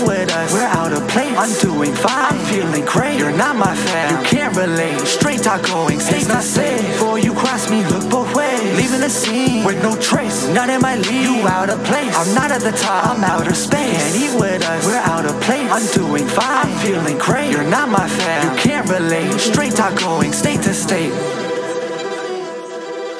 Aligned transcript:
eat 0.00 0.06
with 0.06 0.32
us. 0.32 0.52
We're 0.52 0.62
out 0.62 0.92
of 0.92 1.06
place. 1.08 1.36
I'm 1.36 1.52
doing 1.60 1.94
fine. 1.94 2.32
I'm 2.32 2.38
feeling 2.46 2.84
great. 2.84 3.18
You're 3.18 3.36
not 3.36 3.56
my 3.56 3.74
fan. 3.74 4.10
You 4.10 4.28
can't 4.28 4.56
relate. 4.56 4.98
Straight 5.06 5.42
talk 5.42 5.62
going. 5.66 6.00
Stay 6.00 6.26
not 6.26 6.42
safe. 6.42 6.80
Before 6.80 7.18
you 7.18 7.32
cross 7.34 7.70
me, 7.70 7.84
look 7.86 8.10
both 8.10 8.34
ways. 8.34 8.60
Leaving 8.76 9.00
the 9.00 9.10
scene 9.10 9.64
with 9.64 9.82
no 9.82 9.96
trace. 10.00 10.48
Not 10.48 10.70
in 10.70 10.80
my 10.80 10.96
league. 10.96 11.26
You 11.26 11.46
out 11.48 11.70
of 11.70 11.82
place. 11.84 12.14
I'm 12.16 12.34
not 12.34 12.50
at 12.50 12.60
the 12.60 12.72
top. 12.72 13.06
I'm 13.06 13.24
outer 13.24 13.54
space. 13.54 13.96
Can't 13.96 14.34
eat 14.34 14.40
with 14.40 14.64
us. 14.64 14.86
We're 14.86 14.96
out 14.96 15.24
of 15.24 15.40
place. 15.42 15.70
I'm 15.70 15.86
doing 15.94 16.26
fine. 16.26 16.66
I'm 16.66 16.78
feeling 16.78 17.18
great. 17.18 17.50
You're 17.50 17.68
not 17.68 17.88
my 17.88 18.08
fan. 18.08 18.44
You 18.44 18.62
can't 18.62 18.88
relate. 18.88 19.32
Straight 19.40 19.74
talk 19.74 19.98
going. 19.98 20.32
State 20.32 20.62
to 20.62 20.74
state. 20.74 21.12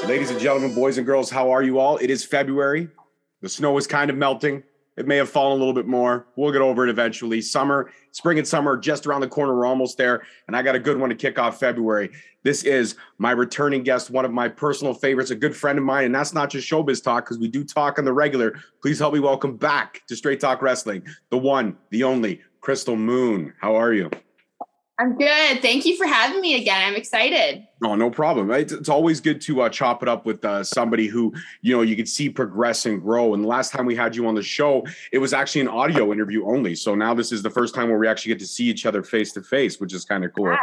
Ladies 0.07 0.31
and 0.31 0.41
gentlemen, 0.41 0.75
boys 0.75 0.97
and 0.97 1.07
girls, 1.07 1.29
how 1.31 1.51
are 1.51 1.63
you 1.63 1.79
all? 1.79 1.99
It 1.99 2.09
is 2.09 2.25
February. 2.25 2.89
The 3.43 3.49
snow 3.49 3.77
is 3.77 3.87
kind 3.87 4.11
of 4.11 4.17
melting. 4.17 4.65
It 4.99 5.07
may 5.07 5.17
have 5.17 5.31
fallen 5.31 5.57
a 5.57 5.59
little 5.59 5.73
bit 5.73 5.87
more. 5.87 6.27
We'll 6.35 6.51
get 6.51 6.61
over 6.61 6.85
it 6.85 6.91
eventually. 6.91 7.41
Summer, 7.41 7.93
spring, 8.11 8.39
and 8.39 8.47
summer 8.47 8.77
just 8.77 9.07
around 9.07 9.21
the 9.21 9.29
corner. 9.29 9.55
We're 9.55 9.65
almost 9.65 9.97
there. 9.97 10.25
And 10.49 10.57
I 10.57 10.63
got 10.63 10.75
a 10.75 10.81
good 10.81 10.99
one 10.99 11.09
to 11.09 11.15
kick 11.15 11.39
off 11.39 11.61
February. 11.61 12.11
This 12.43 12.65
is 12.65 12.97
my 13.19 13.31
returning 13.31 13.85
guest, 13.85 14.11
one 14.11 14.25
of 14.25 14.33
my 14.33 14.49
personal 14.49 14.95
favorites, 14.95 15.31
a 15.31 15.37
good 15.37 15.55
friend 15.55 15.79
of 15.79 15.85
mine. 15.85 16.07
And 16.07 16.15
that's 16.15 16.35
not 16.35 16.51
just 16.51 16.69
showbiz 16.69 17.03
talk, 17.03 17.25
because 17.25 17.39
we 17.39 17.47
do 17.47 17.63
talk 17.63 17.99
on 17.99 18.05
the 18.05 18.13
regular. 18.13 18.59
Please 18.83 18.99
help 18.99 19.15
me 19.15 19.21
welcome 19.21 19.57
back 19.57 20.03
to 20.09 20.17
Straight 20.17 20.41
Talk 20.41 20.63
Wrestling, 20.63 21.07
the 21.31 21.39
one, 21.39 21.77
the 21.91 22.03
only, 22.03 22.41
Crystal 22.61 22.97
Moon. 22.97 23.55
How 23.61 23.77
are 23.77 23.93
you? 23.93 24.11
I'm 25.01 25.17
good. 25.17 25.63
Thank 25.63 25.87
you 25.87 25.97
for 25.97 26.07
having 26.07 26.41
me 26.41 26.61
again. 26.61 26.83
I'm 26.83 26.97
excited. 26.97 27.65
Oh, 27.85 27.95
no 27.95 28.11
problem. 28.11 28.51
It's, 28.51 28.73
it's 28.73 28.89
always 28.89 29.21
good 29.21 29.41
to 29.43 29.63
uh, 29.63 29.69
chop 29.69 30.03
it 30.03 30.09
up 30.09 30.27
with 30.27 30.45
uh, 30.45 30.65
somebody 30.65 31.07
who 31.07 31.33
you 31.63 31.77
know 31.77 31.83
you 31.83 31.95
can 31.95 32.07
see 32.07 32.29
progress 32.29 32.85
and 32.85 33.01
grow. 33.01 33.33
And 33.33 33.45
the 33.45 33.49
last 33.49 33.73
time 33.73 33.87
we 33.87 33.95
had 33.95 34.17
you 34.17 34.27
on 34.27 34.35
the 34.35 34.43
show, 34.43 34.85
it 35.13 35.19
was 35.19 35.33
actually 35.33 35.61
an 35.61 35.69
audio 35.69 36.13
interview 36.13 36.45
only. 36.47 36.75
So 36.75 36.97
now 36.97 37.15
this 37.15 37.31
is 37.31 37.43
the 37.43 37.51
first 37.51 37.77
time 37.77 37.89
where 37.89 37.99
we 37.99 38.09
actually 38.09 38.31
get 38.31 38.41
to 38.41 38.47
see 38.47 38.65
each 38.65 38.87
other 38.87 39.05
face 39.05 39.33
to 39.35 39.43
face, 39.43 39.79
which 39.79 39.95
is 39.95 40.05
kind 40.05 40.25
of 40.25 40.33
cool. 40.35 40.51
Yeah. 40.51 40.59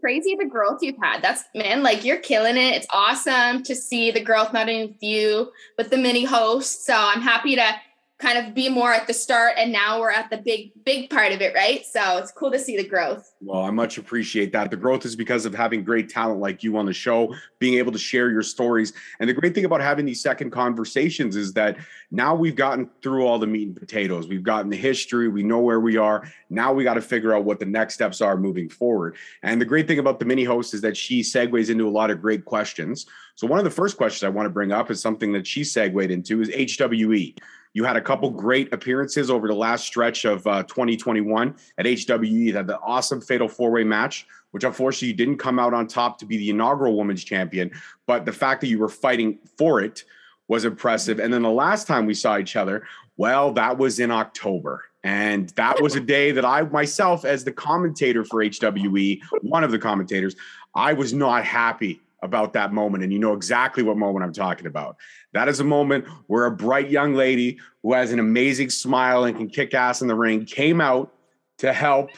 Crazy 0.00 0.34
the 0.34 0.46
growth 0.46 0.78
you've 0.82 0.96
had. 1.02 1.20
That's 1.22 1.44
man, 1.54 1.82
like 1.82 2.04
you're 2.04 2.18
killing 2.18 2.56
it. 2.56 2.74
It's 2.74 2.86
awesome 2.90 3.62
to 3.64 3.74
see 3.74 4.10
the 4.10 4.22
growth 4.22 4.52
not 4.52 4.68
only 4.68 4.86
with 4.86 5.02
you, 5.02 5.50
but 5.76 5.90
the 5.90 5.98
mini 5.98 6.24
host. 6.24 6.86
So 6.86 6.94
I'm 6.96 7.20
happy 7.20 7.56
to 7.56 7.74
kind 8.22 8.38
of 8.38 8.54
be 8.54 8.68
more 8.68 8.92
at 8.92 9.08
the 9.08 9.12
start 9.12 9.54
and 9.58 9.72
now 9.72 9.98
we're 9.98 10.10
at 10.10 10.30
the 10.30 10.36
big 10.36 10.70
big 10.84 11.10
part 11.10 11.32
of 11.32 11.40
it 11.40 11.52
right? 11.54 11.84
So 11.84 12.18
it's 12.18 12.30
cool 12.30 12.52
to 12.52 12.58
see 12.58 12.76
the 12.76 12.86
growth. 12.88 13.34
Well 13.40 13.62
i 13.62 13.70
much 13.70 13.98
appreciate 13.98 14.52
that. 14.52 14.70
The 14.70 14.76
growth 14.76 15.04
is 15.04 15.16
because 15.16 15.44
of 15.44 15.54
having 15.54 15.82
great 15.82 16.08
talent 16.08 16.38
like 16.38 16.62
you 16.62 16.76
on 16.76 16.86
the 16.86 16.92
show 16.92 17.34
being 17.58 17.74
able 17.74 17.90
to 17.90 17.98
share 17.98 18.30
your 18.30 18.42
stories. 18.42 18.92
And 19.18 19.28
the 19.28 19.34
great 19.34 19.54
thing 19.54 19.64
about 19.64 19.80
having 19.80 20.06
these 20.06 20.22
second 20.22 20.50
conversations 20.50 21.34
is 21.34 21.52
that 21.54 21.76
now 22.12 22.34
we've 22.34 22.54
gotten 22.54 22.88
through 23.02 23.26
all 23.26 23.40
the 23.40 23.46
meat 23.46 23.68
and 23.68 23.76
potatoes. 23.76 24.28
We've 24.28 24.42
gotten 24.42 24.70
the 24.70 24.76
history. 24.76 25.28
We 25.28 25.42
know 25.42 25.60
where 25.60 25.80
we 25.80 25.96
are. 25.96 26.30
Now 26.48 26.72
we 26.72 26.84
got 26.84 26.94
to 26.94 27.00
figure 27.00 27.34
out 27.34 27.44
what 27.44 27.58
the 27.58 27.66
next 27.66 27.94
steps 27.94 28.20
are 28.20 28.36
moving 28.36 28.68
forward. 28.68 29.16
And 29.42 29.60
the 29.60 29.64
great 29.64 29.88
thing 29.88 29.98
about 29.98 30.20
the 30.20 30.24
mini 30.24 30.44
host 30.44 30.74
is 30.74 30.80
that 30.82 30.96
she 30.96 31.22
segues 31.22 31.70
into 31.70 31.88
a 31.88 31.90
lot 31.90 32.10
of 32.10 32.22
great 32.22 32.44
questions. 32.44 33.06
So 33.34 33.48
one 33.48 33.58
of 33.58 33.64
the 33.64 33.70
first 33.70 33.96
questions 33.96 34.22
i 34.22 34.28
want 34.28 34.46
to 34.46 34.50
bring 34.50 34.70
up 34.70 34.90
is 34.90 35.00
something 35.00 35.32
that 35.32 35.46
she 35.46 35.64
segued 35.64 36.10
into 36.10 36.42
is 36.42 36.50
hwe 36.50 37.34
you 37.74 37.84
had 37.84 37.96
a 37.96 38.00
couple 38.00 38.30
great 38.30 38.72
appearances 38.72 39.30
over 39.30 39.48
the 39.48 39.54
last 39.54 39.86
stretch 39.86 40.24
of 40.24 40.46
uh, 40.46 40.62
2021 40.64 41.54
at 41.78 41.86
HWE. 41.86 42.28
You 42.28 42.54
had 42.54 42.66
the 42.66 42.78
awesome 42.80 43.20
fatal 43.20 43.48
four 43.48 43.70
way 43.70 43.84
match, 43.84 44.26
which 44.50 44.64
unfortunately 44.64 45.08
you 45.08 45.14
didn't 45.14 45.38
come 45.38 45.58
out 45.58 45.72
on 45.72 45.86
top 45.86 46.18
to 46.18 46.26
be 46.26 46.36
the 46.36 46.50
inaugural 46.50 46.96
women's 46.96 47.24
champion. 47.24 47.70
But 48.06 48.24
the 48.26 48.32
fact 48.32 48.60
that 48.60 48.68
you 48.68 48.78
were 48.78 48.88
fighting 48.88 49.38
for 49.56 49.80
it 49.80 50.04
was 50.48 50.64
impressive. 50.64 51.18
And 51.18 51.32
then 51.32 51.42
the 51.42 51.50
last 51.50 51.86
time 51.86 52.04
we 52.04 52.14
saw 52.14 52.36
each 52.38 52.56
other, 52.56 52.86
well, 53.16 53.52
that 53.52 53.78
was 53.78 54.00
in 54.00 54.10
October. 54.10 54.84
And 55.04 55.48
that 55.50 55.80
was 55.80 55.96
a 55.96 56.00
day 56.00 56.30
that 56.30 56.44
I 56.44 56.62
myself, 56.62 57.24
as 57.24 57.42
the 57.42 57.52
commentator 57.52 58.24
for 58.24 58.40
HWE, 58.42 59.20
one 59.40 59.64
of 59.64 59.72
the 59.72 59.78
commentators, 59.78 60.36
I 60.74 60.92
was 60.92 61.12
not 61.12 61.44
happy 61.44 62.00
about 62.22 62.52
that 62.52 62.72
moment. 62.72 63.02
And 63.02 63.12
you 63.12 63.18
know 63.18 63.32
exactly 63.32 63.82
what 63.82 63.96
moment 63.96 64.24
I'm 64.24 64.32
talking 64.32 64.66
about. 64.66 64.96
That 65.32 65.48
is 65.48 65.60
a 65.60 65.64
moment 65.64 66.06
where 66.28 66.46
a 66.46 66.50
bright 66.50 66.88
young 66.88 67.14
lady 67.14 67.58
who 67.82 67.92
has 67.92 68.12
an 68.12 68.20
amazing 68.20 68.70
smile 68.70 69.24
and 69.24 69.36
can 69.36 69.48
kick 69.48 69.74
ass 69.74 70.02
in 70.02 70.08
the 70.08 70.14
ring 70.14 70.44
came 70.44 70.80
out 70.80 71.12
to 71.58 71.72
help. 71.72 72.10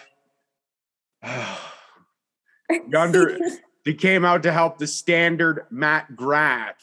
Yonder, 2.89 3.39
he 3.85 3.95
came 3.95 4.25
out 4.25 4.43
to 4.43 4.53
help 4.53 4.79
the 4.79 4.87
standard 4.87 5.67
Matt 5.71 6.15
Grant 6.15 6.77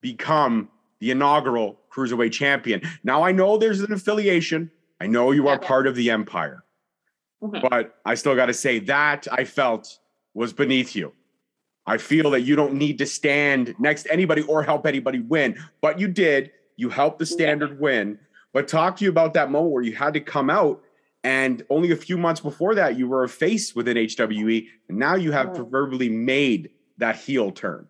become 0.00 0.68
the 1.00 1.10
inaugural 1.10 1.80
cruiserweight 1.92 2.32
champion. 2.32 2.82
Now 3.02 3.22
I 3.22 3.32
know 3.32 3.56
there's 3.56 3.80
an 3.80 3.92
affiliation. 3.92 4.70
I 5.00 5.06
know 5.06 5.30
you 5.32 5.48
are 5.48 5.58
part 5.58 5.86
of 5.86 5.94
the 5.94 6.10
empire, 6.10 6.62
mm-hmm. 7.42 7.66
but 7.68 7.98
I 8.04 8.14
still 8.14 8.36
got 8.36 8.46
to 8.46 8.54
say 8.54 8.80
that 8.80 9.26
I 9.32 9.44
felt 9.44 9.98
was 10.34 10.52
beneath 10.52 10.94
you. 10.94 11.12
I 11.90 11.98
feel 11.98 12.30
that 12.30 12.42
you 12.42 12.54
don't 12.54 12.74
need 12.74 12.98
to 12.98 13.06
stand 13.06 13.74
next 13.80 14.04
to 14.04 14.12
anybody 14.12 14.42
or 14.42 14.62
help 14.62 14.86
anybody 14.86 15.18
win, 15.18 15.60
but 15.80 15.98
you 15.98 16.06
did. 16.06 16.52
You 16.76 16.88
helped 16.88 17.18
the 17.18 17.26
standard 17.26 17.80
win. 17.80 18.20
But 18.52 18.68
talk 18.68 18.96
to 18.98 19.04
you 19.04 19.10
about 19.10 19.34
that 19.34 19.50
moment 19.50 19.72
where 19.72 19.82
you 19.82 19.96
had 19.96 20.14
to 20.14 20.20
come 20.20 20.50
out, 20.50 20.84
and 21.24 21.64
only 21.68 21.90
a 21.90 21.96
few 21.96 22.16
months 22.16 22.40
before 22.40 22.76
that, 22.76 22.96
you 22.96 23.08
were 23.08 23.24
a 23.24 23.28
face 23.28 23.74
within 23.74 23.96
HWE, 23.96 24.68
and 24.88 24.98
now 24.98 25.16
you 25.16 25.32
have 25.32 25.52
proverbially 25.52 26.08
made 26.08 26.70
that 26.98 27.16
heel 27.16 27.50
turn. 27.50 27.88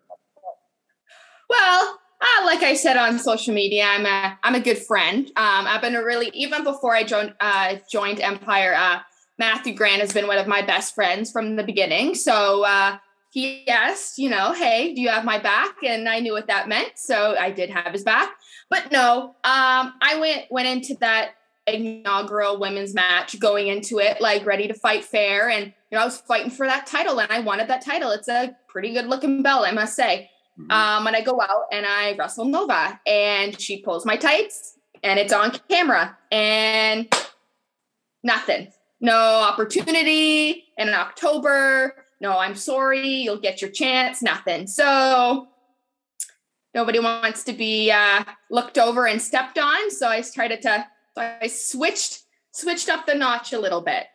Well, 1.47 1.99
uh, 2.21 2.45
like 2.45 2.63
I 2.63 2.73
said 2.73 2.97
on 2.97 3.19
social 3.19 3.53
media, 3.53 3.85
I'm 3.85 4.07
a 4.07 4.39
I'm 4.41 4.55
a 4.55 4.59
good 4.59 4.79
friend. 4.79 5.27
Um, 5.27 5.67
I've 5.67 5.81
been 5.81 5.95
a 5.95 6.03
really 6.03 6.31
even 6.33 6.63
before 6.63 6.95
I 6.95 7.03
joined 7.03 7.35
uh, 7.39 7.75
joined 7.91 8.19
Empire. 8.19 8.73
Uh, 8.73 9.01
Matthew 9.37 9.75
Grant 9.75 10.01
has 10.01 10.11
been 10.11 10.25
one 10.25 10.39
of 10.39 10.47
my 10.47 10.63
best 10.63 10.95
friends 10.95 11.31
from 11.31 11.55
the 11.55 11.63
beginning. 11.63 12.15
So 12.15 12.63
uh, 12.65 12.97
he 13.31 13.65
asked, 13.69 14.17
you 14.17 14.29
know, 14.29 14.51
hey, 14.51 14.93
do 14.93 14.99
you 14.99 15.07
have 15.07 15.23
my 15.23 15.39
back? 15.39 15.77
And 15.87 16.07
I 16.09 16.19
knew 16.19 16.33
what 16.33 16.47
that 16.47 16.67
meant. 16.67 16.91
So 16.97 17.37
I 17.39 17.49
did 17.49 17.69
have 17.69 17.93
his 17.93 18.03
back. 18.03 18.29
But 18.69 18.91
no, 18.91 19.35
um, 19.45 19.93
I 20.01 20.17
went 20.19 20.51
went 20.51 20.67
into 20.67 20.95
that 20.99 21.31
inaugural 21.65 22.59
women's 22.59 22.93
match 22.93 23.39
going 23.39 23.67
into 23.67 23.99
it 23.99 24.19
like 24.19 24.45
ready 24.45 24.67
to 24.67 24.73
fight 24.73 25.05
fair. 25.05 25.49
And 25.49 25.67
you 25.67 25.97
know, 25.97 26.01
I 26.01 26.05
was 26.05 26.17
fighting 26.17 26.51
for 26.51 26.67
that 26.67 26.85
title 26.87 27.21
and 27.21 27.31
I 27.31 27.39
wanted 27.39 27.69
that 27.69 27.85
title. 27.85 28.11
It's 28.11 28.27
a 28.27 28.53
pretty 28.67 28.93
good 28.93 29.07
looking 29.07 29.41
belt, 29.41 29.65
I 29.65 29.71
must 29.71 29.95
say. 29.95 30.29
Mm-hmm. 30.59 30.71
Um, 30.71 31.07
and 31.07 31.15
I 31.15 31.21
go 31.21 31.39
out 31.39 31.63
and 31.71 31.85
I 31.85 32.15
wrestle 32.17 32.45
Nova 32.45 32.99
and 33.07 33.59
she 33.59 33.81
pulls 33.81 34.05
my 34.05 34.17
tights 34.17 34.77
and 35.03 35.17
it's 35.17 35.31
on 35.31 35.57
camera 35.69 36.17
and 36.33 37.07
nothing. 38.23 38.73
No 38.99 39.15
opportunity 39.15 40.65
in 40.77 40.89
October 40.89 42.00
no, 42.21 42.37
I'm 42.37 42.55
sorry, 42.55 43.07
you'll 43.07 43.39
get 43.39 43.61
your 43.61 43.71
chance, 43.71 44.21
nothing. 44.21 44.67
So 44.67 45.47
nobody 46.73 46.99
wants 46.99 47.43
to 47.45 47.53
be 47.53 47.91
uh, 47.91 48.23
looked 48.51 48.77
over 48.77 49.07
and 49.07 49.21
stepped 49.21 49.57
on. 49.57 49.89
So 49.91 50.07
I 50.07 50.21
started 50.21 50.61
to, 50.61 50.85
I 51.17 51.47
switched, 51.47 52.23
switched 52.51 52.89
up 52.89 53.07
the 53.07 53.15
notch 53.15 53.53
a 53.53 53.59
little 53.59 53.81
bit. 53.81 54.05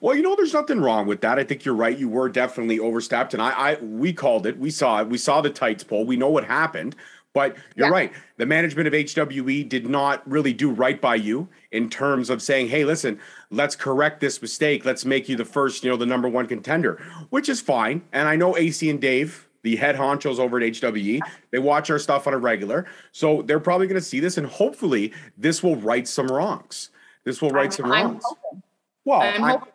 Well, 0.00 0.14
you 0.14 0.22
know, 0.22 0.36
there's 0.36 0.52
nothing 0.52 0.80
wrong 0.80 1.06
with 1.06 1.22
that. 1.22 1.38
I 1.38 1.44
think 1.44 1.64
you're 1.64 1.74
right. 1.74 1.98
You 1.98 2.08
were 2.08 2.28
definitely 2.28 2.78
overstepped, 2.78 3.34
and 3.34 3.42
I, 3.42 3.50
I 3.50 3.74
we 3.80 4.12
called 4.12 4.46
it. 4.46 4.58
We 4.58 4.70
saw 4.70 5.00
it. 5.00 5.08
We 5.08 5.18
saw 5.18 5.40
the 5.40 5.50
tights 5.50 5.82
pull. 5.82 6.04
We 6.04 6.16
know 6.16 6.28
what 6.28 6.44
happened. 6.44 6.94
But 7.34 7.56
you're 7.74 7.88
yeah. 7.88 7.92
right. 7.92 8.12
The 8.36 8.46
management 8.46 8.86
of 8.86 8.94
HWE 8.94 9.68
did 9.68 9.88
not 9.88 10.28
really 10.30 10.52
do 10.52 10.70
right 10.70 11.00
by 11.00 11.16
you 11.16 11.48
in 11.72 11.90
terms 11.90 12.30
of 12.30 12.40
saying, 12.40 12.68
"Hey, 12.68 12.84
listen, 12.84 13.18
let's 13.50 13.74
correct 13.74 14.20
this 14.20 14.40
mistake. 14.40 14.84
Let's 14.84 15.04
make 15.04 15.28
you 15.28 15.36
the 15.36 15.44
first, 15.44 15.82
you 15.82 15.90
know, 15.90 15.96
the 15.96 16.06
number 16.06 16.28
one 16.28 16.46
contender," 16.46 17.02
which 17.30 17.48
is 17.48 17.60
fine. 17.60 18.02
And 18.12 18.28
I 18.28 18.36
know 18.36 18.56
AC 18.56 18.88
and 18.88 19.00
Dave, 19.00 19.48
the 19.62 19.74
head 19.74 19.96
honchos 19.96 20.38
over 20.38 20.58
at 20.58 20.62
HWE, 20.62 21.20
they 21.50 21.58
watch 21.58 21.90
our 21.90 21.98
stuff 21.98 22.28
on 22.28 22.34
a 22.34 22.38
regular, 22.38 22.86
so 23.10 23.42
they're 23.42 23.60
probably 23.60 23.88
going 23.88 24.00
to 24.00 24.06
see 24.06 24.20
this, 24.20 24.38
and 24.38 24.46
hopefully, 24.46 25.12
this 25.36 25.60
will 25.60 25.76
right 25.76 26.06
some 26.06 26.28
wrongs. 26.28 26.90
This 27.24 27.42
will 27.42 27.50
right 27.50 27.66
I'm, 27.66 27.72
some 27.72 27.86
I'm 27.86 28.06
wrongs. 28.06 28.22
Hoping. 28.24 28.62
Well, 29.04 29.20
I'm, 29.20 29.42
I'm, 29.42 29.50
hoping. 29.50 29.72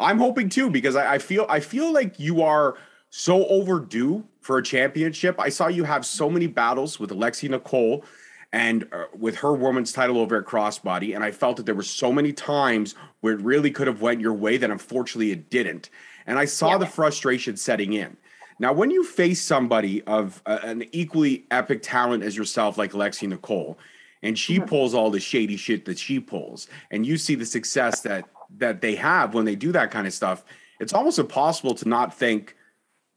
I'm 0.00 0.18
hoping 0.18 0.48
too 0.48 0.68
because 0.68 0.96
I, 0.96 1.14
I 1.14 1.18
feel 1.18 1.46
I 1.48 1.60
feel 1.60 1.92
like 1.92 2.18
you 2.18 2.42
are 2.42 2.74
so 3.10 3.46
overdue 3.46 4.24
for 4.48 4.56
a 4.56 4.62
championship. 4.62 5.38
I 5.38 5.50
saw 5.50 5.66
you 5.66 5.84
have 5.84 6.06
so 6.06 6.30
many 6.30 6.46
battles 6.46 6.98
with 6.98 7.10
Alexia 7.10 7.50
Nicole 7.50 8.02
and 8.50 8.88
uh, 8.92 9.04
with 9.14 9.36
her 9.36 9.52
woman's 9.52 9.92
title 9.92 10.16
over 10.16 10.38
at 10.38 10.46
Crossbody, 10.46 11.14
and 11.14 11.22
I 11.22 11.32
felt 11.32 11.58
that 11.58 11.66
there 11.66 11.74
were 11.74 11.82
so 11.82 12.10
many 12.10 12.32
times 12.32 12.94
where 13.20 13.34
it 13.34 13.42
really 13.42 13.70
could 13.70 13.86
have 13.88 14.00
went 14.00 14.22
your 14.22 14.32
way 14.32 14.56
that 14.56 14.70
unfortunately 14.70 15.32
it 15.32 15.50
didn't. 15.50 15.90
And 16.26 16.38
I 16.38 16.46
saw 16.46 16.70
yeah. 16.70 16.78
the 16.78 16.86
frustration 16.86 17.58
setting 17.58 17.92
in. 17.92 18.16
Now, 18.58 18.72
when 18.72 18.90
you 18.90 19.04
face 19.04 19.42
somebody 19.42 20.02
of 20.04 20.42
uh, 20.46 20.60
an 20.62 20.86
equally 20.92 21.44
epic 21.50 21.82
talent 21.82 22.24
as 22.24 22.34
yourself, 22.34 22.78
like 22.78 22.94
Alexia 22.94 23.28
Nicole, 23.28 23.78
and 24.22 24.38
she 24.38 24.56
mm-hmm. 24.56 24.64
pulls 24.64 24.94
all 24.94 25.10
the 25.10 25.20
shady 25.20 25.58
shit 25.58 25.84
that 25.84 25.98
she 25.98 26.20
pulls, 26.20 26.68
and 26.90 27.04
you 27.04 27.18
see 27.18 27.34
the 27.34 27.44
success 27.44 28.00
that 28.00 28.24
that 28.56 28.80
they 28.80 28.94
have 28.94 29.34
when 29.34 29.44
they 29.44 29.56
do 29.56 29.72
that 29.72 29.90
kind 29.90 30.06
of 30.06 30.14
stuff, 30.14 30.42
it's 30.80 30.94
almost 30.94 31.18
impossible 31.18 31.74
to 31.74 31.86
not 31.86 32.14
think 32.14 32.56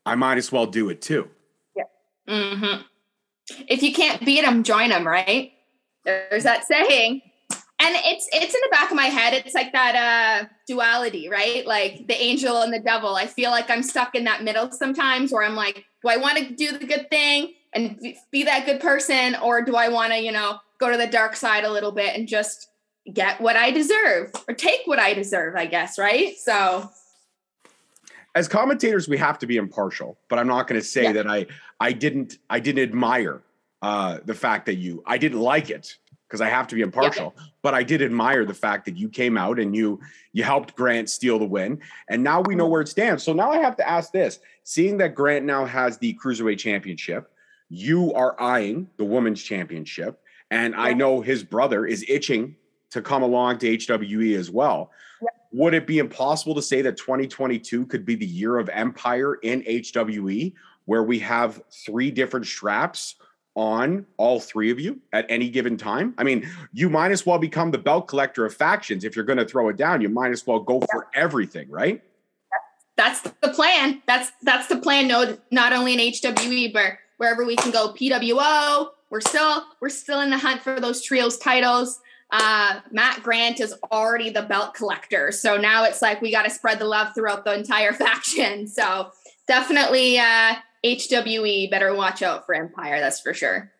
I 0.05 0.15
might 0.15 0.37
as 0.37 0.51
well 0.51 0.65
do 0.65 0.89
it 0.89 1.01
too. 1.01 1.29
Yeah. 1.75 1.83
Mm-hmm. 2.27 2.81
If 3.67 3.83
you 3.83 3.93
can't 3.93 4.23
beat 4.25 4.41
them, 4.41 4.63
join 4.63 4.89
them, 4.89 5.05
right? 5.07 5.51
There's 6.05 6.43
that 6.43 6.65
saying. 6.65 7.21
and 7.81 7.95
it's 8.05 8.27
it's 8.31 8.53
in 8.53 8.61
the 8.63 8.69
back 8.71 8.91
of 8.91 8.95
my 8.95 9.05
head 9.05 9.33
it's 9.33 9.55
like 9.55 9.71
that 9.73 9.95
uh 9.95 10.47
duality 10.67 11.27
right 11.29 11.65
like 11.65 12.05
the 12.07 12.13
angel 12.13 12.61
and 12.61 12.71
the 12.71 12.79
devil 12.79 13.15
i 13.15 13.25
feel 13.25 13.49
like 13.49 13.69
i'm 13.69 13.81
stuck 13.83 14.13
in 14.13 14.23
that 14.23 14.43
middle 14.43 14.71
sometimes 14.71 15.31
where 15.31 15.43
i'm 15.43 15.55
like 15.55 15.83
do 16.03 16.09
i 16.09 16.17
want 16.17 16.37
to 16.37 16.53
do 16.53 16.77
the 16.77 16.85
good 16.85 17.09
thing 17.09 17.53
and 17.73 17.99
be 18.31 18.43
that 18.43 18.65
good 18.65 18.79
person 18.79 19.35
or 19.35 19.61
do 19.63 19.75
i 19.75 19.89
want 19.89 20.11
to 20.13 20.19
you 20.19 20.31
know 20.31 20.57
go 20.79 20.91
to 20.91 20.97
the 20.97 21.07
dark 21.07 21.35
side 21.35 21.63
a 21.63 21.71
little 21.71 21.91
bit 21.91 22.15
and 22.15 22.27
just 22.27 22.69
get 23.11 23.41
what 23.41 23.55
i 23.55 23.71
deserve 23.71 24.31
or 24.47 24.53
take 24.53 24.81
what 24.85 24.99
i 24.99 25.13
deserve 25.13 25.55
i 25.55 25.65
guess 25.65 25.97
right 25.97 26.37
so 26.37 26.87
as 28.35 28.47
commentators 28.47 29.07
we 29.07 29.17
have 29.17 29.37
to 29.39 29.47
be 29.47 29.57
impartial 29.57 30.17
but 30.29 30.39
i'm 30.39 30.47
not 30.47 30.67
going 30.67 30.79
to 30.79 30.85
say 30.85 31.03
yeah. 31.03 31.11
that 31.11 31.27
i 31.27 31.45
i 31.79 31.91
didn't 31.91 32.37
i 32.49 32.59
didn't 32.59 32.83
admire 32.83 33.41
uh 33.81 34.19
the 34.25 34.33
fact 34.33 34.65
that 34.65 34.75
you 34.75 35.03
i 35.05 35.17
didn't 35.17 35.39
like 35.39 35.69
it 35.69 35.97
because 36.31 36.39
I 36.39 36.47
have 36.47 36.67
to 36.67 36.75
be 36.75 36.81
impartial. 36.81 37.33
Yeah. 37.35 37.43
But 37.61 37.73
I 37.73 37.83
did 37.83 38.01
admire 38.01 38.45
the 38.45 38.53
fact 38.53 38.85
that 38.85 38.95
you 38.95 39.09
came 39.09 39.37
out 39.37 39.59
and 39.59 39.75
you 39.75 39.99
you 40.31 40.45
helped 40.45 40.77
Grant 40.77 41.09
steal 41.09 41.37
the 41.37 41.45
win, 41.45 41.81
and 42.07 42.23
now 42.23 42.39
we 42.39 42.55
know 42.55 42.67
where 42.67 42.79
it 42.79 42.87
stands. 42.87 43.21
So 43.23 43.33
now 43.33 43.51
I 43.51 43.57
have 43.57 43.75
to 43.77 43.87
ask 43.87 44.13
this: 44.13 44.39
seeing 44.63 44.97
that 44.99 45.13
Grant 45.13 45.45
now 45.45 45.65
has 45.65 45.97
the 45.97 46.17
cruiserweight 46.23 46.57
championship, 46.57 47.29
you 47.67 48.13
are 48.13 48.39
eyeing 48.41 48.89
the 48.97 49.03
women's 49.03 49.43
championship, 49.43 50.21
and. 50.49 50.73
I 50.73 50.93
know 50.93 51.19
his 51.19 51.43
brother 51.43 51.85
is 51.85 52.05
itching 52.07 52.55
to 52.91 53.01
come 53.01 53.23
along 53.23 53.57
to 53.59 53.77
HWE 53.77 54.35
as 54.35 54.49
well. 54.49 54.91
Would 55.53 55.73
it 55.73 55.85
be 55.85 55.99
impossible 55.99 56.55
to 56.55 56.61
say 56.61 56.81
that 56.81 56.97
2022 56.97 57.85
could 57.87 58.05
be 58.05 58.15
the 58.15 58.25
year 58.25 58.57
of 58.57 58.69
Empire 58.69 59.35
in 59.35 59.63
HWE, 59.63 60.53
where 60.85 61.03
we 61.03 61.19
have 61.19 61.61
three 61.69 62.11
different 62.11 62.45
straps? 62.45 63.15
on 63.55 64.05
all 64.17 64.39
three 64.39 64.71
of 64.71 64.79
you 64.79 64.99
at 65.11 65.25
any 65.29 65.49
given 65.49 65.77
time. 65.77 66.13
I 66.17 66.23
mean, 66.23 66.49
you 66.71 66.89
might 66.89 67.11
as 67.11 67.25
well 67.25 67.37
become 67.37 67.71
the 67.71 67.77
belt 67.77 68.07
collector 68.07 68.45
of 68.45 68.53
factions. 68.53 69.03
If 69.03 69.15
you're 69.15 69.25
going 69.25 69.39
to 69.39 69.45
throw 69.45 69.67
it 69.69 69.77
down, 69.77 70.01
you 70.01 70.09
might 70.09 70.31
as 70.31 70.47
well 70.47 70.59
go 70.59 70.81
for 70.91 71.07
everything, 71.13 71.69
right? 71.69 72.01
That's 72.95 73.21
the 73.21 73.49
plan. 73.49 74.01
That's 74.05 74.31
that's 74.43 74.67
the 74.67 74.77
plan. 74.77 75.07
No, 75.07 75.37
not 75.49 75.73
only 75.73 75.93
in 75.93 75.99
HWE, 75.99 76.71
but 76.71 76.93
wherever 77.17 77.45
we 77.45 77.55
can 77.55 77.71
go. 77.71 77.93
PWO. 77.93 78.89
We're 79.09 79.21
still 79.21 79.63
we're 79.79 79.89
still 79.89 80.21
in 80.21 80.29
the 80.29 80.37
hunt 80.37 80.61
for 80.61 80.79
those 80.79 81.01
trios 81.01 81.37
titles. 81.37 81.99
Uh, 82.31 82.79
Matt 82.91 83.21
Grant 83.23 83.59
is 83.59 83.75
already 83.91 84.29
the 84.29 84.43
belt 84.43 84.73
collector, 84.73 85.31
so 85.31 85.57
now 85.57 85.83
it's 85.83 86.01
like 86.01 86.21
we 86.21 86.31
got 86.31 86.43
to 86.43 86.49
spread 86.49 86.79
the 86.79 86.85
love 86.85 87.13
throughout 87.13 87.43
the 87.43 87.53
entire 87.53 87.93
faction. 87.93 88.67
So 88.67 89.11
definitely 89.47 90.17
uh, 90.17 90.55
HWE 90.85 91.69
better 91.69 91.93
watch 91.93 92.21
out 92.21 92.45
for 92.45 92.55
Empire. 92.55 92.99
That's 92.99 93.19
for 93.19 93.33
sure. 93.33 93.71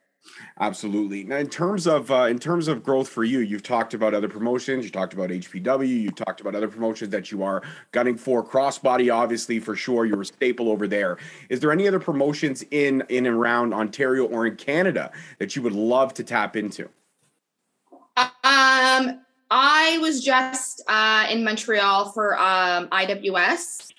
Absolutely. 0.59 1.24
Now, 1.24 1.38
in 1.38 1.50
terms 1.50 1.88
of 1.88 2.12
uh, 2.12 2.25
in 2.25 2.38
terms 2.38 2.68
of 2.68 2.83
growth 2.83 3.09
for 3.09 3.24
you, 3.24 3.39
you've 3.39 3.63
talked 3.63 3.94
about 3.94 4.13
other 4.13 4.27
promotions. 4.27 4.86
You 4.86 4.92
talked 4.92 5.13
about 5.13 5.30
HPW. 5.30 5.88
You 5.88 6.12
talked 6.12 6.42
about 6.42 6.56
other 6.56 6.68
promotions 6.68 7.09
that 7.12 7.31
you 7.31 7.44
are 7.44 7.63
gunning 7.92 8.18
for. 8.18 8.45
Crossbody, 8.45 9.13
obviously, 9.13 9.59
for 9.59 9.75
sure, 9.75 10.06
you're 10.06 10.21
a 10.21 10.25
staple 10.25 10.69
over 10.69 10.88
there. 10.88 11.18
Is 11.50 11.59
there 11.59 11.71
any 11.71 11.88
other 11.88 12.00
promotions 12.00 12.63
in 12.69 13.04
in 13.09 13.25
and 13.25 13.36
around 13.36 13.74
Ontario 13.74 14.25
or 14.25 14.45
in 14.45 14.56
Canada 14.56 15.12
that 15.39 15.56
you 15.56 15.62
would 15.63 15.74
love 15.74 16.13
to 16.15 16.24
tap 16.24 16.56
into? 16.56 16.89
Um, 18.18 19.22
I 19.50 19.98
was 20.02 20.24
just 20.24 20.81
uh, 20.88 21.28
in 21.30 21.44
Montreal 21.44 22.12
for 22.12 22.40
um, 22.40 22.88
IWS. 22.88 23.92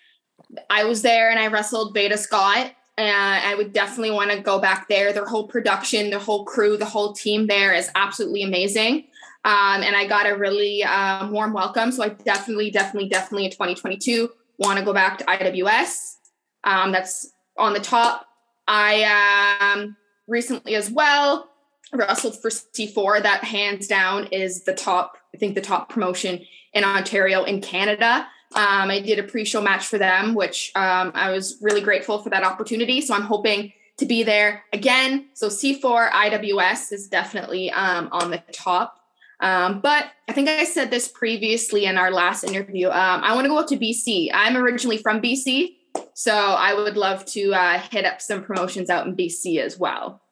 I 0.71 0.85
was 0.85 1.03
there 1.03 1.31
and 1.31 1.39
I 1.39 1.49
wrestled 1.49 1.95
Veda 1.95 2.17
Scott 2.17 2.73
and 2.99 3.47
I 3.47 3.55
would 3.55 3.73
definitely 3.73 4.11
want 4.11 4.31
to 4.31 4.41
go 4.41 4.59
back 4.59 4.89
there. 4.89 5.13
Their 5.13 5.25
whole 5.25 5.47
production, 5.47 6.11
their 6.11 6.19
whole 6.19 6.45
crew, 6.45 6.77
the 6.77 6.85
whole 6.85 7.13
team 7.13 7.47
there 7.47 7.73
is 7.73 7.91
absolutely 7.95 8.43
amazing. 8.43 9.05
Um, 9.45 9.83
and 9.83 9.97
I 9.97 10.07
got 10.07 10.27
a 10.27 10.37
really 10.37 10.85
um, 10.85 11.33
warm 11.33 11.53
welcome. 11.53 11.91
So 11.91 12.03
I 12.03 12.11
definitely, 12.11 12.71
definitely, 12.71 13.09
definitely 13.09 13.47
in 13.47 13.51
2022 13.51 14.31
want 14.59 14.79
to 14.79 14.85
go 14.85 14.93
back 14.93 15.19
to 15.19 15.25
IWS. 15.25 16.17
Um, 16.65 16.93
that's 16.93 17.33
on 17.59 17.73
the 17.73 17.81
top. 17.81 18.27
I 18.69 19.73
um, 19.75 19.97
recently 20.29 20.77
as 20.77 20.91
well 20.91 21.52
wrestled 21.93 22.41
for 22.41 22.51
C4. 22.51 23.23
That 23.23 23.45
hands 23.45 23.87
down 23.87 24.27
is 24.27 24.65
the 24.65 24.75
top, 24.75 25.17
I 25.35 25.39
think 25.39 25.55
the 25.55 25.61
top 25.61 25.89
promotion 25.89 26.45
in 26.73 26.85
Ontario 26.85 27.45
in 27.45 27.61
Canada. 27.61 28.27
Um, 28.55 28.91
I 28.91 29.01
did 29.01 29.19
a 29.19 29.23
pre-show 29.23 29.63
match 29.63 29.87
for 29.87 29.99
them, 29.99 30.35
which 30.35 30.73
um, 30.75 31.13
I 31.15 31.31
was 31.31 31.57
really 31.61 31.81
grateful 31.81 32.19
for 32.19 32.31
that 32.31 32.45
opportunity. 32.45 33.01
So 33.01 33.15
I'm 33.15 33.23
hoping 33.23 33.73
to 33.99 34.07
be 34.07 34.23
there 34.23 34.65
again. 34.73 35.29
So 35.35 35.49
C4 35.49 36.11
IWS 36.11 36.93
is 36.93 37.09
definitely 37.09 37.71
um, 37.71 38.09
on 38.13 38.31
the 38.31 38.43
top. 38.53 38.99
Um, 39.41 39.81
but 39.81 40.07
I 40.29 40.33
think 40.33 40.49
I 40.49 40.65
said 40.65 40.91
this 40.91 41.09
previously 41.09 41.87
in 41.87 41.99
our 41.99 42.11
last 42.11 42.45
interview. 42.45 42.89
Um, 42.89 43.25
I 43.25 43.35
want 43.35 43.45
to 43.45 43.49
go 43.49 43.59
up 43.59 43.67
to 43.69 43.77
BC. 43.77 44.31
I'm 44.33 44.57
originally 44.57 44.99
from 44.99 45.21
BC, 45.21 45.75
so 46.15 46.33
I 46.33 46.75
would 46.75 46.97
love 46.97 47.25
to 47.27 47.53
uh, 47.53 47.81
hit 47.81 48.05
up 48.05 48.21
some 48.21 48.45
promotions 48.45 48.89
out 48.89 49.07
in 49.07 49.17
BC 49.17 49.59
as 49.59 49.79
well. 49.79 50.23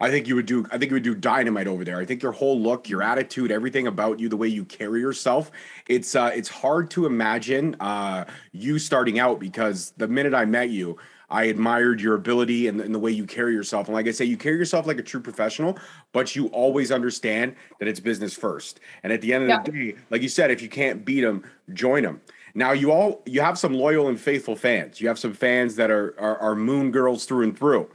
I 0.00 0.10
think 0.10 0.26
you 0.26 0.34
would 0.36 0.46
do. 0.46 0.66
I 0.70 0.78
think 0.78 0.90
you 0.90 0.94
would 0.94 1.02
do 1.02 1.14
dynamite 1.14 1.66
over 1.66 1.84
there. 1.84 1.98
I 1.98 2.04
think 2.04 2.22
your 2.22 2.32
whole 2.32 2.58
look, 2.58 2.88
your 2.88 3.02
attitude, 3.02 3.50
everything 3.50 3.86
about 3.86 4.18
you, 4.18 4.28
the 4.28 4.36
way 4.36 4.48
you 4.48 4.64
carry 4.64 5.00
yourself. 5.00 5.50
It's 5.86 6.14
uh, 6.14 6.30
it's 6.34 6.48
hard 6.48 6.90
to 6.92 7.06
imagine 7.06 7.76
uh, 7.80 8.24
you 8.52 8.78
starting 8.78 9.18
out 9.18 9.38
because 9.38 9.92
the 9.96 10.08
minute 10.08 10.34
I 10.34 10.44
met 10.44 10.70
you, 10.70 10.96
I 11.28 11.44
admired 11.44 12.00
your 12.00 12.14
ability 12.14 12.68
and, 12.68 12.80
and, 12.80 12.94
the 12.94 12.98
way 12.98 13.10
you 13.10 13.26
carry 13.26 13.52
yourself. 13.52 13.88
And 13.88 13.94
like 13.94 14.06
I 14.06 14.12
say, 14.12 14.24
you 14.24 14.36
carry 14.36 14.56
yourself 14.56 14.86
like 14.86 14.98
a 14.98 15.02
true 15.02 15.20
professional, 15.20 15.78
but 16.12 16.36
you 16.36 16.46
always 16.48 16.92
understand 16.92 17.56
that 17.78 17.88
it's 17.88 18.00
business 18.00 18.34
first. 18.34 18.80
And 19.02 19.12
at 19.12 19.20
the 19.20 19.34
end 19.34 19.44
of 19.44 19.48
yeah. 19.50 19.62
the 19.62 19.72
day, 19.72 19.98
like 20.10 20.22
you 20.22 20.28
said, 20.28 20.50
if 20.50 20.62
you 20.62 20.68
can't 20.68 21.04
beat 21.04 21.22
them, 21.22 21.44
join 21.72 22.02
them. 22.02 22.20
Now 22.54 22.72
you 22.72 22.92
all 22.92 23.22
you 23.26 23.42
have 23.42 23.58
some 23.58 23.74
loyal 23.74 24.08
and 24.08 24.18
faithful 24.18 24.56
fans. 24.56 25.00
You 25.00 25.08
have 25.08 25.18
some 25.18 25.34
fans 25.34 25.76
that 25.76 25.90
are 25.90 26.18
are, 26.18 26.38
are 26.38 26.56
moon 26.56 26.90
girls 26.90 27.26
through 27.26 27.42
and 27.42 27.58
through 27.58 27.90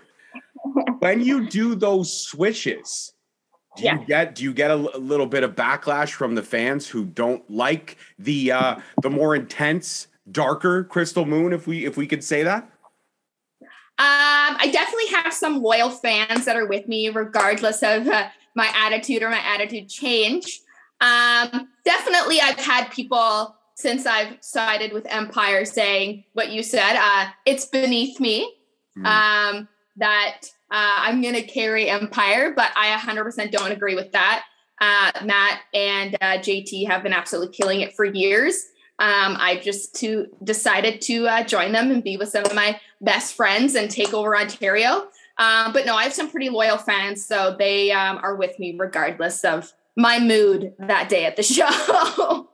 when 1.00 1.22
you 1.22 1.50
do 1.50 1.76
those 1.76 2.26
switches, 2.26 3.14
do 3.78 3.84
yeah. 3.84 4.00
you 4.00 4.06
get 4.06 4.36
do 4.36 4.44
you 4.44 4.54
get 4.54 4.72
a, 4.72 4.76
a, 4.76 5.00
little 5.00 5.26
bit 5.26 5.44
of 5.44 5.56
backlash 5.56 6.12
from 6.12 6.36
the 6.36 6.44
fans 6.44 6.88
who 6.88 7.06
don't 7.06 7.50
like 7.50 7.98
the 8.20 8.52
uh 8.52 8.76
the 9.02 9.10
more 9.10 9.36
intense, 9.36 10.08
darker 10.30 10.84
Crystal 10.84 11.26
Moon, 11.26 11.54
if 11.54 11.68
we 11.68 11.86
if 11.86 11.98
we 11.98 12.06
could 12.08 12.24
say 12.24 12.44
that? 12.44 12.70
Um, 14.00 14.58
I 14.58 14.70
definitely 14.72 15.08
have 15.16 15.32
some 15.32 15.62
loyal 15.62 15.92
fans 15.92 16.46
that 16.46 16.56
are 16.56 16.66
with 16.66 16.88
me, 16.88 17.10
regardless 17.10 17.84
of 17.84 18.08
uh, 18.08 18.30
my 18.56 18.72
attitude 18.76 19.22
or 19.22 19.30
my 19.30 19.42
attitude 19.46 19.90
change. 19.90 20.62
Um, 21.02 21.70
definitely, 21.86 22.42
I've 22.42 22.60
had 22.60 22.90
people 22.90 23.56
since 23.76 24.06
I've 24.06 24.38
sided 24.42 24.92
with 24.92 25.06
Empire 25.08 25.66
saying 25.66 26.24
what 26.34 26.50
you 26.50 26.64
said. 26.64 26.96
Uh, 26.98 27.30
it's 27.46 27.66
beneath 27.66 28.20
me. 28.20 28.52
Mm. 28.98 29.06
Um, 29.06 29.68
that 30.02 30.42
uh, 30.70 30.96
I'm 30.98 31.22
going 31.22 31.36
to 31.36 31.44
carry 31.44 31.90
Empire, 31.90 32.54
but 32.54 32.72
I 32.76 32.98
100% 32.98 33.52
don't 33.52 33.72
agree 33.72 33.96
with 33.96 34.12
that. 34.12 34.44
Uh, 34.82 35.12
Matt 35.24 35.62
and 35.74 36.16
uh, 36.16 36.40
JT 36.40 36.88
have 36.88 37.04
been 37.04 37.14
absolutely 37.14 37.56
killing 37.56 37.82
it 37.82 37.94
for 37.96 38.04
years. 38.04 38.56
Um, 39.00 39.38
I 39.40 39.60
just 39.64 39.96
to 39.96 40.28
decided 40.44 41.02
to 41.02 41.28
uh, 41.28 41.44
join 41.44 41.72
them 41.72 41.92
and 41.92 42.04
be 42.04 42.18
with 42.18 42.30
some 42.30 42.46
of 42.46 42.54
my 42.54 42.80
best 43.00 43.36
friends 43.36 43.76
and 43.76 43.90
take 43.90 44.14
over 44.14 44.36
Ontario. 44.36 45.08
Um, 45.38 45.74
but 45.74 45.86
no, 45.86 45.96
I 45.96 46.04
have 46.04 46.14
some 46.14 46.30
pretty 46.30 46.50
loyal 46.50 46.78
fans, 46.78 47.26
so 47.26 47.56
they 47.58 47.92
um, 47.92 48.20
are 48.22 48.36
with 48.36 48.60
me 48.60 48.76
regardless 48.78 49.44
of 49.44 49.72
my 49.96 50.20
mood 50.20 50.74
that 50.80 51.10
day 51.10 51.26
at 51.26 51.36
the 51.36 51.44
show. 51.44 52.51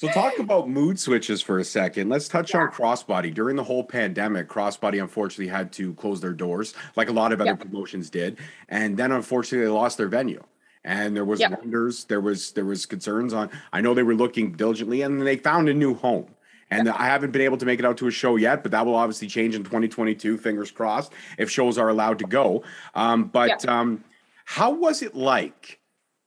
So 0.00 0.08
talk 0.08 0.38
about 0.38 0.66
mood 0.66 0.98
switches 0.98 1.42
for 1.42 1.58
a 1.58 1.64
second. 1.64 2.08
Let's 2.08 2.26
touch 2.26 2.54
yeah. 2.54 2.60
on 2.60 2.68
Crossbody. 2.68 3.34
During 3.34 3.54
the 3.54 3.64
whole 3.64 3.84
pandemic, 3.84 4.48
Crossbody 4.48 4.98
unfortunately 4.98 5.48
had 5.48 5.72
to 5.72 5.92
close 5.92 6.22
their 6.22 6.32
doors, 6.32 6.72
like 6.96 7.10
a 7.10 7.12
lot 7.12 7.32
of 7.32 7.40
other 7.42 7.50
yeah. 7.50 7.56
promotions 7.56 8.08
did, 8.08 8.38
and 8.70 8.96
then 8.96 9.12
unfortunately 9.12 9.66
they 9.66 9.70
lost 9.70 9.98
their 9.98 10.08
venue. 10.08 10.42
And 10.86 11.14
there 11.14 11.26
was 11.26 11.40
yeah. 11.40 11.50
wonders, 11.50 12.04
there 12.04 12.22
was 12.22 12.52
there 12.52 12.64
was 12.64 12.86
concerns 12.86 13.34
on. 13.34 13.50
I 13.74 13.82
know 13.82 13.92
they 13.92 14.02
were 14.02 14.14
looking 14.14 14.52
diligently, 14.52 15.02
and 15.02 15.20
they 15.20 15.36
found 15.36 15.68
a 15.68 15.74
new 15.74 15.92
home. 15.92 16.28
And 16.70 16.88
I 16.88 17.04
haven't 17.04 17.32
been 17.32 17.42
able 17.42 17.58
to 17.58 17.66
make 17.66 17.78
it 17.78 17.84
out 17.84 17.98
to 17.98 18.06
a 18.06 18.10
show 18.10 18.36
yet, 18.36 18.62
but 18.62 18.72
that 18.72 18.86
will 18.86 18.94
obviously 18.94 19.28
change 19.28 19.54
in 19.54 19.64
2022. 19.64 20.38
Fingers 20.38 20.70
crossed 20.70 21.12
if 21.36 21.50
shows 21.50 21.76
are 21.76 21.90
allowed 21.90 22.20
to 22.20 22.24
go. 22.24 22.62
Um, 22.94 23.24
but 23.24 23.68
um, 23.68 24.02
how 24.46 24.70
was 24.70 25.02
it 25.02 25.14
like? 25.14 25.79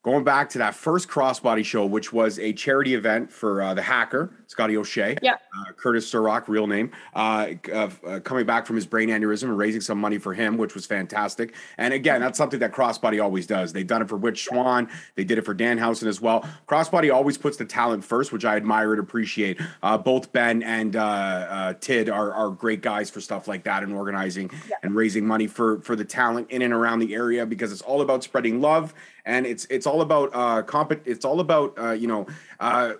Going 0.04 0.22
back 0.22 0.50
to 0.50 0.58
that 0.58 0.74
first 0.74 1.08
crossbody 1.08 1.64
show, 1.64 1.86
which 1.86 2.12
was 2.12 2.38
a 2.38 2.52
charity 2.52 2.94
event 2.94 3.32
for 3.32 3.62
uh, 3.62 3.72
the 3.72 3.80
hacker, 3.80 4.30
Scotty 4.48 4.76
O'Shea. 4.76 5.16
Yeah. 5.22 5.36
Uh, 5.58 5.72
Curtis 5.72 6.06
Surrock, 6.06 6.46
real 6.46 6.66
name, 6.66 6.90
uh, 7.14 7.52
uh, 7.72 8.20
coming 8.20 8.44
back 8.44 8.66
from 8.66 8.76
his 8.76 8.84
brain 8.84 9.08
aneurysm 9.08 9.44
and 9.44 9.56
raising 9.56 9.80
some 9.80 9.96
money 9.96 10.18
for 10.18 10.34
him, 10.34 10.58
which 10.58 10.74
was 10.74 10.84
fantastic. 10.84 11.54
And 11.78 11.94
again, 11.94 12.20
that's 12.20 12.36
something 12.36 12.60
that 12.60 12.72
Crossbody 12.72 13.22
always 13.22 13.46
does. 13.46 13.72
They've 13.72 13.86
done 13.86 14.02
it 14.02 14.10
for 14.10 14.18
Rich 14.18 14.44
Swann. 14.44 14.90
They 15.14 15.24
did 15.24 15.38
it 15.38 15.46
for 15.46 15.54
Danhausen 15.54 16.06
as 16.06 16.20
well. 16.20 16.46
Crossbody 16.68 17.10
always 17.10 17.38
puts 17.38 17.56
the 17.56 17.64
talent 17.64 18.04
first, 18.04 18.30
which 18.30 18.44
I 18.44 18.56
admire 18.56 18.92
and 18.92 19.00
appreciate. 19.00 19.58
Uh, 19.82 19.96
both 19.96 20.34
Ben 20.34 20.62
and 20.62 20.96
uh, 20.96 21.72
Tid 21.80 22.10
are, 22.10 22.30
are 22.30 22.50
great 22.50 22.82
guys 22.82 23.08
for 23.08 23.22
stuff 23.22 23.48
like 23.48 23.64
that 23.64 23.82
and 23.82 23.94
organizing 23.94 24.50
yeah. 24.68 24.76
and 24.82 24.94
raising 24.94 25.26
money 25.26 25.46
for, 25.46 25.80
for 25.80 25.96
the 25.96 26.04
talent 26.04 26.50
in 26.50 26.60
and 26.60 26.74
around 26.74 26.98
the 26.98 27.14
area 27.14 27.46
because 27.46 27.72
it's 27.72 27.82
all 27.82 28.02
about 28.02 28.22
spreading 28.22 28.60
love 28.60 28.92
and 29.24 29.46
it's 29.46 29.66
it's 29.70 29.86
all 29.86 30.00
about 30.00 30.30
uh 30.34 30.62
comp 30.62 30.92
it's 31.06 31.24
all 31.24 31.40
about 31.40 31.78
uh 31.78 31.92
you 31.92 32.06
know 32.06 32.26
uh, 32.60 32.94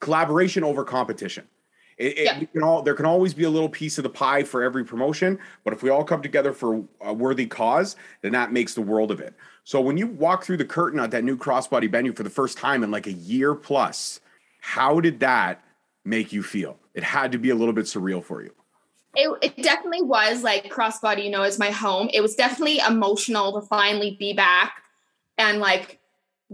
collaboration 0.00 0.64
over 0.64 0.84
competition 0.84 1.46
it, 1.98 2.18
it 2.18 2.24
yeah. 2.24 2.44
can 2.44 2.62
all 2.62 2.82
there 2.82 2.94
can 2.94 3.06
always 3.06 3.34
be 3.34 3.44
a 3.44 3.50
little 3.50 3.68
piece 3.68 3.98
of 3.98 4.02
the 4.02 4.10
pie 4.10 4.42
for 4.42 4.62
every 4.62 4.84
promotion, 4.84 5.38
but 5.62 5.72
if 5.72 5.82
we 5.82 5.90
all 5.90 6.04
come 6.04 6.22
together 6.22 6.52
for 6.52 6.82
a 7.00 7.12
worthy 7.12 7.46
cause, 7.46 7.96
then 8.22 8.32
that 8.32 8.52
makes 8.52 8.74
the 8.74 8.80
world 8.80 9.10
of 9.10 9.20
it. 9.20 9.34
So 9.64 9.80
when 9.80 9.96
you 9.96 10.08
walk 10.08 10.44
through 10.44 10.56
the 10.56 10.64
curtain 10.64 10.98
at 10.98 11.10
that 11.12 11.22
new 11.22 11.36
crossbody 11.36 11.90
venue 11.90 12.12
for 12.12 12.22
the 12.22 12.30
first 12.30 12.58
time 12.58 12.82
in 12.82 12.90
like 12.90 13.06
a 13.06 13.12
year 13.12 13.54
plus, 13.54 14.20
how 14.60 15.00
did 15.00 15.20
that 15.20 15.62
make 16.04 16.32
you 16.32 16.42
feel? 16.42 16.78
It 16.94 17.04
had 17.04 17.30
to 17.32 17.38
be 17.38 17.50
a 17.50 17.54
little 17.54 17.74
bit 17.74 17.84
surreal 17.84 18.24
for 18.24 18.42
you. 18.42 18.52
It, 19.14 19.38
it 19.42 19.62
definitely 19.62 20.02
was 20.02 20.42
like 20.42 20.72
crossbody, 20.72 21.24
you 21.24 21.30
know, 21.30 21.42
is 21.42 21.58
my 21.58 21.70
home. 21.70 22.08
It 22.12 22.22
was 22.22 22.34
definitely 22.34 22.78
emotional 22.78 23.60
to 23.60 23.66
finally 23.66 24.16
be 24.18 24.32
back 24.32 24.82
and 25.38 25.60
like 25.60 26.00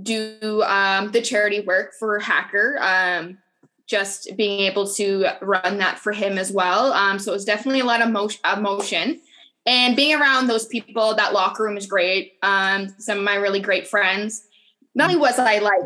do 0.00 0.62
um, 0.62 1.10
the 1.12 1.22
charity 1.22 1.60
work 1.60 1.92
for 1.98 2.18
Hacker. 2.18 2.78
Um, 2.80 3.38
just 3.88 4.36
being 4.36 4.60
able 4.60 4.86
to 4.86 5.26
run 5.40 5.78
that 5.78 5.98
for 5.98 6.12
him 6.12 6.36
as 6.36 6.52
well. 6.52 6.92
Um, 6.92 7.18
so 7.18 7.32
it 7.32 7.34
was 7.34 7.44
definitely 7.46 7.80
a 7.80 7.84
lot 7.84 8.02
of 8.02 8.10
motion, 8.10 8.40
emotion. 8.54 9.20
And 9.66 9.96
being 9.96 10.14
around 10.14 10.46
those 10.46 10.66
people, 10.66 11.14
that 11.16 11.32
locker 11.32 11.64
room 11.64 11.76
is 11.76 11.86
great. 11.86 12.34
Um, 12.42 12.94
some 12.98 13.18
of 13.18 13.24
my 13.24 13.36
really 13.36 13.60
great 13.60 13.88
friends. 13.88 14.44
Not 14.94 15.08
only 15.08 15.20
was 15.20 15.38
I 15.38 15.58
like, 15.58 15.82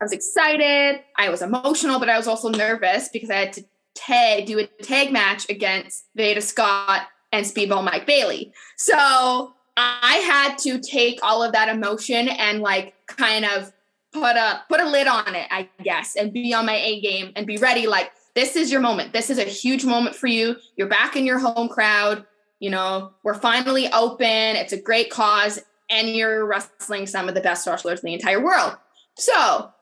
I 0.00 0.04
was 0.04 0.12
excited, 0.12 1.02
I 1.16 1.28
was 1.28 1.42
emotional, 1.42 2.00
but 2.00 2.08
I 2.08 2.16
was 2.16 2.26
also 2.26 2.48
nervous 2.48 3.08
because 3.12 3.30
I 3.30 3.36
had 3.36 3.52
to 3.54 3.64
tag, 3.94 4.46
do 4.46 4.58
a 4.58 4.66
tag 4.82 5.12
match 5.12 5.48
against 5.48 6.06
Veda 6.16 6.40
Scott 6.40 7.02
and 7.32 7.46
Speedball 7.46 7.84
Mike 7.84 8.06
Bailey. 8.06 8.52
So 8.76 9.54
I 9.80 10.16
had 10.16 10.58
to 10.58 10.78
take 10.78 11.20
all 11.22 11.42
of 11.42 11.52
that 11.52 11.68
emotion 11.68 12.28
and 12.28 12.60
like 12.60 12.94
kind 13.06 13.44
of 13.44 13.72
put 14.12 14.36
a 14.36 14.62
put 14.68 14.80
a 14.80 14.88
lid 14.88 15.06
on 15.06 15.34
it, 15.34 15.46
I 15.50 15.68
guess, 15.82 16.16
and 16.16 16.32
be 16.32 16.52
on 16.52 16.66
my 16.66 16.76
A 16.76 17.00
game 17.00 17.32
and 17.36 17.46
be 17.46 17.56
ready. 17.56 17.86
Like 17.86 18.12
this 18.34 18.56
is 18.56 18.70
your 18.70 18.80
moment. 18.80 19.12
This 19.12 19.30
is 19.30 19.38
a 19.38 19.44
huge 19.44 19.84
moment 19.84 20.16
for 20.16 20.26
you. 20.26 20.56
You're 20.76 20.88
back 20.88 21.16
in 21.16 21.24
your 21.24 21.38
home 21.38 21.68
crowd. 21.68 22.26
You 22.58 22.70
know, 22.70 23.12
we're 23.22 23.34
finally 23.34 23.90
open. 23.92 24.26
It's 24.26 24.72
a 24.72 24.80
great 24.80 25.10
cause, 25.10 25.60
and 25.88 26.08
you're 26.08 26.44
wrestling 26.46 27.06
some 27.06 27.28
of 27.28 27.34
the 27.34 27.40
best 27.40 27.66
wrestlers 27.66 28.00
in 28.00 28.06
the 28.06 28.14
entire 28.14 28.42
world. 28.42 28.76
So 29.16 29.72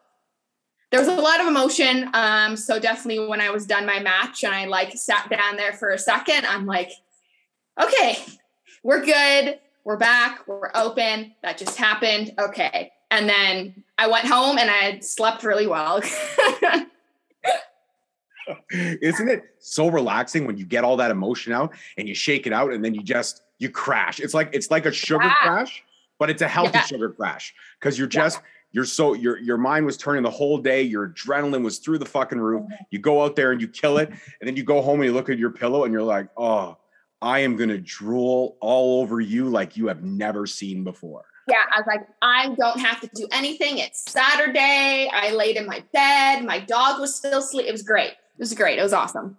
there 0.90 1.00
was 1.00 1.08
a 1.08 1.14
lot 1.14 1.40
of 1.40 1.48
emotion. 1.48 2.08
Um, 2.14 2.56
so 2.56 2.78
definitely 2.78 3.26
when 3.26 3.40
I 3.40 3.50
was 3.50 3.66
done 3.66 3.84
my 3.84 3.98
match 3.98 4.44
and 4.44 4.54
I 4.54 4.66
like 4.66 4.92
sat 4.96 5.28
down 5.28 5.56
there 5.56 5.72
for 5.72 5.90
a 5.90 5.98
second, 5.98 6.46
I'm 6.46 6.66
like, 6.66 6.92
okay, 7.80 8.18
we're 8.82 9.04
good. 9.04 9.58
We're 9.88 9.96
back. 9.96 10.46
We're 10.46 10.70
open. 10.74 11.32
That 11.42 11.56
just 11.56 11.78
happened. 11.78 12.34
Okay. 12.38 12.92
And 13.10 13.26
then 13.26 13.84
I 13.96 14.06
went 14.06 14.26
home 14.26 14.58
and 14.58 14.70
I 14.70 14.98
slept 14.98 15.42
really 15.44 15.66
well. 15.66 16.02
Isn't 18.70 19.30
it 19.30 19.44
so 19.60 19.88
relaxing 19.88 20.46
when 20.46 20.58
you 20.58 20.66
get 20.66 20.84
all 20.84 20.98
that 20.98 21.10
emotion 21.10 21.54
out 21.54 21.72
and 21.96 22.06
you 22.06 22.14
shake 22.14 22.46
it 22.46 22.52
out 22.52 22.70
and 22.70 22.84
then 22.84 22.94
you 22.94 23.02
just 23.02 23.40
you 23.56 23.70
crash? 23.70 24.20
It's 24.20 24.34
like 24.34 24.50
it's 24.52 24.70
like 24.70 24.84
a 24.84 24.92
sugar 24.92 25.24
yeah. 25.24 25.32
crash, 25.40 25.82
but 26.18 26.28
it's 26.28 26.42
a 26.42 26.48
healthy 26.48 26.72
yeah. 26.74 26.84
sugar 26.84 27.08
crash 27.08 27.54
because 27.80 27.96
you're 27.96 28.08
just 28.08 28.36
yeah. 28.36 28.44
you're 28.72 28.84
so 28.84 29.14
your 29.14 29.38
your 29.38 29.56
mind 29.56 29.86
was 29.86 29.96
turning 29.96 30.22
the 30.22 30.30
whole 30.30 30.58
day, 30.58 30.82
your 30.82 31.08
adrenaline 31.08 31.64
was 31.64 31.78
through 31.78 31.96
the 31.96 32.04
fucking 32.04 32.38
roof. 32.38 32.60
Mm-hmm. 32.64 32.74
You 32.90 32.98
go 32.98 33.22
out 33.24 33.36
there 33.36 33.52
and 33.52 33.60
you 33.62 33.68
kill 33.68 33.96
it, 33.96 34.10
and 34.10 34.46
then 34.46 34.54
you 34.54 34.64
go 34.64 34.82
home 34.82 35.00
and 35.00 35.06
you 35.06 35.14
look 35.14 35.30
at 35.30 35.38
your 35.38 35.50
pillow 35.50 35.84
and 35.84 35.94
you're 35.94 36.02
like, 36.02 36.28
oh, 36.36 36.76
I 37.20 37.40
am 37.40 37.56
gonna 37.56 37.78
drool 37.78 38.56
all 38.60 39.00
over 39.00 39.20
you 39.20 39.48
like 39.48 39.76
you 39.76 39.88
have 39.88 40.04
never 40.04 40.46
seen 40.46 40.84
before 40.84 41.24
yeah, 41.48 41.64
I 41.74 41.80
was 41.80 41.86
like, 41.86 42.06
I 42.20 42.54
don't 42.56 42.78
have 42.80 43.00
to 43.00 43.10
do 43.14 43.26
anything. 43.32 43.78
It's 43.78 44.10
Saturday. 44.10 45.10
I 45.12 45.32
laid 45.32 45.56
in 45.56 45.66
my 45.66 45.82
bed. 45.92 46.44
My 46.44 46.58
dog 46.58 47.00
was 47.00 47.14
still 47.14 47.38
asleep. 47.38 47.66
It 47.66 47.72
was 47.72 47.82
great. 47.82 48.10
It 48.10 48.38
was 48.38 48.52
great. 48.54 48.78
It 48.78 48.82
was 48.82 48.92
awesome. 48.92 49.36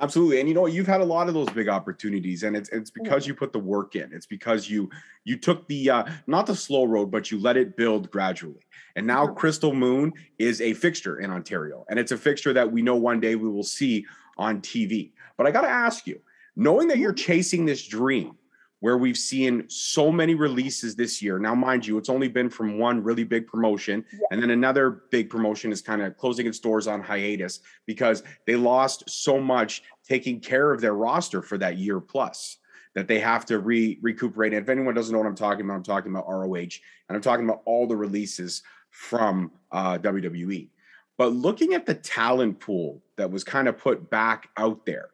Absolutely. 0.00 0.40
And 0.40 0.48
you 0.48 0.54
know, 0.54 0.66
you've 0.66 0.86
had 0.86 1.00
a 1.00 1.04
lot 1.04 1.28
of 1.28 1.34
those 1.34 1.50
big 1.50 1.68
opportunities 1.68 2.42
and 2.42 2.56
it's 2.56 2.70
it's 2.70 2.90
because 2.90 3.26
you 3.26 3.34
put 3.34 3.52
the 3.52 3.58
work 3.58 3.94
in. 3.94 4.10
It's 4.12 4.26
because 4.26 4.68
you 4.68 4.90
you 5.24 5.36
took 5.36 5.68
the 5.68 5.90
uh 5.90 6.04
not 6.26 6.46
the 6.46 6.56
slow 6.56 6.84
road, 6.84 7.10
but 7.10 7.30
you 7.30 7.38
let 7.38 7.56
it 7.56 7.76
build 7.76 8.10
gradually. 8.10 8.62
And 8.96 9.06
now 9.06 9.26
Crystal 9.26 9.74
Moon 9.74 10.12
is 10.38 10.60
a 10.60 10.72
fixture 10.72 11.20
in 11.20 11.30
Ontario. 11.30 11.84
And 11.88 11.98
it's 11.98 12.12
a 12.12 12.16
fixture 12.16 12.52
that 12.54 12.72
we 12.72 12.82
know 12.82 12.96
one 12.96 13.20
day 13.20 13.36
we 13.36 13.48
will 13.48 13.62
see 13.62 14.06
on 14.38 14.60
TV. 14.60 15.12
But 15.36 15.46
I 15.46 15.50
got 15.50 15.62
to 15.62 15.68
ask 15.68 16.06
you, 16.06 16.20
knowing 16.56 16.88
that 16.88 16.98
you're 16.98 17.12
chasing 17.12 17.64
this 17.64 17.86
dream, 17.86 18.36
where 18.82 18.98
we've 18.98 19.16
seen 19.16 19.64
so 19.68 20.10
many 20.10 20.34
releases 20.34 20.96
this 20.96 21.22
year. 21.22 21.38
Now, 21.38 21.54
mind 21.54 21.86
you, 21.86 21.98
it's 21.98 22.08
only 22.08 22.26
been 22.26 22.50
from 22.50 22.78
one 22.78 23.00
really 23.00 23.22
big 23.22 23.46
promotion, 23.46 24.04
yeah. 24.12 24.18
and 24.32 24.42
then 24.42 24.50
another 24.50 25.04
big 25.12 25.30
promotion 25.30 25.70
is 25.70 25.80
kind 25.80 26.02
of 26.02 26.16
closing 26.16 26.48
its 26.48 26.58
doors 26.58 26.88
on 26.88 27.00
hiatus 27.00 27.60
because 27.86 28.24
they 28.44 28.56
lost 28.56 29.08
so 29.08 29.38
much 29.38 29.84
taking 30.04 30.40
care 30.40 30.72
of 30.72 30.80
their 30.80 30.94
roster 30.94 31.42
for 31.42 31.56
that 31.58 31.78
year 31.78 32.00
plus 32.00 32.58
that 32.96 33.06
they 33.06 33.20
have 33.20 33.46
to 33.46 33.60
re- 33.60 34.00
recuperate. 34.02 34.52
And 34.52 34.64
if 34.64 34.68
anyone 34.68 34.94
doesn't 34.94 35.12
know 35.12 35.18
what 35.20 35.28
I'm 35.28 35.36
talking 35.36 35.64
about, 35.64 35.74
I'm 35.74 35.84
talking 35.84 36.10
about 36.10 36.28
ROH, 36.28 36.56
and 36.56 36.70
I'm 37.10 37.20
talking 37.20 37.44
about 37.44 37.62
all 37.64 37.86
the 37.86 37.96
releases 37.96 38.64
from 38.90 39.52
uh, 39.70 39.98
WWE. 39.98 40.70
But 41.18 41.34
looking 41.34 41.74
at 41.74 41.86
the 41.86 41.94
talent 41.94 42.58
pool 42.58 43.00
that 43.16 43.30
was 43.30 43.44
kind 43.44 43.68
of 43.68 43.78
put 43.78 44.10
back 44.10 44.48
out 44.56 44.84
there 44.86 45.10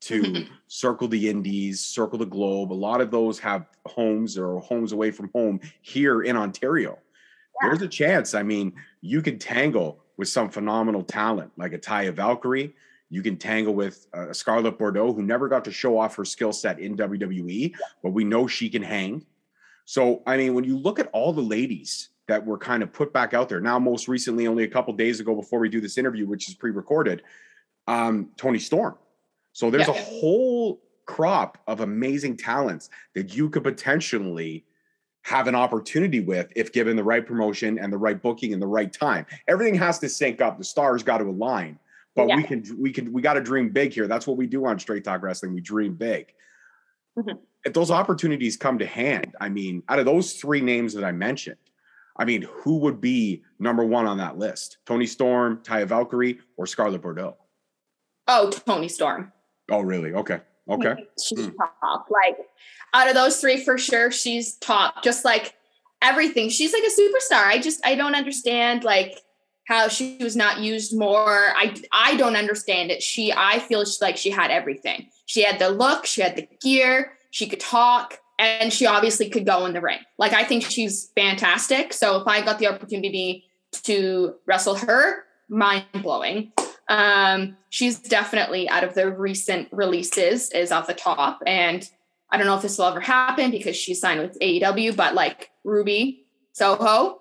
to 0.00 0.46
circle 0.68 1.08
the 1.08 1.28
indies, 1.28 1.80
circle 1.80 2.18
the 2.18 2.26
globe. 2.26 2.72
A 2.72 2.74
lot 2.74 3.00
of 3.00 3.10
those 3.10 3.38
have 3.40 3.66
homes 3.86 4.38
or 4.38 4.60
homes 4.60 4.92
away 4.92 5.10
from 5.10 5.30
home 5.34 5.60
here 5.82 6.22
in 6.22 6.36
Ontario. 6.36 6.98
Yeah. 7.62 7.68
There's 7.68 7.82
a 7.82 7.88
chance. 7.88 8.34
I 8.34 8.42
mean, 8.42 8.72
you 9.00 9.22
can 9.22 9.38
tangle 9.38 10.04
with 10.16 10.28
some 10.28 10.48
phenomenal 10.48 11.02
talent 11.02 11.52
like 11.56 11.72
a 11.72 11.78
Taya 11.78 12.12
Valkyrie. 12.12 12.74
You 13.10 13.22
can 13.22 13.36
tangle 13.36 13.74
with 13.74 14.06
uh, 14.12 14.32
Scarlett 14.32 14.78
Bordeaux, 14.78 15.14
who 15.14 15.22
never 15.22 15.48
got 15.48 15.64
to 15.64 15.72
show 15.72 15.98
off 15.98 16.14
her 16.16 16.24
skill 16.24 16.52
set 16.52 16.78
in 16.78 16.96
WWE, 16.96 17.74
but 18.02 18.10
we 18.10 18.24
know 18.24 18.46
she 18.46 18.68
can 18.68 18.82
hang. 18.82 19.24
So, 19.86 20.22
I 20.26 20.36
mean, 20.36 20.52
when 20.52 20.64
you 20.64 20.76
look 20.76 20.98
at 20.98 21.08
all 21.14 21.32
the 21.32 21.40
ladies 21.40 22.10
that 22.26 22.44
were 22.44 22.58
kind 22.58 22.82
of 22.82 22.92
put 22.92 23.14
back 23.14 23.32
out 23.32 23.48
there, 23.48 23.60
now 23.60 23.78
most 23.78 24.08
recently, 24.08 24.46
only 24.46 24.64
a 24.64 24.68
couple 24.68 24.92
days 24.92 25.20
ago 25.20 25.34
before 25.34 25.58
we 25.58 25.70
do 25.70 25.80
this 25.80 25.96
interview, 25.96 26.26
which 26.26 26.50
is 26.50 26.54
pre-recorded, 26.54 27.22
um, 27.86 28.28
Toni 28.36 28.58
Storm 28.58 28.96
so 29.58 29.70
there's 29.70 29.88
yeah. 29.88 29.94
a 29.94 30.04
whole 30.04 30.80
crop 31.06 31.58
of 31.66 31.80
amazing 31.80 32.36
talents 32.36 32.90
that 33.16 33.34
you 33.34 33.50
could 33.50 33.64
potentially 33.64 34.64
have 35.22 35.48
an 35.48 35.56
opportunity 35.56 36.20
with 36.20 36.52
if 36.54 36.72
given 36.72 36.94
the 36.94 37.02
right 37.02 37.26
promotion 37.26 37.76
and 37.76 37.92
the 37.92 37.98
right 37.98 38.22
booking 38.22 38.52
and 38.52 38.62
the 38.62 38.68
right 38.68 38.92
time. 38.92 39.26
Everything 39.48 39.74
has 39.74 39.98
to 39.98 40.08
sync 40.08 40.40
up. 40.40 40.58
The 40.58 40.64
stars 40.64 41.02
got 41.02 41.18
to 41.18 41.24
align. 41.24 41.76
But 42.14 42.28
yeah. 42.28 42.36
we 42.36 42.44
can 42.44 42.78
we 42.78 42.92
can 42.92 43.12
we 43.12 43.20
got 43.20 43.34
to 43.34 43.40
dream 43.40 43.70
big 43.70 43.92
here. 43.92 44.06
That's 44.06 44.28
what 44.28 44.36
we 44.36 44.46
do 44.46 44.64
on 44.64 44.78
Straight 44.78 45.02
Talk 45.02 45.24
Wrestling. 45.24 45.54
We 45.54 45.60
dream 45.60 45.94
big. 45.94 46.32
Mm-hmm. 47.18 47.38
If 47.64 47.72
those 47.72 47.90
opportunities 47.90 48.56
come 48.56 48.78
to 48.78 48.86
hand, 48.86 49.34
I 49.40 49.48
mean, 49.48 49.82
out 49.88 49.98
of 49.98 50.04
those 50.04 50.34
three 50.34 50.60
names 50.60 50.94
that 50.94 51.02
I 51.02 51.10
mentioned, 51.10 51.58
I 52.16 52.26
mean, 52.26 52.42
who 52.42 52.76
would 52.76 53.00
be 53.00 53.42
number 53.58 53.84
one 53.84 54.06
on 54.06 54.18
that 54.18 54.38
list? 54.38 54.78
Toni 54.86 55.06
Storm, 55.06 55.64
Taya 55.64 55.84
Valkyrie, 55.84 56.38
or 56.56 56.68
Scarlett 56.68 57.02
Bordeaux? 57.02 57.36
Oh, 58.28 58.50
Toni 58.50 58.86
Storm. 58.86 59.32
Oh, 59.70 59.80
really? 59.80 60.12
Okay. 60.12 60.40
Okay. 60.68 60.94
She's 61.22 61.46
mm. 61.46 61.54
top. 61.56 62.08
Like 62.10 62.38
out 62.94 63.08
of 63.08 63.14
those 63.14 63.40
three, 63.40 63.62
for 63.62 63.78
sure, 63.78 64.10
she's 64.10 64.54
top. 64.56 65.02
Just 65.02 65.24
like 65.24 65.54
everything. 66.02 66.48
She's 66.48 66.72
like 66.72 66.82
a 66.82 66.86
superstar. 66.86 67.44
I 67.44 67.58
just 67.58 67.84
I 67.84 67.94
don't 67.94 68.14
understand 68.14 68.84
like 68.84 69.20
how 69.66 69.88
she 69.88 70.18
was 70.20 70.36
not 70.36 70.60
used 70.60 70.96
more. 70.96 71.52
I 71.54 71.74
I 71.92 72.16
don't 72.16 72.36
understand 72.36 72.90
it. 72.90 73.02
She 73.02 73.32
I 73.32 73.58
feel 73.58 73.84
like 74.00 74.16
she 74.16 74.30
had 74.30 74.50
everything. 74.50 75.08
She 75.26 75.42
had 75.42 75.58
the 75.58 75.70
look, 75.70 76.06
she 76.06 76.22
had 76.22 76.36
the 76.36 76.48
gear, 76.62 77.12
she 77.30 77.46
could 77.48 77.60
talk, 77.60 78.18
and 78.38 78.72
she 78.72 78.86
obviously 78.86 79.28
could 79.28 79.44
go 79.44 79.66
in 79.66 79.72
the 79.72 79.80
ring. 79.80 79.98
Like 80.18 80.32
I 80.32 80.44
think 80.44 80.64
she's 80.64 81.10
fantastic. 81.14 81.92
So 81.92 82.20
if 82.20 82.26
I 82.26 82.42
got 82.42 82.58
the 82.58 82.66
opportunity 82.66 83.44
to 83.84 84.34
wrestle 84.46 84.76
her, 84.76 85.24
mind 85.48 85.84
blowing. 86.02 86.52
Um, 86.88 87.56
she's 87.68 87.98
definitely 87.98 88.68
out 88.68 88.84
of 88.84 88.94
the 88.94 89.10
recent 89.10 89.68
releases 89.72 90.50
is 90.50 90.72
off 90.72 90.86
the 90.86 90.94
top. 90.94 91.40
And 91.46 91.88
I 92.30 92.36
don't 92.36 92.46
know 92.46 92.56
if 92.56 92.62
this 92.62 92.78
will 92.78 92.86
ever 92.86 93.00
happen 93.00 93.50
because 93.50 93.76
she's 93.76 94.00
signed 94.00 94.20
with 94.20 94.38
AEW, 94.40 94.96
but 94.96 95.14
like 95.14 95.50
Ruby 95.64 96.24
Soho, 96.52 97.20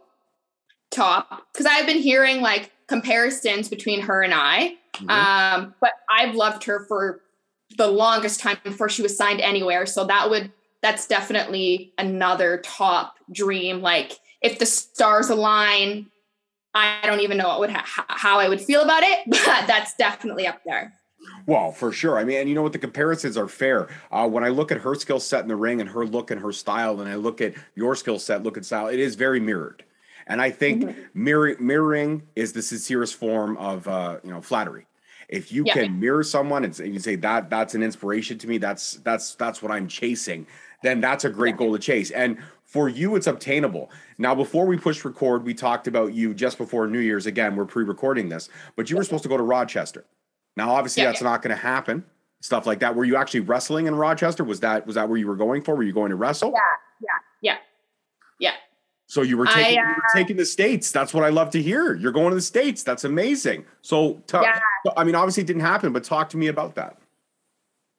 top. 0.91 1.47
Because 1.51 1.65
I've 1.65 1.85
been 1.85 2.01
hearing 2.01 2.41
like 2.41 2.71
comparisons 2.87 3.69
between 3.69 4.01
her 4.01 4.23
and 4.23 4.33
I. 4.33 4.77
Mm-hmm. 4.95 5.09
Um, 5.09 5.75
but 5.79 5.91
I've 6.09 6.35
loved 6.35 6.63
her 6.65 6.85
for 6.87 7.21
the 7.77 7.87
longest 7.87 8.39
time 8.39 8.57
before 8.63 8.89
she 8.89 9.01
was 9.01 9.17
signed 9.17 9.41
anywhere. 9.41 9.85
So 9.85 10.05
that 10.05 10.29
would 10.29 10.51
that's 10.81 11.07
definitely 11.07 11.93
another 11.97 12.61
top 12.63 13.15
dream. 13.31 13.81
Like 13.81 14.19
if 14.41 14.59
the 14.59 14.65
stars 14.65 15.29
align, 15.29 16.07
I 16.77 17.05
don't 17.05 17.21
even 17.21 17.37
know 17.37 17.47
what 17.47 17.59
would 17.59 17.69
ha- 17.71 18.05
how 18.07 18.39
I 18.39 18.47
would 18.49 18.61
feel 18.61 18.81
about 18.81 19.03
it, 19.03 19.19
but 19.27 19.67
that's 19.67 19.95
definitely 19.95 20.47
up 20.47 20.61
there. 20.65 20.93
Well, 21.45 21.71
for 21.71 21.91
sure. 21.91 22.17
I 22.17 22.23
mean, 22.23 22.37
and 22.37 22.49
you 22.49 22.55
know 22.55 22.61
what? 22.61 22.73
The 22.73 22.79
comparisons 22.79 23.37
are 23.37 23.47
fair. 23.47 23.87
Uh, 24.11 24.27
when 24.27 24.43
I 24.43 24.49
look 24.49 24.71
at 24.71 24.79
her 24.79 24.95
skill 24.95 25.19
set 25.19 25.41
in 25.41 25.47
the 25.47 25.55
ring 25.55 25.81
and 25.81 25.89
her 25.89 26.05
look 26.05 26.31
and 26.31 26.41
her 26.41 26.51
style, 26.51 26.99
and 26.99 27.09
I 27.09 27.15
look 27.15 27.41
at 27.41 27.53
your 27.75 27.95
skill 27.95 28.19
set, 28.19 28.43
look 28.43 28.57
and 28.57 28.65
style, 28.65 28.87
it 28.87 28.99
is 28.99 29.15
very 29.15 29.39
mirrored. 29.39 29.83
And 30.27 30.41
I 30.41 30.51
think 30.51 30.83
mm-hmm. 30.83 31.23
mirror, 31.23 31.55
mirroring 31.59 32.23
is 32.35 32.53
the 32.53 32.61
sincerest 32.61 33.15
form 33.15 33.57
of 33.57 33.87
uh, 33.87 34.17
you 34.23 34.29
know 34.29 34.41
flattery. 34.41 34.85
If 35.29 35.51
you 35.51 35.63
yeah. 35.65 35.73
can 35.73 35.99
mirror 35.99 36.23
someone 36.23 36.63
and, 36.63 36.77
you 36.79 36.99
say 36.99 37.15
that 37.15 37.49
that's 37.49 37.75
an 37.75 37.83
inspiration 37.83 38.37
to 38.39 38.47
me, 38.47 38.57
that's 38.57 38.95
that's 38.97 39.35
that's 39.35 39.61
what 39.61 39.71
I'm 39.71 39.87
chasing. 39.87 40.47
Then 40.83 41.01
that's 41.01 41.25
a 41.25 41.29
great 41.29 41.55
yeah. 41.55 41.57
goal 41.57 41.73
to 41.73 41.79
chase. 41.79 42.11
And 42.11 42.37
for 42.67 42.89
you, 42.89 43.15
it's 43.15 43.27
obtainable. 43.27 43.89
Now, 44.17 44.35
before 44.35 44.65
we 44.65 44.77
push 44.77 45.03
record, 45.05 45.45
we 45.45 45.53
talked 45.53 45.87
about 45.87 46.13
you 46.13 46.33
just 46.33 46.57
before 46.57 46.85
New 46.87 46.99
Year's. 46.99 47.25
Again, 47.25 47.55
we're 47.55 47.65
pre-recording 47.65 48.27
this, 48.27 48.49
but 48.75 48.89
you 48.89 48.97
were 48.97 49.03
supposed 49.05 49.23
to 49.23 49.29
go 49.29 49.37
to 49.37 49.43
Rochester. 49.43 50.05
Now, 50.57 50.71
obviously, 50.71 51.03
yeah, 51.03 51.11
that's 51.11 51.21
not 51.21 51.41
going 51.41 51.55
to 51.55 51.61
happen. 51.61 52.03
Stuff 52.41 52.67
like 52.67 52.79
that. 52.79 52.93
Were 52.93 53.05
you 53.05 53.15
actually 53.15 53.39
wrestling 53.39 53.87
in 53.87 53.95
Rochester? 53.95 54.43
Was 54.43 54.59
that 54.59 54.85
was 54.85 54.95
that 54.95 55.07
where 55.07 55.17
you 55.17 55.27
were 55.27 55.35
going 55.37 55.63
for? 55.63 55.75
Were 55.75 55.83
you 55.83 55.93
going 55.93 56.09
to 56.09 56.15
wrestle? 56.15 56.51
Yeah, 56.53 56.59
yeah, 57.01 57.53
yeah, 57.53 57.57
yeah. 58.39 58.53
So 59.07 59.21
you 59.21 59.37
were 59.37 59.45
taking, 59.45 59.79
I, 59.79 59.81
uh, 59.81 59.87
you 59.87 59.95
were 59.95 60.03
uh, 60.03 60.17
taking 60.17 60.35
the 60.35 60.45
states. 60.45 60.91
That's 60.91 61.13
what 61.13 61.23
I 61.23 61.29
love 61.29 61.49
to 61.51 61.61
hear. 61.61 61.95
You're 61.95 62.11
going 62.11 62.29
to 62.29 62.35
the 62.35 62.41
states. 62.41 62.83
That's 62.83 63.05
amazing. 63.05 63.65
So, 63.81 64.21
t- 64.27 64.37
yeah. 64.41 64.59
I 64.97 65.05
mean, 65.05 65.15
obviously, 65.15 65.43
it 65.43 65.47
didn't 65.47 65.61
happen, 65.61 65.93
but 65.93 66.03
talk 66.03 66.29
to 66.29 66.37
me 66.37 66.47
about 66.47 66.75
that. 66.75 66.97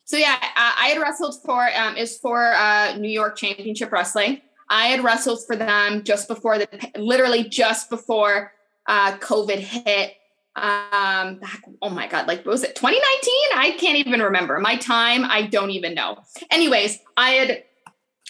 So 0.05 0.17
yeah, 0.17 0.37
I 0.57 0.89
had 0.89 1.03
wrestled 1.03 1.37
for 1.45 1.69
um, 1.77 1.97
is 1.97 2.17
for 2.17 2.55
uh, 2.55 2.97
New 2.97 3.11
York 3.11 3.37
Championship 3.37 3.93
Wrestling. 3.93 4.41
I 4.71 4.87
had 4.89 5.03
wrestled 5.03 5.41
for 5.47 5.57
them 5.57 6.05
just 6.05 6.29
before 6.29 6.59
the 6.59 6.69
literally 6.97 7.49
just 7.49 7.91
before 7.91 8.53
uh, 8.87 9.17
COVID 9.19 9.59
hit. 9.59 10.15
Um, 10.57 11.39
back, 11.39 11.63
oh 11.83 11.91
my 11.91 12.09
god, 12.09 12.27
like 12.27 12.45
was 12.45 12.65
it 12.65 12.75
2019? 12.75 13.35
I 13.55 13.77
can't 13.79 13.97
even 13.99 14.21
remember 14.21 14.59
my 14.59 14.77
time. 14.77 15.25
I 15.25 15.43
don't 15.43 15.71
even 15.71 15.95
know. 15.95 16.19
Anyways, 16.51 16.99
I 17.17 17.31
had 17.31 17.65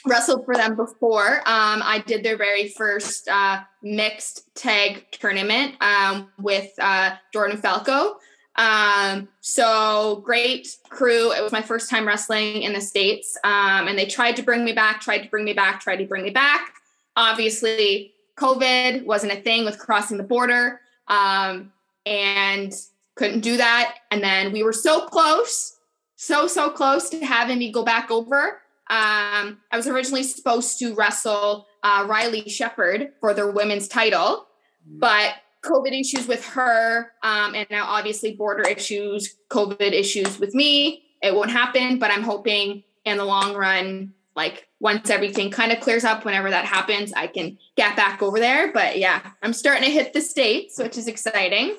wrestled 0.06 0.44
for 0.44 0.54
them 0.54 0.76
before. 0.76 1.38
Um, 1.38 1.82
I 1.82 2.02
did 2.06 2.22
their 2.22 2.36
very 2.36 2.68
first 2.68 3.28
uh, 3.28 3.60
mixed 3.82 4.54
tag 4.54 5.06
tournament 5.12 5.74
um, 5.80 6.30
with 6.38 6.70
uh, 6.78 7.16
Jordan 7.32 7.56
Falco. 7.56 8.16
Um, 8.58 9.28
so 9.40 10.22
great 10.24 10.68
crew. 10.90 11.32
It 11.32 11.42
was 11.42 11.52
my 11.52 11.62
first 11.62 11.88
time 11.88 12.06
wrestling 12.06 12.62
in 12.62 12.74
the 12.74 12.80
States. 12.80 13.38
Um, 13.44 13.88
and 13.88 13.98
they 13.98 14.06
tried 14.06 14.36
to 14.36 14.42
bring 14.42 14.64
me 14.64 14.72
back, 14.72 15.00
tried 15.00 15.22
to 15.22 15.30
bring 15.30 15.44
me 15.44 15.54
back, 15.54 15.80
tried 15.80 15.96
to 15.96 16.04
bring 16.04 16.24
me 16.24 16.30
back. 16.30 16.74
Obviously, 17.16 18.12
COVID 18.36 19.06
wasn't 19.06 19.32
a 19.32 19.40
thing 19.40 19.64
with 19.64 19.78
crossing 19.78 20.18
the 20.18 20.24
border. 20.24 20.80
Um, 21.06 21.72
and 22.04 22.72
couldn't 23.16 23.40
do 23.40 23.56
that. 23.56 23.96
And 24.10 24.22
then 24.22 24.52
we 24.52 24.62
were 24.62 24.72
so 24.72 25.06
close, 25.06 25.76
so, 26.16 26.46
so 26.46 26.70
close 26.70 27.10
to 27.10 27.24
having 27.24 27.58
me 27.58 27.70
go 27.70 27.84
back 27.84 28.10
over. 28.10 28.60
Um, 28.90 29.58
I 29.70 29.76
was 29.76 29.86
originally 29.86 30.22
supposed 30.22 30.78
to 30.78 30.94
wrestle 30.94 31.66
uh, 31.82 32.06
Riley 32.08 32.48
Shepard 32.48 33.12
for 33.20 33.34
their 33.34 33.50
women's 33.50 33.86
title, 33.88 34.46
but 34.86 35.34
COVID 35.64 35.98
issues 35.98 36.28
with 36.28 36.44
her, 36.46 37.12
um, 37.22 37.54
and 37.54 37.66
now 37.70 37.84
obviously 37.86 38.34
border 38.34 38.62
issues, 38.62 39.36
COVID 39.50 39.92
issues 39.92 40.38
with 40.38 40.54
me. 40.54 41.04
It 41.22 41.34
won't 41.34 41.50
happen, 41.50 41.98
but 41.98 42.10
I'm 42.10 42.22
hoping 42.22 42.84
in 43.04 43.16
the 43.16 43.24
long 43.24 43.54
run, 43.54 44.12
like 44.36 44.68
once 44.78 45.10
everything 45.10 45.50
kind 45.50 45.72
of 45.72 45.80
clears 45.80 46.04
up, 46.04 46.24
whenever 46.24 46.50
that 46.50 46.64
happens, 46.64 47.12
I 47.12 47.26
can 47.26 47.58
get 47.76 47.96
back 47.96 48.22
over 48.22 48.38
there. 48.38 48.72
But 48.72 48.98
yeah, 48.98 49.20
I'm 49.42 49.52
starting 49.52 49.84
to 49.84 49.90
hit 49.90 50.12
the 50.12 50.20
states, 50.20 50.78
which 50.78 50.96
is 50.96 51.08
exciting. 51.08 51.76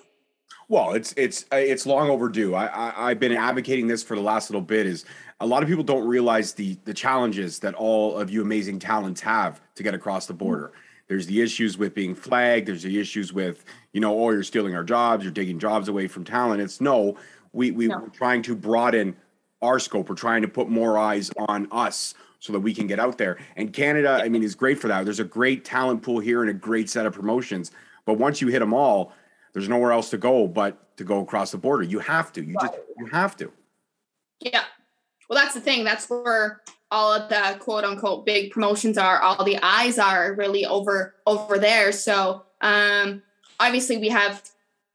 Well, 0.67 0.93
it's 0.93 1.13
it's 1.17 1.45
uh, 1.51 1.55
it's 1.55 1.85
long 1.85 2.09
overdue. 2.09 2.53
I, 2.53 2.65
I 2.65 3.09
I've 3.09 3.19
been 3.19 3.31
advocating 3.31 3.87
this 3.87 4.03
for 4.03 4.15
the 4.15 4.21
last 4.21 4.49
little 4.49 4.61
bit. 4.61 4.85
Is 4.85 5.05
a 5.39 5.47
lot 5.47 5.63
of 5.63 5.69
people 5.69 5.83
don't 5.83 6.07
realize 6.07 6.53
the 6.53 6.77
the 6.83 6.93
challenges 6.93 7.59
that 7.59 7.73
all 7.75 8.17
of 8.17 8.29
you 8.29 8.41
amazing 8.41 8.79
talents 8.79 9.21
have 9.21 9.61
to 9.75 9.83
get 9.83 9.93
across 9.93 10.25
the 10.25 10.33
border. 10.33 10.67
Mm-hmm 10.67 10.88
there's 11.09 11.25
the 11.25 11.41
issues 11.41 11.77
with 11.77 11.93
being 11.93 12.15
flagged. 12.15 12.67
There's 12.67 12.83
the 12.83 12.99
issues 12.99 13.33
with, 13.33 13.65
you 13.91 13.99
know, 13.99 14.17
oh, 14.17 14.29
you're 14.29 14.43
stealing 14.43 14.75
our 14.75 14.83
jobs, 14.83 15.25
you're 15.25 15.33
taking 15.33 15.59
jobs 15.59 15.89
away 15.89 16.07
from 16.07 16.23
talent. 16.23 16.61
It's 16.61 16.79
no, 16.79 17.17
we, 17.51 17.71
we, 17.71 17.87
no. 17.87 17.97
we're 17.97 18.09
trying 18.09 18.43
to 18.43 18.55
broaden 18.55 19.17
our 19.61 19.79
scope. 19.79 20.07
We're 20.07 20.15
trying 20.15 20.43
to 20.43 20.47
put 20.47 20.69
more 20.69 20.97
eyes 20.97 21.31
on 21.49 21.67
us 21.71 22.13
so 22.39 22.53
that 22.53 22.59
we 22.59 22.73
can 22.73 22.87
get 22.87 22.99
out 22.99 23.17
there. 23.17 23.37
And 23.57 23.73
Canada, 23.73 24.21
I 24.23 24.29
mean, 24.29 24.43
is 24.43 24.55
great 24.55 24.79
for 24.79 24.87
that. 24.87 25.03
There's 25.03 25.19
a 25.19 25.25
great 25.25 25.65
talent 25.65 26.03
pool 26.03 26.19
here 26.19 26.41
and 26.41 26.49
a 26.49 26.53
great 26.53 26.89
set 26.89 27.05
of 27.05 27.13
promotions. 27.13 27.71
But 28.05 28.13
once 28.13 28.39
you 28.39 28.47
hit 28.47 28.59
them 28.59 28.73
all, 28.73 29.11
there's 29.53 29.67
nowhere 29.67 29.91
else 29.91 30.11
to 30.11 30.17
go 30.17 30.47
but 30.47 30.95
to 30.97 31.03
go 31.03 31.21
across 31.21 31.51
the 31.51 31.57
border. 31.57 31.83
You 31.83 31.99
have 31.99 32.31
to. 32.33 32.43
You 32.43 32.55
just 32.61 32.75
you 32.97 33.07
have 33.07 33.35
to. 33.37 33.51
Yeah. 34.41 34.63
Well, 35.27 35.39
that's 35.39 35.55
the 35.55 35.61
thing. 35.61 35.83
That's 35.83 36.07
where 36.09 36.61
all 36.91 37.13
of 37.13 37.29
the 37.29 37.57
quote 37.59 37.83
unquote 37.83 38.25
big 38.25 38.51
promotions 38.51 38.97
are 38.97 39.21
all 39.21 39.43
the 39.43 39.59
eyes 39.61 39.99
are 39.99 40.33
really 40.33 40.65
over 40.65 41.15
over 41.25 41.57
there. 41.57 41.91
So 41.91 42.43
um 42.61 43.21
obviously 43.59 43.97
we 43.97 44.09
have 44.09 44.43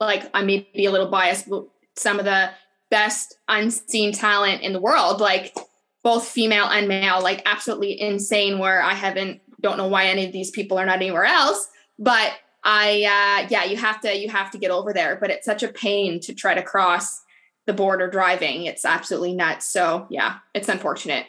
like 0.01 0.29
i 0.35 0.43
may 0.43 0.69
be 0.75 0.85
a 0.85 0.91
little 0.91 1.09
biased 1.09 1.49
but 1.49 1.65
some 1.97 2.19
of 2.19 2.25
the 2.25 2.51
best 2.91 3.37
unseen 3.49 4.13
talent 4.13 4.63
in 4.63 4.73
the 4.73 4.81
world 4.81 5.21
like 5.21 5.57
both 6.03 6.27
female 6.27 6.67
and 6.67 6.89
male 6.89 7.23
like 7.23 7.41
absolutely 7.47 7.99
insane 7.99 8.59
where 8.59 8.83
i 8.83 8.93
haven't 8.93 9.41
don't 9.65 9.79
know 9.79 9.89
why 9.89 10.07
any 10.07 10.27
of 10.27 10.33
these 10.33 10.51
people 10.51 10.79
are 10.79 10.87
not 10.87 10.97
anywhere 10.97 11.25
else. 11.25 11.69
But 11.99 12.35
i 12.67 13.03
uh 13.03 13.47
yeah 13.51 13.65
you 13.65 13.77
have 13.77 14.01
to 14.01 14.17
you 14.17 14.29
have 14.29 14.51
to 14.53 14.59
get 14.59 14.71
over 14.71 14.93
there. 14.93 15.17
But 15.17 15.31
it's 15.31 15.47
such 15.47 15.65
a 15.65 15.69
pain 15.69 16.21
to 16.21 16.35
try 16.35 16.55
to 16.55 16.63
cross 16.63 17.23
the 17.67 17.73
border 17.73 18.09
driving. 18.09 18.67
It's 18.67 18.85
absolutely 18.85 19.35
nuts. 19.35 19.67
So 19.67 20.07
yeah 20.11 20.39
it's 20.55 20.69
unfortunate 20.69 21.27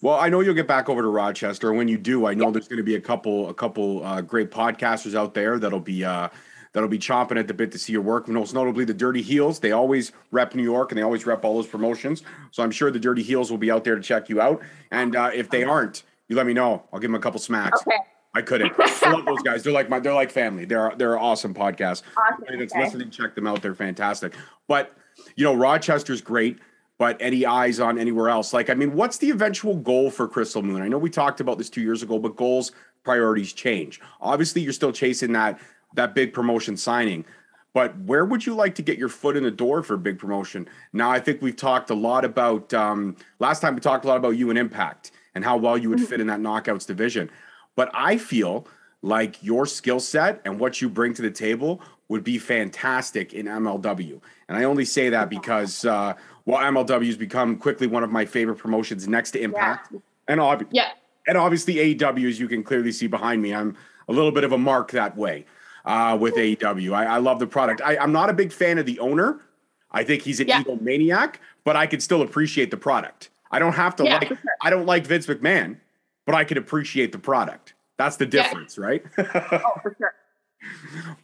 well, 0.00 0.18
I 0.18 0.28
know 0.28 0.40
you'll 0.40 0.54
get 0.54 0.68
back 0.68 0.88
over 0.88 1.02
to 1.02 1.08
Rochester. 1.08 1.68
And 1.68 1.78
when 1.78 1.88
you 1.88 1.98
do, 1.98 2.26
I 2.26 2.34
know 2.34 2.50
there's 2.50 2.68
going 2.68 2.78
to 2.78 2.84
be 2.84 2.94
a 2.94 3.00
couple 3.00 3.48
a 3.48 3.54
couple 3.54 4.04
uh, 4.04 4.20
great 4.20 4.50
podcasters 4.50 5.14
out 5.14 5.34
there 5.34 5.58
that'll 5.58 5.80
be 5.80 6.04
uh, 6.04 6.28
that'll 6.72 6.88
be 6.88 6.98
chomping 6.98 7.38
at 7.38 7.48
the 7.48 7.54
bit 7.54 7.72
to 7.72 7.78
see 7.78 7.92
your 7.92 8.02
work. 8.02 8.28
Most 8.28 8.54
notably, 8.54 8.84
the 8.84 8.94
Dirty 8.94 9.22
Heels. 9.22 9.58
They 9.58 9.72
always 9.72 10.12
rep 10.30 10.54
New 10.54 10.62
York 10.62 10.92
and 10.92 10.98
they 10.98 11.02
always 11.02 11.26
rep 11.26 11.44
all 11.44 11.54
those 11.54 11.66
promotions. 11.66 12.22
So 12.52 12.62
I'm 12.62 12.70
sure 12.70 12.90
the 12.90 13.00
Dirty 13.00 13.22
Heels 13.22 13.50
will 13.50 13.58
be 13.58 13.70
out 13.70 13.84
there 13.84 13.96
to 13.96 14.02
check 14.02 14.28
you 14.28 14.40
out. 14.40 14.62
And 14.90 15.16
uh, 15.16 15.30
if 15.34 15.50
they 15.50 15.64
aren't, 15.64 16.04
you 16.28 16.36
let 16.36 16.46
me 16.46 16.54
know. 16.54 16.84
I'll 16.92 17.00
give 17.00 17.10
them 17.10 17.16
a 17.16 17.22
couple 17.22 17.40
smacks. 17.40 17.80
Okay. 17.80 17.96
I 18.34 18.42
couldn't. 18.42 18.72
I 18.78 19.10
love 19.10 19.24
those 19.24 19.42
guys. 19.42 19.62
They're 19.64 19.72
like 19.72 19.88
my. 19.88 19.98
They're 19.98 20.14
like 20.14 20.30
family. 20.30 20.64
They're 20.64 20.92
they're 20.96 21.18
awesome 21.18 21.54
podcast. 21.54 22.02
Awesome. 22.16 22.44
It's 22.60 22.72
okay. 22.72 22.84
listening. 22.84 23.10
Check 23.10 23.34
them 23.34 23.46
out. 23.46 23.62
They're 23.62 23.74
fantastic. 23.74 24.34
But 24.68 24.92
you 25.34 25.44
know, 25.44 25.54
Rochester's 25.54 26.20
great 26.20 26.58
but 26.98 27.16
any 27.20 27.46
eyes 27.46 27.80
on 27.80 27.98
anywhere 27.98 28.28
else? 28.28 28.52
Like, 28.52 28.68
I 28.68 28.74
mean, 28.74 28.92
what's 28.92 29.18
the 29.18 29.30
eventual 29.30 29.76
goal 29.76 30.10
for 30.10 30.28
Crystal 30.28 30.62
Moon? 30.62 30.82
I 30.82 30.88
know 30.88 30.98
we 30.98 31.10
talked 31.10 31.40
about 31.40 31.56
this 31.56 31.70
two 31.70 31.80
years 31.80 32.02
ago, 32.02 32.18
but 32.18 32.36
goals, 32.36 32.72
priorities 33.04 33.52
change. 33.52 34.00
Obviously, 34.20 34.60
you're 34.62 34.72
still 34.72 34.92
chasing 34.92 35.32
that 35.32 35.60
that 35.94 36.14
big 36.14 36.34
promotion 36.34 36.76
signing. 36.76 37.24
But 37.72 37.96
where 38.00 38.24
would 38.24 38.44
you 38.44 38.54
like 38.54 38.74
to 38.74 38.82
get 38.82 38.98
your 38.98 39.08
foot 39.08 39.36
in 39.36 39.44
the 39.44 39.50
door 39.50 39.82
for 39.82 39.94
a 39.94 39.98
big 39.98 40.18
promotion? 40.18 40.68
Now, 40.92 41.10
I 41.10 41.20
think 41.20 41.40
we've 41.40 41.56
talked 41.56 41.90
a 41.90 41.94
lot 41.94 42.24
about 42.24 42.74
um, 42.74 43.16
last 43.38 43.60
time 43.60 43.74
we 43.74 43.80
talked 43.80 44.04
a 44.04 44.08
lot 44.08 44.16
about 44.16 44.36
you 44.36 44.50
and 44.50 44.58
Impact 44.58 45.12
and 45.34 45.44
how 45.44 45.56
well 45.56 45.78
you 45.78 45.88
would 45.90 46.00
fit 46.00 46.20
in 46.20 46.26
that 46.26 46.40
knockouts 46.40 46.86
division. 46.86 47.30
But 47.76 47.90
I 47.94 48.18
feel 48.18 48.66
like 49.02 49.42
your 49.42 49.66
skill 49.66 50.00
set 50.00 50.40
and 50.44 50.58
what 50.58 50.80
you 50.82 50.88
bring 50.88 51.14
to 51.14 51.22
the 51.22 51.30
table 51.30 51.80
would 52.08 52.24
be 52.24 52.38
fantastic 52.38 53.34
in 53.34 53.46
MLW. 53.46 54.20
And 54.48 54.56
I 54.56 54.64
only 54.64 54.84
say 54.84 55.10
that 55.10 55.28
because 55.28 55.84
uh, 55.84 56.14
well, 56.46 56.58
MLW 56.58 57.06
has 57.06 57.16
become 57.16 57.56
quickly 57.56 57.86
one 57.86 58.02
of 58.02 58.10
my 58.10 58.24
favorite 58.24 58.56
promotions 58.56 59.06
next 59.06 59.32
to 59.32 59.40
Impact, 59.40 59.88
yeah. 59.92 59.98
and 60.28 60.40
ob- 60.40 60.66
yeah, 60.70 60.92
and 61.26 61.36
obviously 61.36 61.74
AEW, 61.74 62.28
as 62.28 62.40
you 62.40 62.48
can 62.48 62.64
clearly 62.64 62.90
see 62.90 63.06
behind 63.06 63.42
me, 63.42 63.54
I'm 63.54 63.76
a 64.08 64.12
little 64.12 64.32
bit 64.32 64.44
of 64.44 64.52
a 64.52 64.58
mark 64.58 64.90
that 64.92 65.16
way 65.16 65.44
uh, 65.84 66.16
with 66.18 66.34
AEW. 66.34 66.94
I, 66.94 67.04
I, 67.04 67.18
love 67.18 67.38
the 67.38 67.46
product. 67.46 67.82
I, 67.84 68.02
am 68.02 68.12
not 68.12 68.30
a 68.30 68.32
big 68.32 68.50
fan 68.50 68.78
of 68.78 68.86
the 68.86 68.98
owner. 68.98 69.40
I 69.90 70.04
think 70.04 70.22
he's 70.22 70.40
an 70.40 70.48
yeah. 70.48 70.62
egomaniac, 70.62 71.34
but 71.64 71.76
I 71.76 71.86
can 71.86 72.00
still 72.00 72.22
appreciate 72.22 72.70
the 72.70 72.76
product. 72.78 73.28
I 73.50 73.58
don't 73.58 73.74
have 73.74 73.94
to 73.96 74.04
yeah, 74.04 74.16
like. 74.16 74.28
Sure. 74.28 74.38
I 74.62 74.70
don't 74.70 74.86
like 74.86 75.06
Vince 75.06 75.26
McMahon, 75.26 75.76
but 76.26 76.34
I 76.34 76.44
can 76.44 76.58
appreciate 76.58 77.12
the 77.12 77.18
product. 77.18 77.74
That's 77.98 78.16
the 78.16 78.26
difference, 78.26 78.78
right? 78.78 79.02
oh, 79.18 79.72
for 79.82 79.94
sure. 79.98 80.14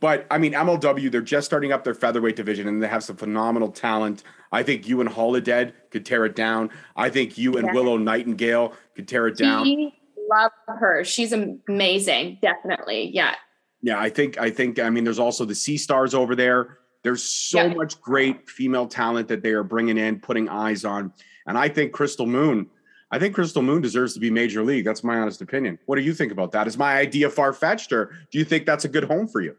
But 0.01 0.27
I 0.31 0.39
mean, 0.39 0.53
MLW, 0.53 1.11
they're 1.11 1.21
just 1.21 1.47
starting 1.47 1.73
up 1.73 1.85
their 1.85 1.95
featherweight 1.95 2.37
division 2.37 2.69
and 2.69 2.83
they 2.83 2.89
have 2.89 3.05
some 3.05 3.17
phenomenal 3.17 3.71
talent. 3.71 4.23
I 4.53 4.63
think 4.63 4.87
you 4.87 5.01
and 5.01 5.11
Holidead 5.11 5.73
could 5.91 6.07
tear 6.07 6.25
it 6.25 6.37
down. 6.37 6.71
I 6.97 7.11
think 7.11 7.37
you 7.37 7.57
and 7.57 7.67
yeah. 7.67 7.73
Willow 7.73 7.97
Nightingale 7.97 8.75
could 8.95 9.09
tear 9.09 9.27
it 9.27 9.37
down. 9.37 9.65
We 9.65 9.95
love 10.31 10.53
her. 10.69 11.05
She's 11.05 11.33
amazing. 11.33 12.39
Definitely. 12.41 13.11
Yeah. 13.13 13.35
Yeah. 13.83 13.99
I 13.99 14.09
think, 14.11 14.39
I 14.39 14.51
think, 14.51 14.79
I 14.79 14.91
mean, 14.91 15.05
there's 15.05 15.19
also 15.19 15.45
the 15.45 15.55
Sea 15.55 15.77
Stars 15.77 16.15
over 16.15 16.37
there. 16.37 16.79
There's 17.03 17.23
so 17.23 17.63
yeah. 17.63 17.75
much 17.75 18.01
great 18.01 18.49
female 18.49 18.87
talent 18.87 19.29
that 19.29 19.43
they 19.43 19.51
are 19.51 19.65
bringing 19.65 19.99
in, 19.99 20.21
putting 20.21 20.49
eyes 20.49 20.85
on. 20.85 21.13
And 21.47 21.59
I 21.59 21.69
think 21.69 21.93
Crystal 21.93 22.27
Moon, 22.27 22.71
I 23.15 23.19
think 23.21 23.37
Crystal 23.37 23.63
Moon 23.63 23.81
deserves 23.81 24.13
to 24.15 24.21
be 24.21 24.29
major 24.29 24.65
league. 24.65 24.85
That's 24.85 25.05
my 25.05 25.21
honest 25.21 25.41
opinion. 25.41 25.79
What 25.87 25.95
do 25.95 26.03
you 26.03 26.13
think 26.13 26.33
about 26.33 26.51
that? 26.51 26.67
Is 26.67 26.77
my 26.77 26.97
idea 26.97 27.31
far 27.31 27.53
fetched, 27.53 27.93
or 27.93 28.07
do 28.33 28.39
you 28.39 28.45
think 28.45 28.67
that's 28.67 28.85
a 28.85 28.89
good 28.89 29.05
home 29.05 29.29
for 29.29 29.41
you? 29.41 29.55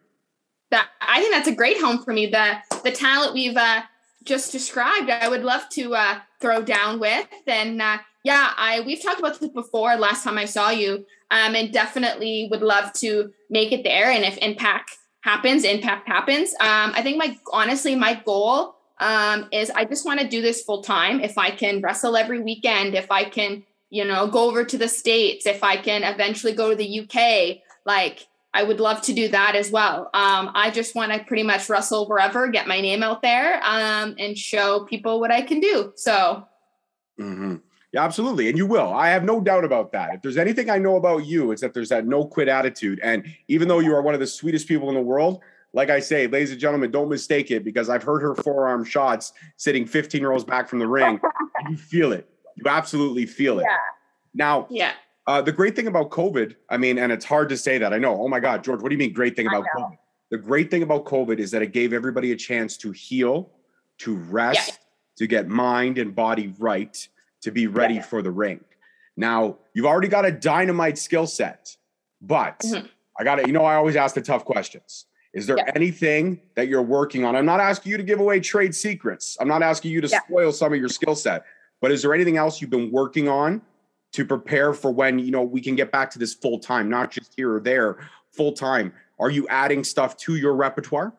That 0.71 0.89
I 0.99 1.21
think 1.21 1.33
that's 1.33 1.47
a 1.47 1.55
great 1.55 1.79
home 1.79 2.03
for 2.03 2.11
me. 2.11 2.25
The 2.25 2.57
the 2.83 2.91
talent 2.91 3.33
we've 3.33 3.55
uh, 3.55 3.83
just 4.25 4.51
described, 4.51 5.09
I 5.09 5.29
would 5.29 5.43
love 5.43 5.69
to 5.69 5.95
uh, 5.95 6.19
throw 6.41 6.63
down 6.63 6.99
with. 6.99 7.29
And 7.47 7.81
uh, 7.81 7.99
yeah, 8.25 8.51
I 8.57 8.81
we've 8.81 9.01
talked 9.01 9.19
about 9.19 9.39
this 9.39 9.49
before. 9.49 9.95
Last 9.95 10.25
time 10.25 10.37
I 10.37 10.43
saw 10.43 10.71
you, 10.71 11.05
um, 11.31 11.55
and 11.55 11.71
definitely 11.71 12.49
would 12.51 12.61
love 12.61 12.91
to 12.95 13.31
make 13.49 13.71
it 13.71 13.85
there. 13.85 14.11
And 14.11 14.25
if 14.25 14.37
impact 14.39 14.97
happens, 15.21 15.63
impact 15.63 16.09
happens. 16.09 16.51
Um, 16.59 16.91
I 16.93 17.01
think 17.01 17.15
my 17.15 17.37
honestly, 17.53 17.95
my 17.95 18.21
goal 18.25 18.74
um, 18.99 19.47
is 19.51 19.69
I 19.69 19.85
just 19.85 20.05
want 20.05 20.19
to 20.19 20.27
do 20.27 20.41
this 20.41 20.63
full 20.63 20.81
time. 20.81 21.19
If 21.19 21.37
I 21.37 21.51
can 21.51 21.81
wrestle 21.81 22.15
every 22.15 22.39
weekend, 22.39 22.95
if 22.95 23.11
I 23.11 23.25
can, 23.25 23.63
you 23.89 24.05
know, 24.05 24.27
go 24.27 24.47
over 24.47 24.63
to 24.63 24.77
the 24.77 24.87
states, 24.87 25.45
if 25.45 25.63
I 25.63 25.77
can 25.77 26.03
eventually 26.03 26.53
go 26.53 26.69
to 26.69 26.75
the 26.75 27.01
UK, 27.01 27.63
like 27.85 28.27
I 28.55 28.63
would 28.63 28.79
love 28.79 29.01
to 29.03 29.13
do 29.13 29.27
that 29.27 29.55
as 29.55 29.69
well. 29.69 30.09
Um, 30.13 30.49
I 30.53 30.71
just 30.71 30.95
want 30.95 31.11
to 31.11 31.19
pretty 31.25 31.43
much 31.43 31.67
wrestle 31.67 32.07
wherever, 32.07 32.47
get 32.47 32.67
my 32.67 32.79
name 32.79 33.03
out 33.03 33.21
there, 33.21 33.61
um, 33.63 34.15
and 34.17 34.37
show 34.37 34.85
people 34.85 35.19
what 35.19 35.29
I 35.29 35.41
can 35.41 35.59
do. 35.59 35.91
So, 35.97 36.47
mm-hmm. 37.19 37.55
yeah, 37.91 38.03
absolutely, 38.05 38.47
and 38.47 38.57
you 38.57 38.65
will. 38.65 38.93
I 38.93 39.09
have 39.09 39.25
no 39.25 39.41
doubt 39.41 39.65
about 39.65 39.91
that. 39.91 40.15
If 40.15 40.21
there's 40.21 40.37
anything 40.37 40.69
I 40.69 40.77
know 40.77 40.95
about 40.95 41.25
you, 41.25 41.51
it's 41.51 41.61
that 41.61 41.73
there's 41.73 41.89
that 41.89 42.07
no 42.07 42.25
quit 42.25 42.47
attitude. 42.47 43.01
And 43.03 43.25
even 43.49 43.67
though 43.67 43.79
you 43.79 43.93
are 43.93 44.01
one 44.01 44.13
of 44.13 44.21
the 44.21 44.27
sweetest 44.27 44.69
people 44.69 44.87
in 44.87 44.95
the 44.95 45.01
world, 45.01 45.41
like 45.75 45.89
I 45.89 45.99
say, 45.99 46.25
ladies 46.25 46.51
and 46.51 46.59
gentlemen, 46.59 46.89
don't 46.89 47.09
mistake 47.09 47.51
it 47.51 47.65
because 47.65 47.89
I've 47.89 48.01
heard 48.01 48.21
her 48.21 48.33
forearm 48.33 48.85
shots 48.85 49.33
sitting 49.57 49.85
15 49.85 50.23
rows 50.23 50.45
back 50.45 50.69
from 50.69 50.79
the 50.79 50.87
ring. 50.87 51.19
you 51.69 51.75
feel 51.75 52.13
it. 52.13 52.29
You 52.55 52.63
absolutely 52.65 53.25
feel 53.25 53.59
it. 53.59 53.63
Yeah. 53.63 53.77
Now, 54.33 54.67
yeah. 54.69 54.93
Uh, 55.27 55.41
the 55.41 55.51
great 55.51 55.75
thing 55.75 55.87
about 55.87 56.11
COVID, 56.11 56.55
I 56.69 56.77
mean, 56.77 56.97
and 56.97 57.11
it's 57.11 57.25
hard 57.25 57.49
to 57.49 57.57
say 57.57 57.77
that. 57.77 57.93
I 57.93 57.97
know. 57.97 58.21
Oh 58.21 58.29
my 58.29 58.39
God, 58.39 58.63
George, 58.63 58.81
what 58.81 58.89
do 58.89 58.95
you 58.95 58.99
mean 58.99 59.11
great 59.11 59.35
thing 59.35 59.47
about 59.47 59.65
COVID? 59.75 59.97
The 60.31 60.37
great 60.37 60.71
thing 60.71 60.81
about 60.81 61.03
COVID 61.03 61.39
is 61.39 61.51
that 61.51 61.61
it 61.61 61.73
gave 61.73 61.91
everybody 61.91 62.31
a 62.31 62.35
chance 62.37 62.77
to 62.77 62.91
heal, 62.91 63.51
to 63.99 64.15
rest, 64.15 64.69
yeah. 64.69 64.75
to 65.17 65.27
get 65.27 65.49
mind 65.49 65.97
and 65.97 66.15
body 66.15 66.53
right, 66.57 67.07
to 67.41 67.51
be 67.51 67.67
ready 67.67 67.95
yeah. 67.95 68.01
for 68.01 68.21
the 68.21 68.31
ring. 68.31 68.63
Now, 69.17 69.57
you've 69.73 69.85
already 69.85 70.07
got 70.07 70.25
a 70.25 70.31
dynamite 70.31 70.97
skill 70.97 71.27
set, 71.27 71.75
but 72.21 72.59
mm-hmm. 72.59 72.85
I 73.19 73.23
got 73.25 73.35
to, 73.35 73.47
you 73.47 73.53
know, 73.53 73.65
I 73.65 73.75
always 73.75 73.97
ask 73.97 74.15
the 74.15 74.21
tough 74.21 74.45
questions. 74.45 75.05
Is 75.35 75.45
there 75.47 75.57
yeah. 75.57 75.71
anything 75.75 76.39
that 76.55 76.69
you're 76.69 76.81
working 76.81 77.25
on? 77.25 77.35
I'm 77.35 77.45
not 77.45 77.59
asking 77.59 77.91
you 77.91 77.97
to 77.97 78.03
give 78.03 78.21
away 78.21 78.39
trade 78.39 78.73
secrets. 78.73 79.37
I'm 79.39 79.49
not 79.49 79.61
asking 79.61 79.91
you 79.91 79.99
to 79.99 80.07
spoil 80.07 80.53
some 80.53 80.71
of 80.71 80.79
your 80.79 80.87
skill 80.87 81.13
set, 81.13 81.43
but 81.81 81.91
is 81.91 82.01
there 82.01 82.13
anything 82.13 82.37
else 82.37 82.61
you've 82.61 82.69
been 82.69 82.89
working 82.89 83.27
on 83.27 83.61
to 84.13 84.23
prepare 84.23 84.73
for 84.73 84.91
when 84.91 85.19
you 85.19 85.31
know 85.31 85.43
we 85.43 85.59
can 85.59 85.75
get 85.75 85.91
back 85.91 86.09
to 86.11 86.19
this 86.19 86.33
full 86.33 86.57
time, 86.57 86.89
not 86.89 87.11
just 87.11 87.33
here 87.35 87.53
or 87.53 87.59
there, 87.59 87.97
full 88.31 88.53
time? 88.53 88.93
Are 89.19 89.29
you 89.29 89.45
adding 89.49 89.83
stuff 89.83 90.15
to 90.19 90.37
your 90.37 90.55
repertoire? 90.55 91.13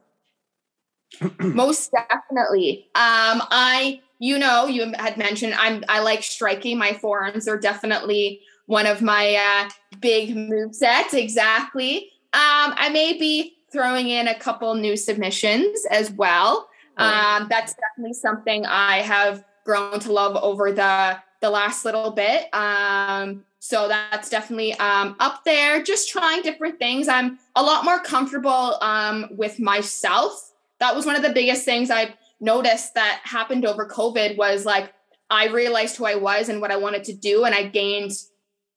Most 1.39 1.93
definitely. 1.93 2.87
Um, 2.95 3.43
I, 3.51 4.01
you 4.19 4.39
know, 4.39 4.67
you 4.67 4.95
had 4.99 5.19
mentioned 5.19 5.53
I'm 5.59 5.85
I 5.91 6.01
like 6.01 6.23
striking. 6.23 6.79
My 6.79 6.95
forearms 6.95 7.47
are 7.47 7.59
definitely 7.59 8.41
one 8.65 8.87
of 8.87 9.03
my 9.03 9.35
uh, 9.35 9.69
big 10.01 10.35
move 10.35 10.75
sets. 10.75 11.13
Exactly. 11.13 12.11
Um, 12.33 12.75
I 12.77 12.89
may 12.89 13.13
be 13.19 13.56
throwing 13.77 14.09
in 14.09 14.27
a 14.29 14.35
couple 14.35 14.75
new 14.75 14.97
submissions 14.97 15.85
as 15.91 16.11
well. 16.11 16.69
Um, 16.97 17.47
that's 17.51 17.75
definitely 17.75 18.15
something 18.15 18.65
I 18.65 19.03
have 19.03 19.45
grown 19.67 20.01
to 20.01 20.13
love 20.13 20.37
over 20.43 20.73
the 20.73 21.19
the 21.43 21.51
last 21.51 21.85
little 21.85 22.13
bit. 22.13 22.47
Um, 22.55 23.45
so 23.59 23.89
that's 23.89 24.31
definitely 24.31 24.73
um, 24.75 25.17
up 25.21 25.45
there. 25.45 25.83
Just 25.83 26.09
trying 26.09 26.41
different 26.41 26.79
things. 26.79 27.09
I'm 27.09 27.39
a 27.55 27.63
lot 27.63 27.85
more 27.85 28.01
comfortable 28.01 28.79
um, 28.81 29.27
with 29.33 29.61
myself. 29.61 30.53
That 30.81 30.95
was 30.95 31.05
one 31.05 31.17
of 31.17 31.23
the 31.23 31.33
biggest 31.33 31.65
things 31.67 31.91
I 31.91 32.15
noticed 32.41 32.95
that 32.95 33.21
happened 33.25 33.67
over 33.67 33.87
COVID 33.87 34.39
was 34.39 34.65
like 34.65 34.95
I 35.29 35.49
realized 35.49 35.97
who 35.97 36.07
I 36.07 36.15
was 36.15 36.49
and 36.49 36.61
what 36.61 36.71
I 36.71 36.77
wanted 36.77 37.05
to 37.05 37.13
do, 37.13 37.45
and 37.45 37.55
I 37.55 37.65
gained 37.65 38.13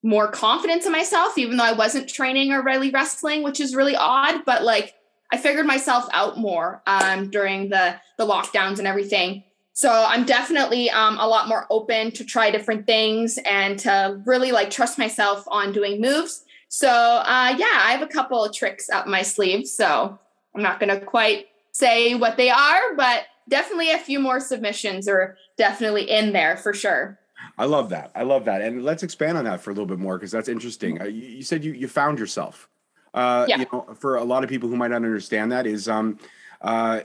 more 0.02 0.30
confidence 0.30 0.86
in 0.86 0.92
myself, 0.92 1.38
even 1.38 1.58
though 1.58 1.64
I 1.64 1.74
wasn't 1.74 2.10
training 2.10 2.52
or 2.52 2.64
really 2.64 2.90
wrestling, 2.90 3.44
which 3.44 3.60
is 3.60 3.76
really 3.76 3.96
odd. 3.96 4.46
But 4.46 4.64
like 4.64 4.96
I 5.32 5.38
figured 5.38 5.66
myself 5.66 6.08
out 6.14 6.38
more 6.38 6.82
um, 6.88 7.30
during 7.30 7.70
the 7.70 7.96
the 8.18 8.26
lockdowns 8.26 8.80
and 8.80 8.88
everything. 8.88 9.44
So 9.74 9.90
I'm 9.90 10.26
definitely 10.26 10.90
um, 10.90 11.18
a 11.20 11.28
lot 11.28 11.48
more 11.48 11.66
open 11.70 12.12
to 12.12 12.26
try 12.26 12.52
different 12.52 12.86
things 12.86 13.40
and 13.46 13.80
to 13.80 14.22
really 14.26 14.52
like 14.52 14.70
trust 14.70 14.98
myself 14.98 15.46
on 15.48 15.72
doing 15.72 16.02
moves. 16.02 16.44
So 16.68 16.90
uh, 16.90 17.56
yeah, 17.58 17.80
I 17.80 17.92
have 17.92 18.02
a 18.02 18.08
couple 18.08 18.44
of 18.44 18.54
tricks 18.54 18.90
up 18.90 19.08
my 19.08 19.22
sleeve. 19.22 19.68
So 19.68 20.20
I'm 20.54 20.62
not 20.62 20.80
going 20.80 20.90
to 20.90 21.06
quite 21.06 21.48
say 21.72 22.14
what 22.16 22.36
they 22.36 22.50
are, 22.50 22.96
but 22.98 23.24
definitely 23.48 23.92
a 23.92 23.98
few 23.98 24.20
more 24.20 24.40
submissions 24.40 25.08
are 25.08 25.38
definitely 25.58 26.10
in 26.10 26.34
there 26.34 26.58
for 26.58 26.74
sure. 26.74 27.18
I 27.58 27.65
love 27.65 27.89
that. 27.89 28.12
I 28.15 28.23
love 28.23 28.45
that. 28.45 28.62
And 28.62 28.84
let's 28.84 29.04
expand 29.04 29.38
on 29.38 29.45
that 29.45 29.62
for 29.62 29.71
a 29.71 29.73
little 29.73 29.86
bit 29.86 29.99
more 29.99 30.17
because 30.17 30.32
that's 30.32 30.49
interesting. 30.49 31.02
Uh, 31.02 31.06
you, 31.06 31.21
you, 31.21 31.43
said 31.43 31.63
you, 31.63 31.73
you 31.73 31.88
found 31.88 32.19
yourself. 32.19 32.69
Uh, 33.13 33.45
yeah. 33.47 33.60
You 33.60 33.65
know, 33.71 33.95
for 33.95 34.15
a 34.15 34.23
lot 34.23 34.43
of 34.43 34.49
people 34.49 34.69
who 34.69 34.75
might 34.75 34.89
not 34.89 34.97
understand 34.97 35.52
that 35.52 35.65
is 35.65 35.89
um, 35.89 36.19
uh, 36.62 37.02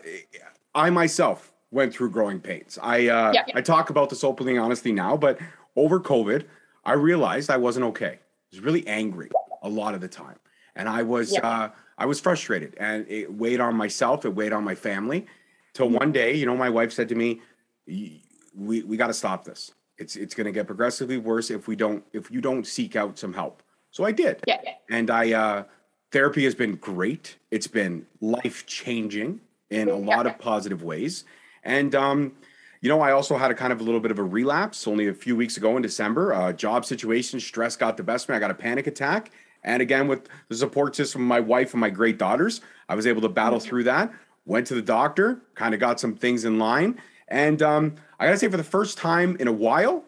I 0.75 0.91
myself 0.91 1.53
went 1.71 1.93
through 1.93 2.11
growing 2.11 2.41
pains. 2.41 2.79
I 2.83 3.09
uh, 3.09 3.33
yeah, 3.33 3.45
yeah. 3.49 3.55
I 3.57 3.61
talk 3.61 3.91
about 3.91 4.11
this 4.11 4.25
openly, 4.25 4.59
honestly 4.59 4.93
now, 4.93 5.17
but 5.17 5.39
over 5.77 6.01
COVID, 6.01 6.45
I 6.85 6.93
realized 6.93 7.51
I 7.51 7.57
wasn't 7.57 7.87
okay. 7.87 8.19
I 8.19 8.19
was 8.53 8.61
really 8.61 8.87
angry 8.87 9.31
a 9.63 9.69
lot 9.69 9.95
of 9.95 10.01
the 10.01 10.09
time, 10.09 10.39
and 10.77 10.89
I 10.89 11.03
was 11.03 11.33
yeah. 11.33 11.49
uh, 11.49 11.71
I 11.99 12.07
was 12.07 12.21
frustrated, 12.21 12.77
and 12.79 13.07
it 13.09 13.33
weighed 13.33 13.61
on 13.61 13.75
myself. 13.77 14.25
It 14.25 14.35
weighed 14.35 14.53
on 14.53 14.65
my 14.65 14.75
family. 14.75 15.27
Till 15.73 15.89
one 15.89 16.13
day, 16.13 16.35
you 16.35 16.47
know, 16.47 16.57
my 16.57 16.71
wife 16.71 16.93
said 16.93 17.09
to 17.09 17.15
me, 17.15 17.41
"We 17.87 18.83
we 18.83 18.97
got 18.97 19.09
to 19.09 19.15
stop 19.15 19.45
this. 19.45 19.73
It's 19.99 20.17
it's 20.17 20.35
going 20.35 20.47
to 20.47 20.53
get 20.53 20.67
progressively 20.67 21.19
worse 21.19 21.51
if 21.51 21.69
we 21.69 21.77
don't 21.77 22.05
if 22.13 22.31
you 22.31 22.41
don't 22.41 22.67
seek 22.67 22.97
out 22.97 23.19
some 23.19 23.33
help." 23.33 23.63
So 23.91 24.05
I 24.05 24.13
did. 24.13 24.41
Yeah. 24.47 24.61
And 24.91 25.11
I 25.11 25.33
uh, 25.33 25.65
therapy 26.11 26.45
has 26.45 26.55
been 26.55 26.77
great. 26.77 27.37
It's 27.51 27.69
been 27.69 28.07
life 28.21 28.67
changing 28.67 29.41
in 29.71 29.89
a 29.89 29.97
lot 29.97 30.27
of 30.27 30.39
positive 30.39 30.83
ways 30.83 31.25
and 31.65 31.95
um, 31.95 32.33
you 32.81 32.89
know, 32.89 33.01
I 33.01 33.13
also 33.13 33.37
had 33.37 33.51
a 33.51 33.55
kind 33.55 33.73
of 33.73 33.81
a 33.81 33.83
little 33.83 34.01
bit 34.01 34.11
of 34.11 34.19
a 34.19 34.23
relapse 34.23 34.87
only 34.87 35.09
a 35.09 35.15
few 35.15 35.35
weeks 35.35 35.57
ago 35.57 35.77
in 35.77 35.83
December. 35.83 36.35
Uh, 36.35 36.53
job 36.53 36.85
situation, 36.85 37.41
stress 37.41 37.77
got 37.77 37.97
the 37.97 38.03
best 38.03 38.27
of 38.27 38.29
me. 38.29 38.37
I 38.37 38.39
got 38.39 38.51
a 38.51 38.55
panic 38.55 38.87
attack. 38.87 39.31
And 39.63 39.81
again, 39.81 40.07
with 40.07 40.29
the 40.49 40.57
support 40.57 40.95
system 40.95 41.23
of 41.23 41.27
my 41.27 41.41
wife 41.41 41.73
and 41.73 41.81
my 41.81 41.89
great 41.89 42.19
daughters, 42.19 42.61
I 42.89 42.95
was 42.95 43.07
able 43.07 43.23
to 43.23 43.31
battle 43.31 43.59
mm-hmm. 43.59 43.69
through 43.69 43.85
that. 43.85 44.13
Went 44.45 44.67
to 44.67 44.75
the 44.75 44.83
doctor, 44.83 45.41
kind 45.55 45.73
of 45.73 45.81
got 45.81 45.99
some 45.99 46.15
things 46.15 46.45
in 46.45 46.59
line. 46.59 47.01
And 47.29 47.63
um, 47.63 47.95
I 48.25 48.29
gotta 48.29 48.39
say, 48.39 48.49
for 48.49 48.57
the 48.57 48.65
first 48.65 48.97
time 48.97 49.37
in 49.39 49.49
a 49.49 49.53
while, 49.53 50.03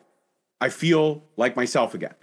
I 0.60 0.70
feel 0.70 1.22
like 1.36 1.54
myself 1.54 1.94
again. 1.94 2.14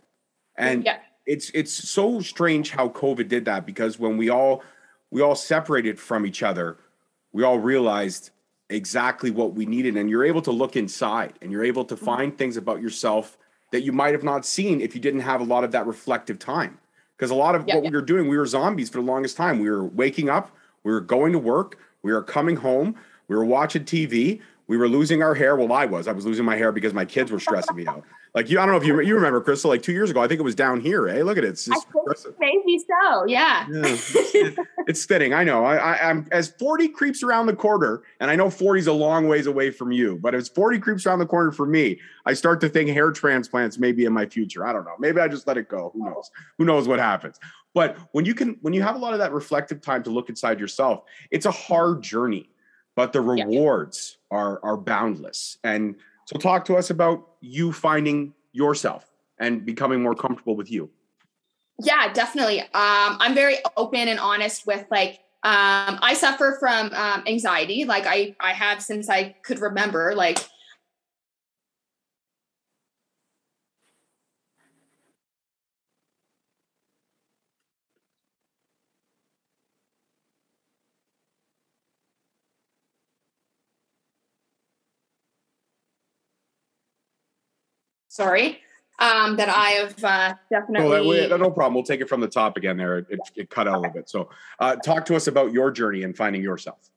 And 0.58 0.84
yeah. 0.84 0.98
it's 1.28 1.52
it's 1.52 1.72
so 1.72 2.20
strange 2.20 2.72
how 2.72 2.90
COVID 2.90 3.28
did 3.28 3.46
that 3.46 3.66
because 3.66 4.00
when 4.00 4.18
we 4.18 4.30
all 4.30 4.64
we 5.12 5.22
all 5.22 5.36
separated 5.36 6.00
from 6.00 6.26
each 6.26 6.42
other, 6.42 6.78
we 7.32 7.44
all 7.44 7.60
realized 7.60 8.32
exactly 8.70 9.30
what 9.30 9.54
we 9.54 9.68
needed 9.68 9.96
and 9.96 10.10
you're 10.10 10.26
able 10.26 10.42
to 10.42 10.52
look 10.52 10.76
inside 10.76 11.34
and 11.42 11.52
you're 11.52 11.64
able 11.64 11.86
to 11.86 11.96
mm-hmm. 11.96 12.06
find 12.06 12.38
things 12.38 12.58
about 12.58 12.82
yourself 12.82 13.38
that 13.72 13.82
you 13.82 13.92
might 13.92 14.14
have 14.14 14.24
not 14.24 14.46
seen 14.46 14.82
if 14.82 14.96
you 14.96 15.02
didn't 15.02 15.20
have 15.20 15.42
a 15.42 15.44
lot 15.44 15.64
of 15.64 15.72
that 15.72 15.86
reflective 15.86 16.40
time 16.40 16.80
because 17.16 17.30
a 17.30 17.36
lot 17.36 17.54
of 17.54 17.68
yeah, 17.68 17.76
what 17.76 17.84
yeah. 17.84 17.90
we 17.92 17.96
were 17.96 18.02
doing 18.02 18.28
we 18.28 18.38
were 18.38 18.48
zombies 18.48 18.90
for 18.90 18.98
the 18.98 19.06
longest 19.06 19.38
time 19.38 19.60
we 19.60 19.70
were 19.70 19.84
waking 19.84 20.30
up 20.30 20.50
we 20.84 20.92
were 20.92 21.02
going 21.02 21.32
to 21.32 21.38
work 21.38 21.78
we 22.02 22.12
were 22.12 22.24
coming 22.24 22.56
home 22.56 22.96
we 23.28 23.36
were 23.36 23.46
watching 23.46 23.84
tv 23.84 24.42
we 24.74 24.78
were 24.78 24.90
losing 24.90 25.22
our 25.22 25.36
hair 25.36 25.56
well 25.56 25.72
i 25.72 25.86
was 25.86 26.08
i 26.08 26.12
was 26.12 26.26
losing 26.26 26.44
my 26.44 26.56
hair 26.56 26.72
because 26.72 26.94
my 26.94 27.06
kids 27.06 27.32
were 27.32 27.40
stressing 27.40 27.76
me 27.76 27.86
out 27.86 28.04
like 28.36 28.50
you, 28.50 28.60
I 28.60 28.66
don't 28.66 28.74
know 28.74 28.82
if 28.82 28.88
you 28.88 29.00
you 29.02 29.14
remember 29.14 29.42
Crystal. 29.42 29.70
Like 29.70 29.84
two 29.84 29.92
years 29.92 30.10
ago, 30.10 30.20
I 30.20 30.28
think 30.28 30.40
it 30.40 30.44
was 30.44 30.56
down 30.56 30.82
here. 30.82 31.08
Hey, 31.08 31.22
look 31.22 31.38
at 31.38 31.44
it. 31.44 31.50
It's 31.50 31.66
just 31.66 31.86
maybe 32.40 32.80
so. 32.80 33.26
Yeah. 33.28 33.68
yeah 33.70 33.82
it's, 33.86 34.60
it's 34.88 35.06
fitting. 35.06 35.36
I 35.36 35.44
know. 35.44 35.64
I, 35.64 35.76
I, 35.76 36.10
am 36.10 36.28
as 36.32 36.50
40 36.50 36.88
creeps 36.90 37.22
around 37.22 37.46
the 37.46 37.56
corner, 37.56 38.02
and 38.20 38.32
I 38.32 38.36
know 38.36 38.50
40 38.50 38.80
is 38.80 38.88
a 38.88 38.94
long 38.94 39.28
ways 39.28 39.46
away 39.46 39.70
from 39.70 39.92
you. 39.92 40.18
But 40.20 40.34
as 40.34 40.50
40 40.50 40.80
creeps 40.80 41.06
around 41.06 41.20
the 41.20 41.28
corner 41.28 41.52
for 41.52 41.68
me, 41.68 42.00
I 42.26 42.34
start 42.34 42.60
to 42.62 42.70
think 42.70 42.90
hair 42.90 43.12
transplants 43.12 43.78
may 43.78 43.92
be 43.92 44.06
in 44.06 44.14
my 44.14 44.26
future. 44.26 44.66
I 44.66 44.74
don't 44.74 44.86
know. 44.86 44.96
Maybe 44.98 45.20
I 45.22 45.28
just 45.28 45.46
let 45.46 45.58
it 45.58 45.70
go. 45.70 45.92
Who 45.94 46.04
knows? 46.04 46.32
Who 46.58 46.66
knows 46.66 46.88
what 46.88 46.98
happens? 46.98 47.40
But 47.76 47.98
when 48.14 48.26
you 48.26 48.34
can, 48.34 48.58
when 48.62 48.74
you 48.74 48.82
have 48.82 48.96
a 48.96 49.00
lot 49.00 49.14
of 49.14 49.20
that 49.20 49.32
reflective 49.32 49.80
time 49.80 50.02
to 50.04 50.10
look 50.10 50.30
inside 50.30 50.60
yourself, 50.60 51.04
it's 51.30 51.46
a 51.46 51.52
hard 51.52 52.02
journey, 52.02 52.50
but 52.96 53.14
the 53.14 53.22
rewards 53.22 54.18
yeah. 54.32 54.38
are 54.38 54.60
are 54.64 54.78
boundless 54.78 55.58
and 55.64 55.96
so 56.26 56.40
talk 56.40 56.66
to 56.66 56.76
us 56.76 56.90
about 56.90 57.28
you 57.42 57.72
finding 57.72 58.34
yourself 58.54 59.12
and 59.40 59.66
becoming 59.66 60.02
more 60.02 60.16
comfortable 60.16 60.56
with 60.56 60.72
you. 60.72 60.90
Yeah, 61.80 62.14
definitely. 62.14 62.62
Um, 62.62 62.68
I'm 62.74 63.34
very 63.34 63.58
open 63.76 64.08
and 64.08 64.20
honest 64.20 64.66
with 64.66 64.86
like 64.90 65.20
um, 65.44 66.00
I 66.02 66.14
suffer 66.14 66.56
from 66.60 66.94
um, 66.94 67.24
anxiety, 67.28 67.84
like 67.84 68.06
I 68.08 68.36
I 68.40 68.54
have 68.54 68.82
since 68.82 69.10
I 69.10 69.36
could 69.44 69.60
remember. 69.60 70.14
Like 70.16 70.38
sorry, 88.14 88.60
um, 89.00 89.36
that 89.38 89.50
I 89.50 89.70
have 89.72 90.04
uh, 90.04 90.34
definitely. 90.50 91.22
No, 91.22 91.30
that, 91.30 91.40
no 91.40 91.50
problem. 91.50 91.74
We'll 91.74 91.84
take 91.84 92.00
it 92.00 92.08
from 92.08 92.22
the 92.22 92.28
top 92.28 92.58
again. 92.58 92.78
There, 92.78 93.00
it, 93.00 93.20
it 93.36 93.50
cut 93.50 93.68
out 93.68 93.76
a 93.76 93.80
little 93.80 93.94
bit. 93.94 94.10
So, 94.10 94.30
uh, 94.60 94.76
talk 94.78 95.06
to 95.06 95.16
us 95.16 95.28
about 95.28 95.52
your 95.52 95.72
journey 95.72 96.04
and 96.04 96.16
finding 96.16 96.44
yourself. 96.44 96.90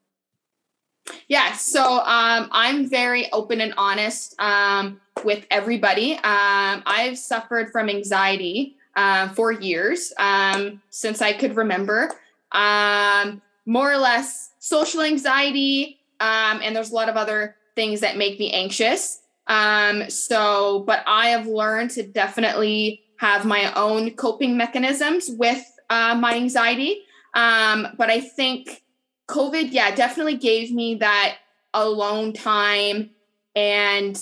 Yeah, 1.29 1.53
so 1.53 2.01
um, 2.01 2.49
I'm 2.51 2.89
very 2.89 3.31
open 3.33 3.61
and 3.61 3.73
honest 3.77 4.35
um, 4.41 5.01
with 5.25 5.47
everybody. 5.51 6.15
Um, 6.15 6.83
I've 6.85 7.17
suffered 7.17 7.71
from 7.71 7.89
anxiety 7.89 8.77
uh, 8.97 9.29
for 9.31 9.53
years 9.53 10.13
um, 10.19 10.83
since 10.91 11.23
I 11.23 11.33
could 11.33 11.57
remember. 11.57 12.13
Um, 12.53 13.41
more 13.67 13.91
or 13.91 13.99
less 13.99 14.51
social 14.59 15.03
anxiety, 15.03 15.99
um, 16.21 16.61
and 16.63 16.75
there's 16.75 16.91
a 16.91 16.95
lot 16.95 17.09
of 17.09 17.17
other 17.17 17.57
things 17.75 18.01
that 18.01 18.17
make 18.17 18.39
me 18.39 18.53
anxious. 18.53 19.21
Um, 19.49 20.11
so, 20.11 20.85
but 20.87 21.03
I 21.07 21.29
have 21.29 21.47
learned 21.47 21.91
to 21.93 22.03
definitely 22.03 23.03
have 23.19 23.45
my 23.45 23.73
own 23.75 24.13
coping 24.13 24.57
mechanisms 24.57 25.31
with 25.31 25.65
uh, 25.89 26.15
my 26.15 26.35
anxiety. 26.35 27.03
Um, 27.35 27.89
but 27.97 28.11
I 28.11 28.21
think 28.21 28.83
COVID, 29.29 29.69
yeah, 29.71 29.95
definitely 29.95 30.37
gave 30.37 30.73
me 30.73 30.97
that 30.97 31.37
alone 31.75 32.33
time 32.33 33.11
and 33.55 34.21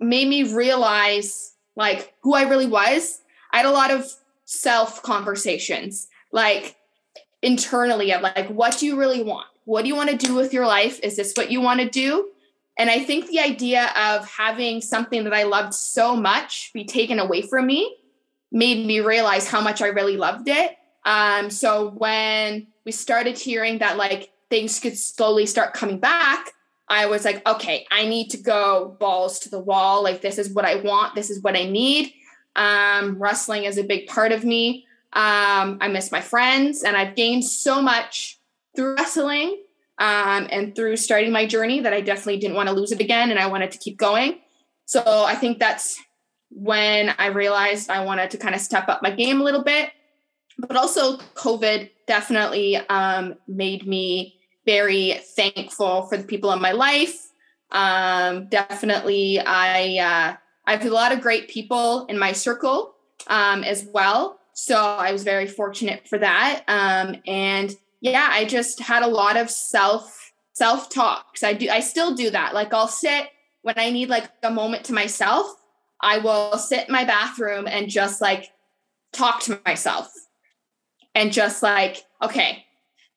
made 0.00 0.28
me 0.28 0.44
realize 0.44 1.54
like 1.76 2.14
who 2.22 2.34
I 2.34 2.42
really 2.42 2.66
was. 2.66 3.20
I 3.52 3.58
had 3.58 3.66
a 3.66 3.70
lot 3.70 3.90
of 3.90 4.06
self 4.44 5.02
conversations, 5.02 6.08
like 6.32 6.76
internally 7.42 8.12
of 8.12 8.22
like, 8.22 8.48
what 8.48 8.78
do 8.78 8.86
you 8.86 8.98
really 8.98 9.22
want? 9.22 9.46
What 9.64 9.82
do 9.82 9.88
you 9.88 9.96
want 9.96 10.10
to 10.10 10.16
do 10.16 10.34
with 10.34 10.52
your 10.52 10.66
life? 10.66 10.98
Is 11.02 11.16
this 11.16 11.34
what 11.36 11.50
you 11.50 11.60
want 11.60 11.80
to 11.80 11.88
do? 11.88 12.30
And 12.78 12.88
I 12.88 13.00
think 13.00 13.26
the 13.26 13.40
idea 13.40 13.90
of 13.96 14.28
having 14.30 14.80
something 14.80 15.24
that 15.24 15.34
I 15.34 15.42
loved 15.42 15.74
so 15.74 16.14
much 16.14 16.70
be 16.72 16.84
taken 16.84 17.18
away 17.18 17.42
from 17.42 17.66
me 17.66 17.96
made 18.52 18.86
me 18.86 19.00
realize 19.00 19.48
how 19.48 19.60
much 19.60 19.82
I 19.82 19.88
really 19.88 20.16
loved 20.16 20.48
it. 20.48 20.76
Um, 21.04 21.50
so 21.50 21.90
when 21.90 22.68
we 22.84 22.92
started 22.92 23.36
hearing 23.36 23.78
that 23.78 23.96
like 23.96 24.30
things 24.48 24.78
could 24.78 24.96
slowly 24.96 25.44
start 25.44 25.74
coming 25.74 25.98
back, 25.98 26.52
I 26.88 27.06
was 27.06 27.24
like, 27.24 27.46
okay, 27.46 27.86
I 27.90 28.06
need 28.06 28.30
to 28.30 28.38
go 28.38 28.96
balls 28.98 29.40
to 29.40 29.50
the 29.50 29.58
wall. 29.58 30.02
Like, 30.02 30.22
this 30.22 30.38
is 30.38 30.50
what 30.50 30.64
I 30.64 30.76
want. 30.76 31.14
This 31.14 31.28
is 31.28 31.42
what 31.42 31.56
I 31.56 31.64
need. 31.64 32.14
Um, 32.56 33.20
wrestling 33.20 33.64
is 33.64 33.76
a 33.76 33.84
big 33.84 34.06
part 34.06 34.32
of 34.32 34.44
me. 34.44 34.86
Um, 35.12 35.78
I 35.80 35.88
miss 35.88 36.10
my 36.10 36.20
friends, 36.20 36.82
and 36.82 36.96
I've 36.96 37.14
gained 37.14 37.44
so 37.44 37.82
much 37.82 38.38
through 38.74 38.96
wrestling 38.96 39.62
um, 39.98 40.48
and 40.50 40.74
through 40.74 40.96
starting 40.96 41.32
my 41.32 41.46
journey 41.46 41.80
that 41.80 41.92
I 41.92 42.00
definitely 42.00 42.38
didn't 42.38 42.56
want 42.56 42.68
to 42.68 42.74
lose 42.74 42.92
it 42.92 43.00
again, 43.00 43.30
and 43.30 43.38
I 43.38 43.46
wanted 43.46 43.72
to 43.72 43.78
keep 43.78 43.98
going. 43.98 44.38
So 44.84 45.02
I 45.04 45.34
think 45.34 45.58
that's 45.58 46.00
when 46.50 47.14
I 47.18 47.26
realized 47.26 47.90
I 47.90 48.04
wanted 48.04 48.30
to 48.30 48.38
kind 48.38 48.54
of 48.54 48.60
step 48.60 48.88
up 48.88 49.02
my 49.02 49.10
game 49.10 49.40
a 49.40 49.44
little 49.44 49.64
bit. 49.64 49.90
But 50.58 50.76
also, 50.76 51.18
COVID 51.34 51.90
definitely 52.06 52.76
um, 52.76 53.36
made 53.46 53.86
me 53.86 54.40
very 54.66 55.20
thankful 55.36 56.02
for 56.06 56.16
the 56.16 56.24
people 56.24 56.52
in 56.52 56.60
my 56.60 56.72
life. 56.72 57.28
Um, 57.70 58.48
definitely, 58.48 59.40
I 59.40 59.98
uh, 59.98 60.36
I 60.66 60.72
have 60.72 60.84
a 60.84 60.90
lot 60.90 61.12
of 61.12 61.20
great 61.20 61.48
people 61.48 62.06
in 62.06 62.18
my 62.18 62.32
circle 62.32 62.94
um, 63.28 63.62
as 63.64 63.86
well. 63.92 64.38
So 64.52 64.76
I 64.76 65.12
was 65.12 65.22
very 65.22 65.46
fortunate 65.46 66.08
for 66.08 66.18
that. 66.18 66.64
Um, 66.66 67.16
and 67.26 67.74
yeah, 68.00 68.28
I 68.30 68.44
just 68.44 68.80
had 68.80 69.02
a 69.02 69.08
lot 69.08 69.36
of 69.36 69.50
self 69.50 70.32
self 70.52 70.90
talks. 70.90 71.42
I 71.42 71.52
do 71.52 71.68
I 71.68 71.80
still 71.80 72.14
do 72.14 72.30
that. 72.30 72.54
Like 72.54 72.72
I'll 72.72 72.88
sit 72.88 73.28
when 73.62 73.78
I 73.78 73.90
need 73.90 74.08
like 74.08 74.28
a 74.42 74.50
moment 74.50 74.84
to 74.84 74.92
myself. 74.92 75.54
I 76.00 76.18
will 76.18 76.58
sit 76.58 76.88
in 76.88 76.92
my 76.92 77.04
bathroom 77.04 77.66
and 77.66 77.88
just 77.88 78.20
like 78.20 78.50
talk 79.12 79.40
to 79.42 79.60
myself 79.66 80.12
and 81.14 81.32
just 81.32 81.62
like, 81.62 82.04
okay, 82.22 82.64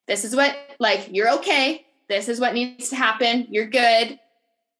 this 0.08 0.26
is 0.26 0.36
what 0.36 0.56
like 0.80 1.10
you're 1.12 1.32
okay. 1.36 1.86
This 2.10 2.28
is 2.28 2.40
what 2.40 2.54
needs 2.54 2.90
to 2.90 2.96
happen. 2.96 3.48
You're 3.50 3.68
good. 3.68 4.20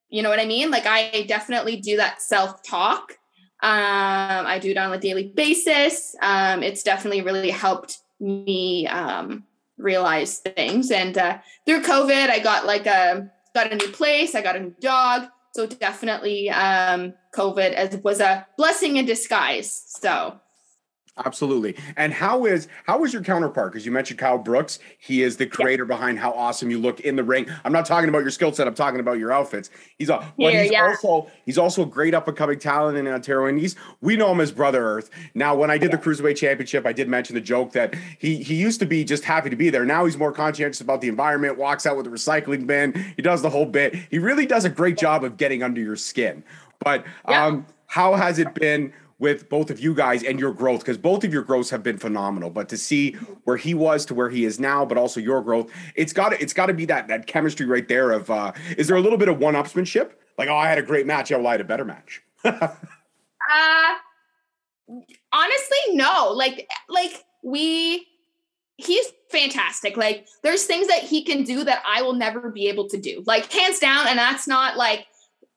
You 0.10 0.24
know 0.24 0.30
what 0.30 0.40
I 0.40 0.46
mean? 0.46 0.72
Like 0.72 0.86
I 0.86 1.26
definitely 1.28 1.78
do 1.78 1.98
that 1.98 2.22
self 2.22 2.64
talk. 2.64 3.14
Um, 3.64 4.48
I 4.48 4.58
do 4.60 4.72
it 4.72 4.78
on 4.78 4.92
a 4.92 4.98
daily 4.98 5.32
basis. 5.36 6.16
Um, 6.22 6.64
it's 6.64 6.82
definitely 6.82 7.22
really 7.22 7.52
helped 7.52 8.00
me 8.20 8.88
um, 8.88 9.44
realize 9.82 10.40
things. 10.40 10.92
And 10.92 11.18
uh, 11.18 11.40
through 11.66 11.84
COVID, 11.84 12.30
I 12.30 12.40
got 12.40 12.66
like 12.66 12.86
a 12.86 13.30
got 13.54 13.72
a 13.72 13.76
new 13.76 13.90
place. 13.90 14.36
I 14.36 14.42
got 14.42 14.56
a 14.56 14.60
new 14.60 14.76
dog. 14.82 15.28
So 15.54 15.68
definitely, 15.68 16.50
um, 16.50 17.14
COVID 17.36 17.74
as 17.74 17.98
was 17.98 18.22
a 18.22 18.48
blessing 18.58 18.98
in 18.98 19.06
disguise. 19.06 19.84
So 19.88 20.40
Absolutely. 21.18 21.76
And 21.98 22.14
how 22.14 22.46
is 22.46 22.70
how 22.86 23.04
is 23.04 23.12
your 23.12 23.22
counterpart? 23.22 23.74
Because 23.74 23.86
you 23.86 23.92
mentioned 23.92 24.18
Kyle 24.18 24.38
Brooks. 24.38 24.80
He 24.98 25.24
is 25.24 25.36
the 25.36 25.46
creator 25.46 25.84
yeah. 25.84 25.96
behind 25.96 26.20
how 26.20 26.32
awesome 26.32 26.72
you 26.72 26.80
look 26.80 27.02
in 27.02 27.18
the 27.18 27.24
ring. 27.24 27.48
I'm 27.66 27.74
not 27.74 27.86
talking 27.86 28.08
about 28.08 28.20
your 28.20 28.32
skill 28.32 28.54
set. 28.54 28.66
I'm 28.66 28.74
talking 28.74 29.02
about 29.02 29.20
your 29.20 29.32
outfits. 29.34 29.70
He's 29.98 30.10
a 30.10 30.34
but 30.38 30.54
he's 30.54 30.72
yeah. 30.72 30.88
also 30.88 31.30
he's 31.46 31.58
also 31.58 31.84
a 31.84 31.86
great 31.86 32.14
up 32.14 32.30
and 32.30 32.38
coming 32.38 32.60
talent 32.60 32.98
in 32.98 33.08
Ontario. 33.08 33.48
And 33.48 33.60
he's 33.60 33.76
we 34.00 34.16
know 34.16 34.32
him 34.32 34.40
as 34.40 34.54
Brother 34.54 34.84
Earth. 34.84 35.10
Now, 35.34 35.54
when 35.54 35.70
I 35.70 35.78
did 35.78 35.92
yeah. 35.92 35.98
the 35.98 36.02
Cruiserweight 36.02 36.38
Championship, 36.38 36.86
I 36.86 36.94
did 36.94 37.10
mention 37.10 37.36
the 37.36 37.42
joke 37.42 37.74
that 37.74 37.94
he 38.18 38.42
he 38.42 38.56
used 38.56 38.80
to 38.80 38.86
be 38.86 39.04
just 39.04 39.26
happy 39.26 39.50
to 39.50 39.58
be 39.58 39.70
there. 39.70 39.84
Now 39.84 40.06
he's 40.06 40.18
more 40.18 40.32
conscientious 40.32 40.80
about 40.80 41.02
the 41.02 41.10
environment, 41.10 41.58
walks 41.58 41.86
out 41.86 41.98
with 41.98 42.08
a 42.08 42.10
recycling 42.10 42.66
bin, 42.66 42.94
he 43.16 43.22
does 43.22 43.42
the 43.42 43.50
whole 43.50 43.66
bit. 43.66 43.96
He 44.10 44.18
really 44.18 44.46
does 44.46 44.64
a 44.64 44.70
great 44.70 44.98
job 44.98 45.26
of 45.26 45.36
getting 45.36 45.62
under 45.62 45.82
your 45.82 45.98
skin. 45.98 46.44
But 46.80 47.06
um, 47.26 47.66
how 47.88 48.16
has 48.16 48.40
it 48.40 48.54
been 48.56 48.94
with 49.22 49.48
both 49.50 49.70
of 49.70 49.80
you 49.80 49.94
guys 49.94 50.24
and 50.24 50.40
your 50.40 50.52
growth 50.52 50.80
because 50.80 50.98
both 50.98 51.24
of 51.24 51.32
your 51.32 51.44
growths 51.44 51.70
have 51.70 51.84
been 51.84 51.98
phenomenal 51.98 52.50
but 52.50 52.68
to 52.68 52.76
see 52.76 53.14
where 53.44 53.56
he 53.56 53.76
was 53.76 54.04
to 54.04 54.16
where 54.16 54.30
he 54.30 54.44
is 54.44 54.60
now 54.60 54.84
but 54.84 54.98
also 54.98 55.20
your 55.20 55.42
growth 55.42 55.72
it's 55.96 56.12
got 56.12 56.34
it's 56.42 56.54
got 56.54 56.66
to 56.66 56.74
be 56.74 56.86
that 56.86 57.08
that 57.08 57.28
chemistry 57.28 57.68
right 57.68 57.88
there 57.88 58.12
of 58.12 58.30
uh 58.32 58.52
is 58.78 58.88
there 58.88 58.98
a 58.98 59.00
little 59.00 59.20
bit 59.20 59.30
of 59.30 59.38
one-upsmanship? 59.38 60.14
Like 60.40 60.50
oh 60.50 60.56
i 60.56 60.68
had 60.68 60.80
a 60.80 60.82
great 60.82 61.06
match 61.06 61.32
oh 61.32 61.46
i 61.46 61.52
had 61.52 61.62
a 61.62 61.66
better 61.66 61.86
match. 61.86 62.22
Uh 63.54 63.96
honestly 65.34 65.78
no. 65.90 66.32
Like 66.32 66.70
like 66.88 67.24
we 67.44 68.08
he's 68.78 69.06
fantastic. 69.30 69.98
Like 69.98 70.28
there's 70.42 70.66
things 70.66 70.88
that 70.88 71.04
he 71.04 71.24
can 71.24 71.44
do 71.44 71.64
that 71.64 71.84
i 71.86 72.02
will 72.02 72.14
never 72.14 72.50
be 72.50 72.68
able 72.68 72.88
to 72.90 72.98
do. 72.98 73.24
Like 73.26 73.52
hands 73.52 73.80
down 73.80 74.08
and 74.08 74.18
that's 74.18 74.48
not 74.48 74.78
like 74.78 75.08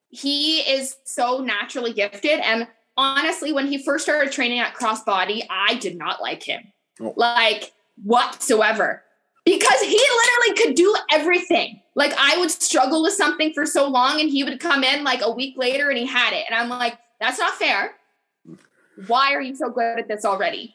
he 0.08 0.58
is 0.60 0.96
so 1.04 1.38
naturally 1.38 1.92
gifted 1.92 2.40
and 2.40 2.66
honestly, 2.96 3.52
when 3.52 3.66
he 3.66 3.82
first 3.82 4.04
started 4.04 4.32
training 4.32 4.60
at 4.60 4.74
Crossbody, 4.74 5.46
I 5.50 5.74
did 5.76 5.96
not 5.96 6.20
like 6.20 6.42
him, 6.42 6.72
oh. 7.00 7.14
like 7.16 7.72
whatsoever, 8.02 9.02
because 9.44 9.80
he 9.80 9.98
literally 9.98 10.62
could 10.62 10.74
do 10.74 10.94
everything. 11.12 11.80
Like 11.94 12.12
I 12.18 12.38
would 12.38 12.50
struggle 12.50 13.02
with 13.02 13.14
something 13.14 13.52
for 13.52 13.66
so 13.66 13.88
long, 13.88 14.20
and 14.20 14.30
he 14.30 14.44
would 14.44 14.60
come 14.60 14.84
in 14.84 15.04
like 15.04 15.20
a 15.22 15.30
week 15.30 15.56
later 15.56 15.88
and 15.88 15.98
he 15.98 16.06
had 16.06 16.32
it, 16.32 16.44
and 16.48 16.58
I'm 16.58 16.68
like, 16.68 16.98
that's 17.20 17.38
not 17.38 17.54
fair. 17.54 17.92
Why 19.06 19.34
are 19.34 19.42
you 19.42 19.56
so 19.56 19.70
good 19.70 19.98
at 19.98 20.08
this 20.08 20.24
already? 20.24 20.74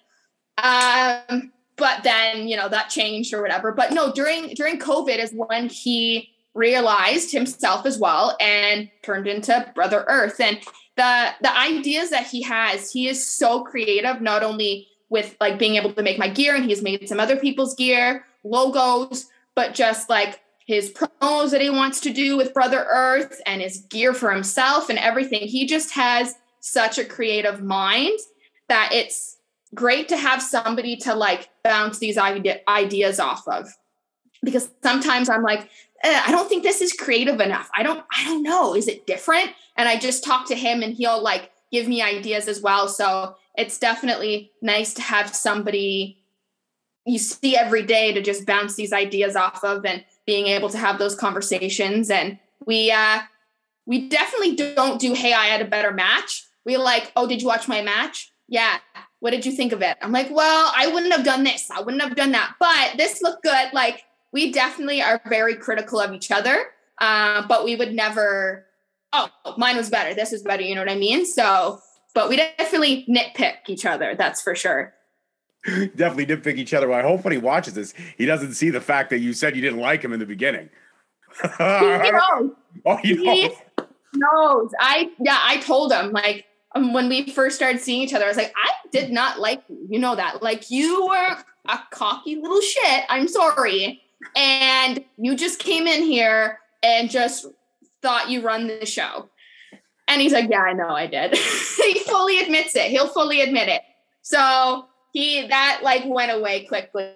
Um, 0.61 1.51
but 1.77 2.03
then 2.03 2.47
you 2.47 2.57
know 2.57 2.69
that 2.69 2.89
changed 2.89 3.33
or 3.33 3.41
whatever. 3.41 3.71
But 3.71 3.91
no, 3.91 4.11
during 4.11 4.53
during 4.53 4.79
COVID 4.79 5.17
is 5.17 5.31
when 5.33 5.69
he 5.69 6.29
realized 6.53 7.31
himself 7.31 7.85
as 7.85 7.97
well 7.97 8.35
and 8.39 8.89
turned 9.03 9.27
into 9.27 9.71
Brother 9.75 10.05
Earth. 10.07 10.39
And 10.39 10.59
the 10.99 11.29
the 11.41 11.57
ideas 11.57 12.09
that 12.09 12.27
he 12.27 12.41
has 12.41 12.91
he 12.91 13.07
is 13.07 13.25
so 13.25 13.63
creative 13.63 14.21
not 14.21 14.43
only 14.43 14.87
with 15.09 15.35
like 15.39 15.57
being 15.57 15.75
able 15.75 15.93
to 15.93 16.03
make 16.03 16.19
my 16.19 16.27
gear 16.27 16.55
and 16.55 16.65
he's 16.65 16.81
made 16.81 17.07
some 17.07 17.19
other 17.19 17.37
people's 17.37 17.73
gear 17.75 18.25
logos 18.43 19.27
but 19.55 19.73
just 19.73 20.09
like 20.09 20.41
his 20.69 20.91
promos 20.91 21.49
that 21.49 21.61
he 21.61 21.69
wants 21.71 21.99
to 21.99 22.13
do 22.13 22.37
with 22.37 22.53
brother 22.53 22.85
earth 22.91 23.41
and 23.47 23.59
his 23.59 23.77
gear 23.89 24.13
for 24.13 24.31
himself 24.31 24.87
and 24.87 24.99
everything. 24.99 25.41
He 25.41 25.65
just 25.65 25.91
has 25.95 26.35
such 26.59 26.99
a 26.99 27.05
creative 27.05 27.63
mind 27.63 28.19
that 28.67 28.91
it's 28.93 29.37
great 29.73 30.07
to 30.09 30.15
have 30.15 30.43
somebody 30.43 30.95
to 30.97 31.15
like 31.15 31.49
bounce 31.63 31.97
these 31.97 32.19
ide- 32.19 32.61
ideas 32.67 33.19
off 33.19 33.47
of. 33.47 33.67
Because 34.43 34.69
sometimes 34.83 35.27
i'm 35.27 35.41
like 35.41 35.69
eh, 36.03 36.21
i 36.25 36.31
don't 36.31 36.49
think 36.49 36.63
this 36.63 36.81
is 36.81 36.93
creative 36.93 37.39
enough 37.39 37.69
i 37.75 37.83
don't 37.83 38.03
i 38.17 38.23
don't 38.25 38.43
know 38.43 38.75
is 38.75 38.87
it 38.87 39.05
different 39.07 39.51
and 39.79 39.87
I 39.87 39.97
just 39.97 40.25
talk 40.25 40.45
to 40.47 40.55
him 40.55 40.83
and 40.83 40.93
he'll 40.93 41.23
like 41.23 41.51
give 41.71 41.87
me 41.87 42.01
ideas 42.01 42.49
as 42.49 42.59
well. 42.59 42.89
So 42.89 43.37
it's 43.55 43.79
definitely 43.79 44.51
nice 44.61 44.93
to 44.95 45.01
have 45.01 45.33
somebody 45.33 46.17
you 47.05 47.17
see 47.17 47.55
every 47.55 47.83
day 47.83 48.13
to 48.13 48.21
just 48.21 48.45
bounce 48.45 48.75
these 48.75 48.91
ideas 48.91 49.37
off 49.37 49.63
of 49.63 49.85
and 49.85 50.03
being 50.25 50.47
able 50.47 50.67
to 50.69 50.77
have 50.77 50.99
those 50.99 51.15
conversations. 51.15 52.09
And 52.09 52.37
we 52.65 52.91
uh 52.91 53.21
we 53.85 54.09
definitely 54.09 54.57
don't 54.57 54.99
do, 54.99 55.13
hey, 55.13 55.31
I 55.31 55.45
had 55.45 55.61
a 55.61 55.65
better 55.65 55.93
match. 55.93 56.45
We 56.65 56.75
like, 56.75 57.13
oh, 57.15 57.25
did 57.25 57.41
you 57.41 57.47
watch 57.47 57.69
my 57.69 57.81
match? 57.81 58.33
Yeah. 58.49 58.79
What 59.21 59.31
did 59.31 59.45
you 59.45 59.53
think 59.53 59.71
of 59.71 59.81
it? 59.81 59.97
I'm 60.01 60.11
like, 60.11 60.29
well, 60.29 60.73
I 60.75 60.87
wouldn't 60.87 61.13
have 61.13 61.23
done 61.23 61.45
this. 61.45 61.71
I 61.71 61.79
wouldn't 61.79 62.03
have 62.03 62.17
done 62.17 62.33
that. 62.33 62.55
But 62.59 62.97
this 62.97 63.21
looked 63.21 63.43
good. 63.43 63.69
Like 63.71 64.03
we 64.31 64.51
definitely 64.51 65.01
are 65.01 65.21
very 65.27 65.55
critical 65.55 65.99
of 65.99 66.13
each 66.13 66.31
other. 66.31 66.65
Uh, 66.99 67.47
but 67.47 67.63
we 67.63 67.75
would 67.75 67.93
never 67.93 68.65
oh, 69.13 69.29
mine 69.57 69.77
was 69.77 69.89
better. 69.89 70.13
This 70.13 70.33
is 70.33 70.43
better. 70.43 70.63
You 70.63 70.75
know 70.75 70.81
what 70.81 70.91
I 70.91 70.95
mean? 70.95 71.25
So, 71.25 71.79
but 72.13 72.29
we 72.29 72.37
definitely 72.37 73.05
nitpick 73.09 73.57
each 73.67 73.85
other. 73.85 74.15
That's 74.15 74.41
for 74.41 74.55
sure. 74.55 74.93
definitely 75.95 76.25
nitpick 76.25 76.57
each 76.57 76.73
other. 76.73 76.87
Well, 76.87 76.99
I 76.99 77.03
hope 77.03 77.23
when 77.23 77.31
he 77.31 77.37
watches 77.37 77.73
this, 77.73 77.93
he 78.17 78.25
doesn't 78.25 78.53
see 78.53 78.69
the 78.69 78.81
fact 78.81 79.09
that 79.09 79.19
you 79.19 79.33
said 79.33 79.55
you 79.55 79.61
didn't 79.61 79.79
like 79.79 80.01
him 80.01 80.13
in 80.13 80.19
the 80.19 80.25
beginning. 80.25 80.69
he 81.41 81.47
knows. 81.59 82.51
Oh, 82.85 82.97
he 83.01 83.13
knows. 83.13 83.51
Knows. 84.13 84.71
I 84.79 85.11
yeah, 85.19 85.39
I 85.41 85.57
told 85.57 85.91
him 85.91 86.11
like 86.11 86.45
um, 86.73 86.93
when 86.93 87.09
we 87.09 87.29
first 87.29 87.55
started 87.55 87.79
seeing 87.79 88.01
each 88.01 88.13
other, 88.13 88.25
I 88.25 88.29
was 88.29 88.37
like, 88.37 88.53
I 88.55 88.71
did 88.91 89.11
not 89.11 89.39
like 89.39 89.61
you. 89.67 89.87
You 89.89 89.99
know 89.99 90.15
that. 90.15 90.41
Like 90.41 90.71
you 90.71 91.05
were 91.05 91.37
a 91.67 91.79
cocky 91.91 92.35
little 92.35 92.61
shit. 92.61 93.03
I'm 93.09 93.27
sorry. 93.27 94.01
And 94.35 95.03
you 95.17 95.35
just 95.35 95.59
came 95.59 95.87
in 95.87 96.03
here 96.03 96.59
and 96.83 97.09
just 97.09 97.45
thought 98.01 98.29
you 98.29 98.41
run 98.41 98.67
the 98.67 98.85
show. 98.85 99.29
And 100.07 100.21
he's 100.21 100.33
like, 100.33 100.49
Yeah, 100.49 100.61
I 100.61 100.73
know 100.73 100.89
I 100.89 101.07
did. 101.07 101.35
he 101.37 101.99
fully 101.99 102.39
admits 102.39 102.75
it. 102.75 102.89
He'll 102.91 103.07
fully 103.07 103.41
admit 103.41 103.69
it. 103.69 103.81
So 104.21 104.85
he 105.13 105.47
that 105.47 105.81
like 105.83 106.03
went 106.05 106.31
away 106.31 106.65
quickly. 106.65 107.11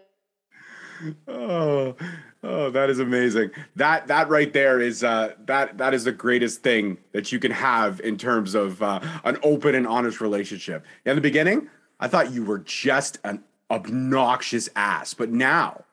Oh, 1.28 1.96
oh, 2.44 2.70
that 2.70 2.90
is 2.90 3.00
amazing. 3.00 3.52
That 3.76 4.08
that 4.08 4.30
right 4.30 4.54
there 4.54 4.80
is 4.80 5.04
uh 5.04 5.34
that 5.46 5.78
that 5.78 5.94
is 5.94 6.04
the 6.04 6.12
greatest 6.12 6.64
thing 6.64 6.98
that 7.12 7.32
you 7.32 7.40
can 7.40 7.52
have 7.52 8.00
in 8.02 8.18
terms 8.18 8.56
of 8.56 8.82
uh, 8.82 9.00
an 9.24 9.38
open 9.44 9.76
and 9.76 9.88
honest 9.88 10.22
relationship. 10.22 10.86
In 11.06 11.16
the 11.16 11.22
beginning, 11.22 11.70
I 12.00 12.08
thought 12.08 12.32
you 12.32 12.44
were 12.44 12.60
just 12.60 13.20
an 13.24 13.44
obnoxious 13.70 14.70
ass, 14.76 15.14
but 15.14 15.30
now, 15.30 15.84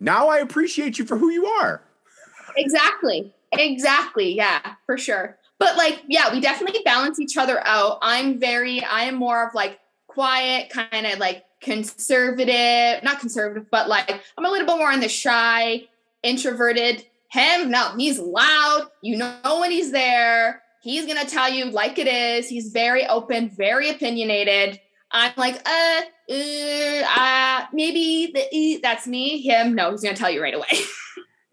now 0.00 0.28
I 0.28 0.38
appreciate 0.38 0.98
you 0.98 1.04
for 1.04 1.16
who 1.16 1.30
you 1.30 1.46
are. 1.46 1.82
Exactly. 2.56 3.32
Exactly. 3.52 4.34
Yeah, 4.34 4.74
for 4.86 4.98
sure. 4.98 5.38
But 5.58 5.76
like, 5.76 6.02
yeah, 6.08 6.32
we 6.32 6.40
definitely 6.40 6.80
balance 6.84 7.18
each 7.18 7.36
other 7.36 7.64
out. 7.66 7.98
I'm 8.02 8.38
very, 8.38 8.82
I 8.82 9.04
am 9.04 9.14
more 9.14 9.46
of 9.46 9.54
like 9.54 9.78
quiet, 10.06 10.70
kind 10.70 11.06
of 11.06 11.18
like 11.18 11.44
conservative, 11.60 13.02
not 13.02 13.20
conservative, 13.20 13.70
but 13.70 13.88
like 13.88 14.10
I'm 14.36 14.44
a 14.44 14.50
little 14.50 14.66
bit 14.66 14.76
more 14.76 14.92
on 14.92 15.00
the 15.00 15.08
shy, 15.08 15.84
introverted. 16.22 17.04
Him, 17.28 17.70
no, 17.70 17.92
he's 17.96 18.18
loud. 18.18 18.88
You 19.02 19.16
know 19.16 19.58
when 19.60 19.70
he's 19.70 19.90
there. 19.90 20.62
He's 20.82 21.06
gonna 21.06 21.28
tell 21.28 21.50
you 21.50 21.66
like 21.66 21.98
it 21.98 22.06
is. 22.06 22.48
He's 22.48 22.70
very 22.70 23.06
open, 23.06 23.50
very 23.50 23.90
opinionated. 23.90 24.80
I'm 25.10 25.32
like, 25.36 25.56
uh, 25.66 26.02
uh, 26.30 27.02
uh 27.16 27.66
maybe 27.72 28.32
the, 28.34 28.76
uh, 28.76 28.78
that's 28.82 29.06
me. 29.06 29.40
Him, 29.40 29.74
no, 29.74 29.90
he's 29.92 30.02
gonna 30.02 30.16
tell 30.16 30.30
you 30.30 30.42
right 30.42 30.54
away. 30.54 30.68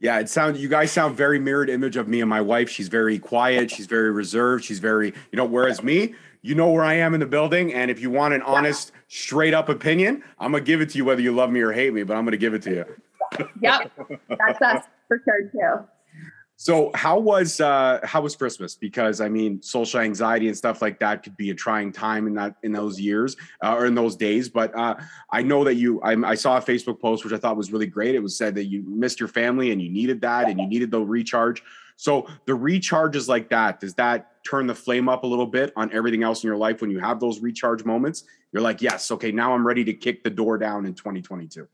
Yeah, 0.04 0.20
it 0.20 0.28
sounds 0.28 0.60
you 0.60 0.68
guys 0.68 0.92
sound 0.92 1.16
very 1.16 1.40
mirrored 1.40 1.70
image 1.70 1.96
of 1.96 2.10
me 2.10 2.20
and 2.20 2.30
my 2.30 2.42
wife. 2.42 2.70
She's 2.70 2.90
very 2.90 3.18
quiet, 3.18 3.72
she's 3.72 3.86
very 3.86 4.12
reserved, 4.12 4.66
she's 4.66 4.80
very, 4.80 5.14
you 5.32 5.38
know, 5.38 5.46
whereas 5.46 5.82
me, 5.82 6.14
you 6.42 6.56
know 6.56 6.70
where 6.70 6.84
I 6.84 6.96
am 6.96 7.14
in 7.14 7.22
the 7.22 7.26
building. 7.26 7.74
And 7.74 7.90
if 7.90 8.02
you 8.02 8.12
want 8.12 8.34
an 8.34 8.42
honest, 8.42 8.92
straight 9.08 9.54
up 9.54 9.70
opinion, 9.70 10.22
I'm 10.40 10.52
gonna 10.52 10.66
give 10.66 10.82
it 10.82 10.90
to 10.90 10.98
you 10.98 11.06
whether 11.06 11.22
you 11.22 11.32
love 11.32 11.52
me 11.52 11.62
or 11.62 11.72
hate 11.72 11.94
me, 11.94 12.04
but 12.04 12.18
I'm 12.18 12.26
gonna 12.26 12.36
give 12.36 12.54
it 12.54 12.62
to 12.64 12.70
you. 12.72 12.86
yep. 13.62 13.94
That's 14.28 14.62
us 14.62 14.84
for 15.08 15.22
sure 15.24 15.50
too. 15.54 15.88
So 16.64 16.92
how 16.94 17.20
was 17.20 17.60
uh 17.60 18.00
how 18.06 18.22
was 18.22 18.38
Christmas? 18.38 18.74
Because 18.74 19.20
I 19.20 19.28
mean, 19.28 19.62
social 19.62 20.00
anxiety 20.00 20.48
and 20.48 20.56
stuff 20.56 20.82
like 20.82 20.98
that 21.00 21.22
could 21.22 21.36
be 21.36 21.50
a 21.50 21.54
trying 21.54 21.92
time 21.92 22.26
in 22.26 22.36
that 22.36 22.56
in 22.64 22.72
those 22.72 22.98
years 22.98 23.36
uh, 23.62 23.76
or 23.76 23.86
in 23.86 23.96
those 23.96 24.16
days. 24.16 24.48
But 24.48 24.74
uh, 24.74 24.96
I 25.30 25.42
know 25.42 25.66
that 25.66 25.76
you, 25.76 26.00
I, 26.04 26.14
I, 26.26 26.36
saw 26.36 26.56
a 26.56 26.62
Facebook 26.62 27.02
post 27.02 27.26
which 27.26 27.34
I 27.34 27.38
thought 27.38 27.58
was 27.58 27.74
really 27.74 27.86
great. 27.86 28.16
It 28.16 28.24
was 28.24 28.38
said 28.38 28.56
that 28.56 28.68
you 28.68 28.82
missed 28.88 29.20
your 29.20 29.28
family 29.28 29.74
and 29.74 29.82
you 29.82 29.90
needed 29.90 30.22
that 30.22 30.48
and 30.48 30.58
you 30.58 30.66
needed 30.66 30.90
the 30.90 31.02
recharge. 31.02 31.62
So 31.98 32.28
the 32.46 32.54
recharges 32.54 33.28
like 33.28 33.50
that, 33.50 33.82
does 33.82 33.96
that 33.96 34.42
turn 34.46 34.66
the 34.66 34.74
flame 34.74 35.10
up 35.10 35.26
a 35.26 35.28
little 35.28 35.48
bit 35.48 35.74
on 35.76 35.92
everything 35.92 36.24
else 36.24 36.46
in 36.46 36.48
your 36.48 36.56
life 36.56 36.80
when 36.80 36.92
you 36.92 37.00
have 37.00 37.20
those 37.20 37.42
recharge 37.42 37.84
moments? 37.84 38.24
You're 38.54 38.64
like, 38.64 38.82
yes, 38.82 39.12
okay, 39.12 39.34
now 39.34 39.54
I'm 39.54 39.68
ready 39.68 39.84
to 39.84 39.94
kick 39.94 40.24
the 40.24 40.30
door 40.30 40.58
down 40.58 40.86
in 40.86 40.94
2022. 40.94 41.68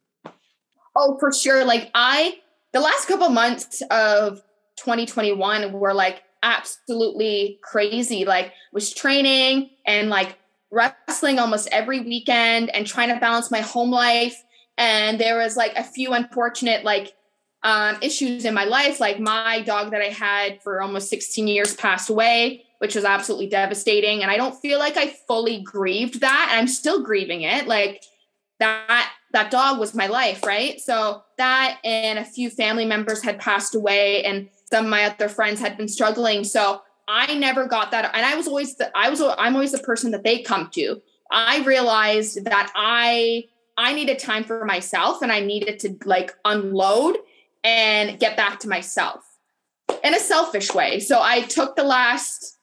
Oh, 0.95 1.17
for 1.19 1.31
sure. 1.31 1.63
Like 1.63 1.91
I, 1.93 2.39
the 2.71 2.79
last 2.79 3.07
couple 3.07 3.29
months 3.29 3.83
of 3.91 4.41
2021 4.79 5.71
were 5.73 5.93
like 5.93 6.23
absolutely 6.43 7.59
crazy. 7.63 8.25
Like 8.25 8.53
was 8.71 8.93
training 8.93 9.69
and 9.85 10.09
like 10.09 10.37
wrestling 10.71 11.39
almost 11.39 11.67
every 11.71 11.99
weekend 12.01 12.69
and 12.69 12.85
trying 12.85 13.13
to 13.13 13.19
balance 13.19 13.51
my 13.51 13.61
home 13.61 13.91
life. 13.91 14.41
And 14.77 15.19
there 15.19 15.37
was 15.37 15.57
like 15.57 15.73
a 15.75 15.83
few 15.83 16.13
unfortunate 16.13 16.83
like 16.83 17.13
um, 17.63 17.97
issues 18.01 18.45
in 18.45 18.53
my 18.53 18.65
life. 18.65 18.99
Like 18.99 19.19
my 19.19 19.61
dog 19.61 19.91
that 19.91 20.01
I 20.01 20.09
had 20.09 20.61
for 20.61 20.81
almost 20.81 21.09
16 21.09 21.47
years 21.47 21.75
passed 21.75 22.09
away, 22.09 22.63
which 22.77 22.95
was 22.95 23.03
absolutely 23.03 23.47
devastating. 23.47 24.21
And 24.21 24.31
I 24.31 24.37
don't 24.37 24.59
feel 24.59 24.79
like 24.79 24.95
I 24.95 25.07
fully 25.27 25.61
grieved 25.61 26.21
that. 26.21 26.49
I'm 26.51 26.67
still 26.67 27.03
grieving 27.03 27.41
it. 27.41 27.67
Like 27.67 28.03
that 28.59 29.11
that 29.31 29.51
dog 29.51 29.79
was 29.79 29.93
my 29.93 30.07
life, 30.07 30.43
right? 30.43 30.79
So 30.79 31.23
that 31.37 31.79
and 31.83 32.17
a 32.17 32.25
few 32.25 32.49
family 32.49 32.85
members 32.85 33.21
had 33.21 33.39
passed 33.39 33.75
away 33.75 34.23
and 34.23 34.49
some 34.71 34.85
of 34.85 34.91
my 34.91 35.03
other 35.05 35.29
friends 35.29 35.59
had 35.59 35.77
been 35.77 35.87
struggling. 35.87 36.43
So 36.43 36.81
I 37.07 37.33
never 37.35 37.65
got 37.65 37.91
that. 37.91 38.11
And 38.13 38.25
I 38.25 38.35
was 38.35 38.47
always 38.47 38.75
the, 38.75 38.95
I 38.95 39.09
was 39.09 39.21
I'm 39.21 39.55
always 39.55 39.71
the 39.71 39.79
person 39.79 40.11
that 40.11 40.23
they 40.23 40.41
come 40.41 40.69
to. 40.73 41.01
I 41.31 41.63
realized 41.63 42.45
that 42.45 42.71
I 42.75 43.45
I 43.77 43.93
needed 43.93 44.19
time 44.19 44.43
for 44.43 44.65
myself 44.65 45.21
and 45.21 45.31
I 45.31 45.39
needed 45.39 45.79
to 45.79 45.97
like 46.05 46.35
unload 46.45 47.17
and 47.63 48.19
get 48.19 48.37
back 48.37 48.59
to 48.59 48.69
myself 48.69 49.25
in 50.03 50.13
a 50.13 50.19
selfish 50.19 50.73
way. 50.73 50.99
So 50.99 51.21
I 51.21 51.41
took 51.41 51.75
the 51.75 51.83
last, 51.83 52.57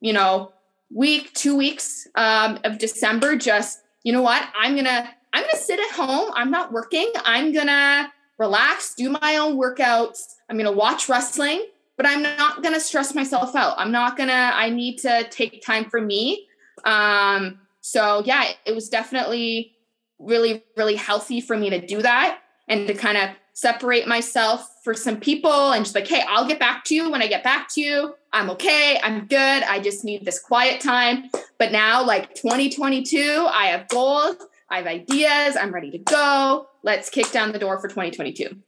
you 0.00 0.12
know, 0.12 0.52
week, 0.90 1.32
two 1.34 1.56
weeks 1.56 2.06
um, 2.14 2.58
of 2.64 2.78
December, 2.78 3.36
just, 3.36 3.80
you 4.02 4.12
know 4.12 4.22
what, 4.22 4.48
I'm 4.58 4.72
going 4.72 4.86
to, 4.86 5.08
I'm 5.32 5.42
going 5.42 5.50
to 5.50 5.56
sit 5.56 5.78
at 5.78 5.90
home. 5.90 6.32
I'm 6.34 6.50
not 6.50 6.72
working. 6.72 7.10
I'm 7.24 7.52
going 7.52 7.66
to 7.66 8.10
relax, 8.38 8.94
do 8.94 9.10
my 9.10 9.36
own 9.36 9.56
workouts. 9.56 10.34
I'm 10.48 10.56
going 10.56 10.70
to 10.70 10.72
watch 10.72 11.08
wrestling, 11.08 11.66
but 11.96 12.06
I'm 12.06 12.22
not 12.22 12.62
going 12.62 12.74
to 12.74 12.80
stress 12.80 13.14
myself 13.14 13.54
out. 13.54 13.74
I'm 13.78 13.92
not 13.92 14.16
going 14.16 14.28
to, 14.28 14.34
I 14.34 14.70
need 14.70 14.98
to 14.98 15.26
take 15.30 15.62
time 15.62 15.86
for 15.90 16.00
me. 16.00 16.46
Um, 16.84 17.58
so 17.80 18.22
yeah, 18.24 18.52
it 18.64 18.74
was 18.74 18.88
definitely 18.88 19.72
really, 20.18 20.62
really 20.76 20.96
healthy 20.96 21.40
for 21.40 21.56
me 21.56 21.70
to 21.70 21.84
do 21.84 22.02
that 22.02 22.40
and 22.68 22.86
to 22.86 22.94
kind 22.94 23.18
of 23.18 23.30
separate 23.54 24.06
myself 24.06 24.72
for 24.84 24.94
some 24.94 25.18
people 25.18 25.72
and 25.72 25.84
just 25.84 25.94
like, 25.94 26.06
hey, 26.06 26.22
I'll 26.28 26.46
get 26.46 26.60
back 26.60 26.84
to 26.84 26.94
you 26.94 27.10
when 27.10 27.22
I 27.22 27.26
get 27.26 27.42
back 27.42 27.68
to 27.74 27.80
you. 27.80 28.14
I'm 28.32 28.50
okay. 28.50 29.00
I'm 29.02 29.26
good. 29.26 29.62
I 29.64 29.80
just 29.80 30.04
need 30.04 30.24
this 30.24 30.38
quiet 30.38 30.80
time. 30.80 31.30
But 31.58 31.72
now, 31.72 32.04
like 32.04 32.34
2022, 32.36 33.48
I 33.50 33.66
have 33.66 33.88
goals. 33.88 34.36
I 34.70 34.76
have 34.76 34.86
ideas. 34.86 35.56
I'm 35.56 35.72
ready 35.72 35.90
to 35.90 35.98
go. 35.98 36.68
Let's 36.88 37.10
kick 37.10 37.30
down 37.32 37.52
the 37.52 37.58
door 37.58 37.78
for 37.78 37.86
2022. 37.86 38.62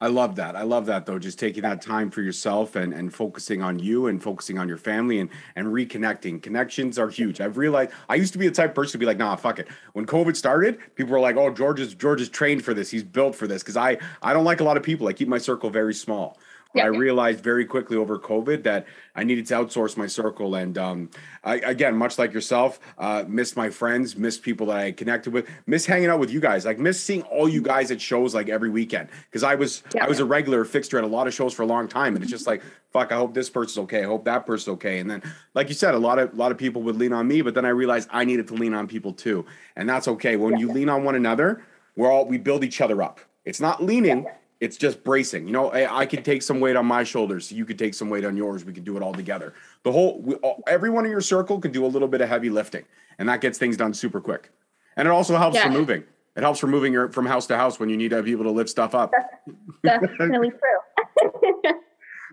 I 0.00 0.06
love 0.06 0.36
that. 0.36 0.56
I 0.56 0.62
love 0.62 0.86
that 0.86 1.04
though. 1.04 1.18
Just 1.18 1.38
taking 1.38 1.62
that 1.64 1.82
time 1.82 2.10
for 2.10 2.22
yourself 2.22 2.74
and, 2.74 2.94
and 2.94 3.12
focusing 3.12 3.60
on 3.60 3.78
you 3.78 4.06
and 4.06 4.22
focusing 4.22 4.58
on 4.58 4.66
your 4.66 4.78
family 4.78 5.20
and 5.20 5.28
and 5.56 5.66
reconnecting. 5.66 6.42
Connections 6.42 6.98
are 6.98 7.10
huge. 7.10 7.38
I've 7.38 7.58
realized 7.58 7.90
I 8.08 8.14
used 8.14 8.32
to 8.32 8.38
be 8.38 8.48
the 8.48 8.54
type 8.54 8.74
person 8.74 8.92
to 8.92 8.98
be 8.98 9.04
like, 9.04 9.18
nah, 9.18 9.36
fuck 9.36 9.58
it. 9.58 9.68
When 9.92 10.06
COVID 10.06 10.36
started, 10.36 10.78
people 10.94 11.12
were 11.12 11.20
like, 11.20 11.36
oh, 11.36 11.50
George 11.50 11.78
is 11.78 11.94
George 11.94 12.22
is 12.22 12.30
trained 12.30 12.64
for 12.64 12.72
this. 12.72 12.90
He's 12.90 13.04
built 13.04 13.34
for 13.34 13.46
this. 13.46 13.62
Cause 13.62 13.76
I 13.76 13.98
I 14.22 14.32
don't 14.32 14.44
like 14.44 14.60
a 14.60 14.64
lot 14.64 14.78
of 14.78 14.82
people. 14.82 15.06
I 15.06 15.12
keep 15.12 15.28
my 15.28 15.36
circle 15.36 15.68
very 15.68 15.92
small. 15.92 16.38
Yeah, 16.76 16.84
I 16.84 16.86
realized 16.86 17.42
very 17.42 17.64
quickly 17.64 17.96
over 17.96 18.18
COVID 18.18 18.62
that 18.64 18.86
I 19.14 19.24
needed 19.24 19.46
to 19.46 19.54
outsource 19.54 19.96
my 19.96 20.06
circle. 20.06 20.54
And 20.54 20.76
um, 20.76 21.10
I, 21.44 21.56
again, 21.56 21.96
much 21.96 22.18
like 22.18 22.32
yourself, 22.32 22.80
uh, 22.98 23.24
missed 23.26 23.56
my 23.56 23.70
friends, 23.70 24.16
missed 24.16 24.42
people 24.42 24.66
that 24.66 24.76
I 24.76 24.92
connected 24.92 25.32
with, 25.32 25.48
miss 25.66 25.86
hanging 25.86 26.08
out 26.08 26.20
with 26.20 26.30
you 26.30 26.40
guys, 26.40 26.64
like 26.64 26.78
miss 26.78 27.00
seeing 27.00 27.22
all 27.22 27.48
you 27.48 27.62
guys 27.62 27.90
at 27.90 28.00
shows 28.00 28.34
like 28.34 28.48
every 28.48 28.70
weekend. 28.70 29.08
Because 29.30 29.42
I 29.42 29.54
was 29.54 29.82
yeah, 29.94 30.04
I 30.04 30.08
was 30.08 30.20
a 30.20 30.24
regular 30.24 30.64
fixture 30.64 30.98
at 30.98 31.04
a 31.04 31.08
lot 31.08 31.26
of 31.26 31.34
shows 31.34 31.54
for 31.54 31.62
a 31.62 31.66
long 31.66 31.88
time, 31.88 32.14
and 32.14 32.22
it's 32.22 32.30
just 32.30 32.46
like 32.46 32.62
fuck. 32.96 33.12
I 33.12 33.16
hope 33.16 33.34
this 33.34 33.50
person's 33.50 33.84
okay. 33.84 34.02
I 34.02 34.06
hope 34.06 34.24
that 34.24 34.46
person's 34.46 34.74
okay. 34.74 34.98
And 34.98 35.10
then, 35.10 35.22
like 35.54 35.68
you 35.68 35.74
said, 35.74 35.94
a 35.94 35.98
lot 35.98 36.18
of 36.18 36.32
a 36.32 36.36
lot 36.36 36.52
of 36.52 36.58
people 36.58 36.82
would 36.82 36.96
lean 36.96 37.12
on 37.12 37.28
me, 37.28 37.42
but 37.42 37.54
then 37.54 37.64
I 37.64 37.70
realized 37.70 38.08
I 38.12 38.24
needed 38.24 38.48
to 38.48 38.54
lean 38.54 38.74
on 38.74 38.86
people 38.86 39.12
too, 39.12 39.44
and 39.76 39.88
that's 39.88 40.08
okay. 40.08 40.36
When 40.36 40.58
you 40.58 40.70
lean 40.70 40.88
on 40.88 41.04
one 41.04 41.14
another, 41.14 41.62
we're 41.96 42.10
all 42.10 42.26
we 42.26 42.38
build 42.38 42.64
each 42.64 42.80
other 42.80 43.02
up. 43.02 43.20
It's 43.44 43.60
not 43.60 43.82
leaning 43.82 44.26
it's 44.60 44.76
just 44.76 45.04
bracing. 45.04 45.46
You 45.46 45.52
know, 45.52 45.70
I, 45.70 46.00
I 46.00 46.06
can 46.06 46.22
take 46.22 46.42
some 46.42 46.60
weight 46.60 46.76
on 46.76 46.86
my 46.86 47.04
shoulders. 47.04 47.52
You 47.52 47.64
could 47.64 47.78
take 47.78 47.94
some 47.94 48.08
weight 48.08 48.24
on 48.24 48.36
yours. 48.36 48.64
We 48.64 48.72
can 48.72 48.84
do 48.84 48.96
it 48.96 49.02
all 49.02 49.12
together. 49.12 49.54
The 49.82 49.92
whole, 49.92 50.20
we, 50.20 50.34
all, 50.36 50.62
everyone 50.66 51.04
in 51.04 51.10
your 51.10 51.20
circle 51.20 51.60
can 51.60 51.72
do 51.72 51.84
a 51.84 51.88
little 51.88 52.08
bit 52.08 52.20
of 52.20 52.28
heavy 52.28 52.50
lifting, 52.50 52.84
and 53.18 53.28
that 53.28 53.40
gets 53.40 53.58
things 53.58 53.76
done 53.76 53.92
super 53.94 54.20
quick. 54.20 54.50
And 54.96 55.06
it 55.06 55.10
also 55.10 55.36
helps 55.36 55.56
yeah. 55.56 55.64
for 55.64 55.70
moving. 55.70 56.04
It 56.36 56.42
helps 56.42 56.58
for 56.58 56.66
moving 56.66 56.92
your 56.92 57.10
from 57.10 57.26
house 57.26 57.46
to 57.46 57.56
house 57.56 57.80
when 57.80 57.88
you 57.88 57.96
need 57.96 58.10
to 58.10 58.22
be 58.22 58.32
able 58.32 58.44
to 58.44 58.50
lift 58.50 58.70
stuff 58.70 58.94
up. 58.94 59.10
That's 59.82 60.06
definitely 60.06 60.50
true. 60.50 60.78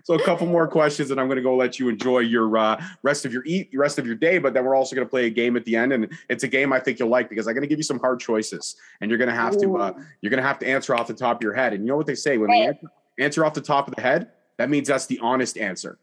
So 0.04 0.12
a 0.12 0.22
couple 0.22 0.46
more 0.46 0.68
questions, 0.68 1.10
and 1.10 1.18
I'm 1.18 1.28
going 1.28 1.36
to 1.36 1.42
go 1.42 1.56
let 1.56 1.78
you 1.78 1.88
enjoy 1.88 2.18
your 2.18 2.58
uh, 2.58 2.82
rest 3.02 3.24
of 3.24 3.32
your 3.32 3.42
eat, 3.46 3.70
rest 3.72 3.98
of 3.98 4.06
your 4.06 4.14
day. 4.14 4.36
But 4.36 4.52
then 4.52 4.66
we're 4.66 4.74
also 4.74 4.94
going 4.94 5.06
to 5.06 5.10
play 5.10 5.26
a 5.26 5.30
game 5.30 5.56
at 5.56 5.64
the 5.64 5.76
end, 5.76 5.94
and 5.94 6.12
it's 6.28 6.44
a 6.44 6.48
game 6.48 6.74
I 6.74 6.78
think 6.78 6.98
you'll 6.98 7.08
like 7.08 7.30
because 7.30 7.48
I'm 7.48 7.54
going 7.54 7.62
to 7.62 7.66
give 7.66 7.78
you 7.78 7.84
some 7.84 7.98
hard 7.98 8.20
choices, 8.20 8.76
and 9.00 9.10
you're 9.10 9.16
going 9.16 9.30
to 9.30 9.34
have 9.34 9.56
Ooh. 9.56 9.60
to 9.60 9.76
uh, 9.78 9.92
you're 10.20 10.28
going 10.28 10.42
to 10.42 10.46
have 10.46 10.58
to 10.58 10.68
answer 10.68 10.94
off 10.94 11.06
the 11.06 11.14
top 11.14 11.38
of 11.38 11.42
your 11.42 11.54
head. 11.54 11.72
And 11.72 11.82
you 11.84 11.88
know 11.88 11.96
what 11.96 12.06
they 12.06 12.14
say 12.14 12.36
when 12.36 12.50
they 12.50 12.66
answer, 12.66 12.86
answer 13.18 13.44
off 13.46 13.54
the 13.54 13.62
top 13.62 13.88
of 13.88 13.94
the 13.94 14.02
head, 14.02 14.30
that 14.58 14.68
means 14.68 14.88
that's 14.88 15.06
the 15.06 15.18
honest 15.20 15.56
answer. 15.56 15.98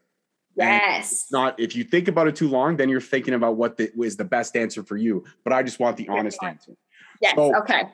Yes. 0.56 1.28
not 1.30 1.58
if 1.58 1.76
you 1.76 1.84
think 1.84 2.08
about 2.08 2.26
it 2.26 2.34
too 2.34 2.48
long, 2.48 2.76
then 2.76 2.88
you're 2.88 3.00
thinking 3.00 3.34
about 3.34 3.56
what 3.56 3.76
the, 3.76 3.90
is 4.02 4.16
the 4.16 4.24
best 4.24 4.56
answer 4.56 4.82
for 4.82 4.96
you. 4.96 5.24
But 5.44 5.52
I 5.52 5.62
just 5.62 5.78
want 5.78 5.96
the 5.96 6.08
honest 6.08 6.42
answer. 6.42 6.72
Yes. 7.20 7.36
So- 7.36 7.56
okay. 7.56 7.84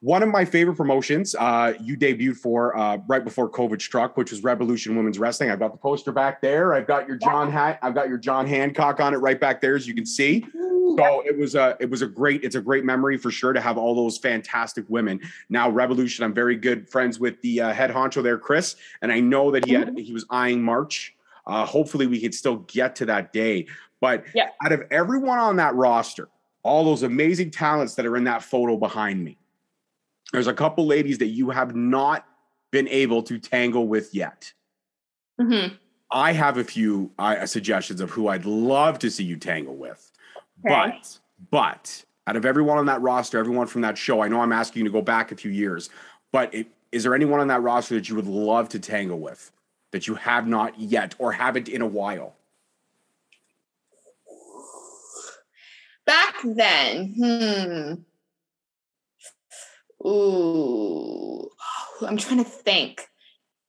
One 0.00 0.22
of 0.22 0.28
my 0.28 0.44
favorite 0.44 0.76
promotions 0.76 1.34
uh, 1.36 1.74
you 1.80 1.96
debuted 1.96 2.36
for 2.36 2.76
uh, 2.76 2.98
right 3.08 3.24
before 3.24 3.50
COVID 3.50 3.82
struck, 3.82 4.16
which 4.16 4.30
was 4.30 4.44
Revolution 4.44 4.94
Women's 4.94 5.18
Wrestling. 5.18 5.50
I've 5.50 5.58
got 5.58 5.72
the 5.72 5.78
poster 5.78 6.12
back 6.12 6.40
there. 6.40 6.72
I've 6.72 6.86
got 6.86 7.08
your 7.08 7.16
John 7.16 7.50
hat. 7.50 7.80
I've 7.82 7.94
got 7.94 8.08
your 8.08 8.18
John 8.18 8.46
Hancock 8.46 9.00
on 9.00 9.12
it 9.12 9.16
right 9.16 9.40
back 9.40 9.60
there, 9.60 9.74
as 9.74 9.88
you 9.88 9.94
can 9.94 10.06
see. 10.06 10.46
So 10.52 11.22
it 11.26 11.36
was 11.36 11.56
a 11.56 11.76
it 11.80 11.90
was 11.90 12.02
a 12.02 12.06
great 12.06 12.44
it's 12.44 12.54
a 12.54 12.60
great 12.60 12.84
memory 12.84 13.18
for 13.18 13.30
sure 13.32 13.52
to 13.52 13.60
have 13.60 13.76
all 13.76 13.94
those 13.94 14.18
fantastic 14.18 14.84
women. 14.88 15.20
Now 15.48 15.68
Revolution, 15.68 16.24
I'm 16.24 16.34
very 16.34 16.56
good 16.56 16.88
friends 16.88 17.18
with 17.18 17.40
the 17.42 17.60
uh, 17.60 17.72
head 17.72 17.90
honcho 17.90 18.22
there, 18.22 18.38
Chris, 18.38 18.76
and 19.02 19.10
I 19.12 19.18
know 19.20 19.50
that 19.50 19.64
he 19.64 19.72
had 19.72 19.98
he 19.98 20.12
was 20.12 20.24
eyeing 20.30 20.62
March. 20.62 21.14
Uh, 21.46 21.64
hopefully, 21.64 22.06
we 22.06 22.20
could 22.20 22.34
still 22.34 22.58
get 22.68 22.94
to 22.96 23.06
that 23.06 23.32
day. 23.32 23.66
But 24.00 24.24
Yeah. 24.32 24.50
out 24.64 24.70
of 24.70 24.82
everyone 24.92 25.38
on 25.38 25.56
that 25.56 25.74
roster, 25.74 26.28
all 26.62 26.84
those 26.84 27.02
amazing 27.02 27.50
talents 27.50 27.94
that 27.96 28.06
are 28.06 28.16
in 28.16 28.24
that 28.24 28.42
photo 28.42 28.76
behind 28.76 29.24
me, 29.24 29.38
there's 30.32 30.46
a 30.46 30.54
couple 30.54 30.86
ladies 30.86 31.18
that 31.18 31.26
you 31.26 31.50
have 31.50 31.74
not 31.74 32.26
been 32.70 32.88
able 32.88 33.22
to 33.24 33.38
tangle 33.38 33.88
with 33.88 34.14
yet. 34.14 34.52
Mhm. 35.40 35.78
I 36.10 36.32
have 36.32 36.56
a 36.56 36.64
few 36.64 37.10
uh, 37.18 37.46
suggestions 37.46 38.00
of 38.00 38.10
who 38.10 38.28
I'd 38.28 38.44
love 38.44 38.98
to 39.00 39.10
see 39.10 39.24
you 39.24 39.36
tangle 39.36 39.76
with. 39.76 40.10
Okay. 40.66 40.98
But, 40.98 41.18
but 41.50 42.04
out 42.26 42.36
of 42.36 42.44
everyone 42.44 42.78
on 42.78 42.86
that 42.86 43.00
roster, 43.00 43.38
everyone 43.38 43.66
from 43.66 43.82
that 43.82 43.96
show, 43.96 44.22
I 44.22 44.28
know 44.28 44.40
I'm 44.40 44.52
asking 44.52 44.80
you 44.80 44.88
to 44.88 44.92
go 44.92 45.02
back 45.02 45.32
a 45.32 45.36
few 45.36 45.50
years, 45.50 45.90
but 46.32 46.52
it, 46.54 46.66
is 46.92 47.02
there 47.02 47.14
anyone 47.14 47.40
on 47.40 47.48
that 47.48 47.62
roster 47.62 47.94
that 47.94 48.08
you 48.08 48.16
would 48.16 48.26
love 48.26 48.68
to 48.70 48.78
tangle 48.78 49.18
with 49.18 49.52
that 49.92 50.06
you 50.06 50.14
have 50.14 50.46
not 50.46 50.78
yet 50.78 51.14
or 51.18 51.32
haven't 51.32 51.68
in 51.68 51.82
a 51.82 51.86
while? 51.86 52.34
Back 56.06 56.36
then, 56.42 57.14
hmm. 57.14 57.94
Ooh, 60.08 61.50
I'm 62.06 62.16
trying 62.16 62.42
to 62.42 62.50
think. 62.50 63.08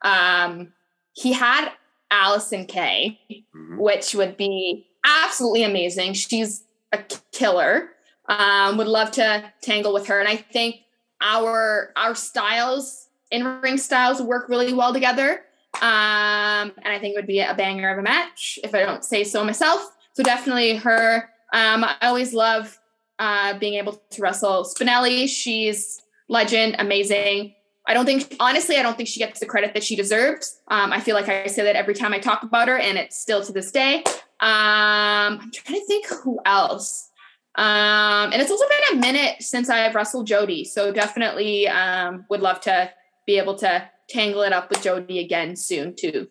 Um, 0.01 0.73
he 1.13 1.33
had 1.33 1.71
Allysin 2.11 2.67
Kay, 2.67 3.19
Mhm. 3.55 3.77
which 3.77 4.15
would 4.15 4.37
be 4.37 4.87
absolutely 5.05 5.63
amazing. 5.63 6.13
She's 6.13 6.63
a 6.91 7.03
killer. 7.31 7.91
Um, 8.27 8.77
would 8.77 8.87
love 8.87 9.11
to 9.11 9.51
tangle 9.61 9.91
with 9.93 10.07
her, 10.07 10.19
and 10.19 10.27
I 10.29 10.35
think 10.37 10.81
our 11.21 11.91
our 11.95 12.15
styles 12.15 13.07
in 13.31 13.43
ring 13.61 13.77
styles 13.77 14.21
work 14.21 14.47
really 14.49 14.73
well 14.73 14.93
together. 14.93 15.45
Um, 15.81 16.71
and 16.81 16.87
I 16.87 16.99
think 16.99 17.13
it 17.13 17.17
would 17.17 17.27
be 17.27 17.41
a 17.41 17.53
banger 17.53 17.89
of 17.91 17.97
a 17.99 18.01
match 18.01 18.59
if 18.63 18.73
I 18.73 18.79
don't 18.79 19.03
say 19.03 19.23
so 19.23 19.43
myself. 19.43 19.81
So 20.13 20.23
definitely 20.23 20.75
her. 20.77 21.29
Um, 21.53 21.83
I 21.83 21.95
always 22.01 22.33
love 22.33 22.79
uh, 23.19 23.57
being 23.57 23.75
able 23.75 24.01
to 24.11 24.21
wrestle 24.21 24.63
Spinelli. 24.63 25.27
She's 25.27 26.01
legend, 26.29 26.75
amazing. 26.79 27.55
I 27.87 27.93
don't 27.93 28.05
think, 28.05 28.35
honestly, 28.39 28.77
I 28.77 28.83
don't 28.83 28.95
think 28.95 29.09
she 29.09 29.19
gets 29.19 29.39
the 29.39 29.47
credit 29.47 29.73
that 29.73 29.83
she 29.83 29.95
deserves. 29.95 30.61
Um, 30.67 30.93
I 30.93 30.99
feel 30.99 31.15
like 31.15 31.27
I 31.27 31.47
say 31.47 31.63
that 31.63 31.75
every 31.75 31.95
time 31.95 32.13
I 32.13 32.19
talk 32.19 32.43
about 32.43 32.67
her, 32.67 32.77
and 32.77 32.97
it's 32.97 33.19
still 33.19 33.43
to 33.43 33.51
this 33.51 33.71
day. 33.71 34.03
Um, 34.41 35.39
I'm 35.41 35.51
trying 35.51 35.79
to 35.79 35.85
think 35.85 36.07
who 36.07 36.39
else. 36.45 37.09
Um, 37.55 38.31
and 38.31 38.35
it's 38.35 38.51
also 38.51 38.65
been 38.69 38.97
a 38.97 39.01
minute 39.01 39.41
since 39.41 39.69
I've 39.69 39.95
wrestled 39.95 40.27
Jody, 40.27 40.63
so 40.63 40.93
definitely 40.93 41.67
um, 41.67 42.25
would 42.29 42.41
love 42.41 42.61
to 42.61 42.91
be 43.25 43.37
able 43.37 43.55
to 43.55 43.89
tangle 44.07 44.43
it 44.43 44.53
up 44.53 44.69
with 44.69 44.81
Jody 44.81 45.19
again 45.19 45.55
soon 45.55 45.95
too. 45.95 46.27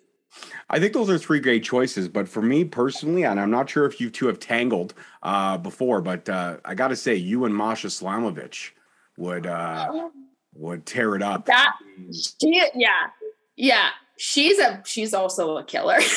I 0.70 0.78
think 0.78 0.92
those 0.92 1.10
are 1.10 1.18
three 1.18 1.40
great 1.40 1.64
choices. 1.64 2.08
But 2.08 2.28
for 2.28 2.42
me 2.42 2.64
personally, 2.64 3.24
and 3.24 3.40
I'm 3.40 3.50
not 3.50 3.68
sure 3.68 3.84
if 3.84 4.00
you 4.00 4.10
two 4.10 4.26
have 4.26 4.38
tangled 4.38 4.94
uh, 5.22 5.58
before, 5.58 6.00
but 6.00 6.28
uh, 6.28 6.58
I 6.64 6.74
got 6.74 6.88
to 6.88 6.96
say, 6.96 7.14
you 7.14 7.44
and 7.44 7.54
Masha 7.54 7.88
Slamovich 7.88 8.70
would 9.18 9.46
uh, 9.46 10.08
would 10.54 10.86
tear 10.86 11.14
it 11.16 11.22
up. 11.22 11.44
That 11.46 11.72
she, 12.12 12.62
yeah, 12.74 13.08
yeah. 13.56 13.90
She's 14.16 14.58
a 14.58 14.82
she's 14.86 15.12
also 15.12 15.58
a 15.58 15.64
killer. 15.64 15.98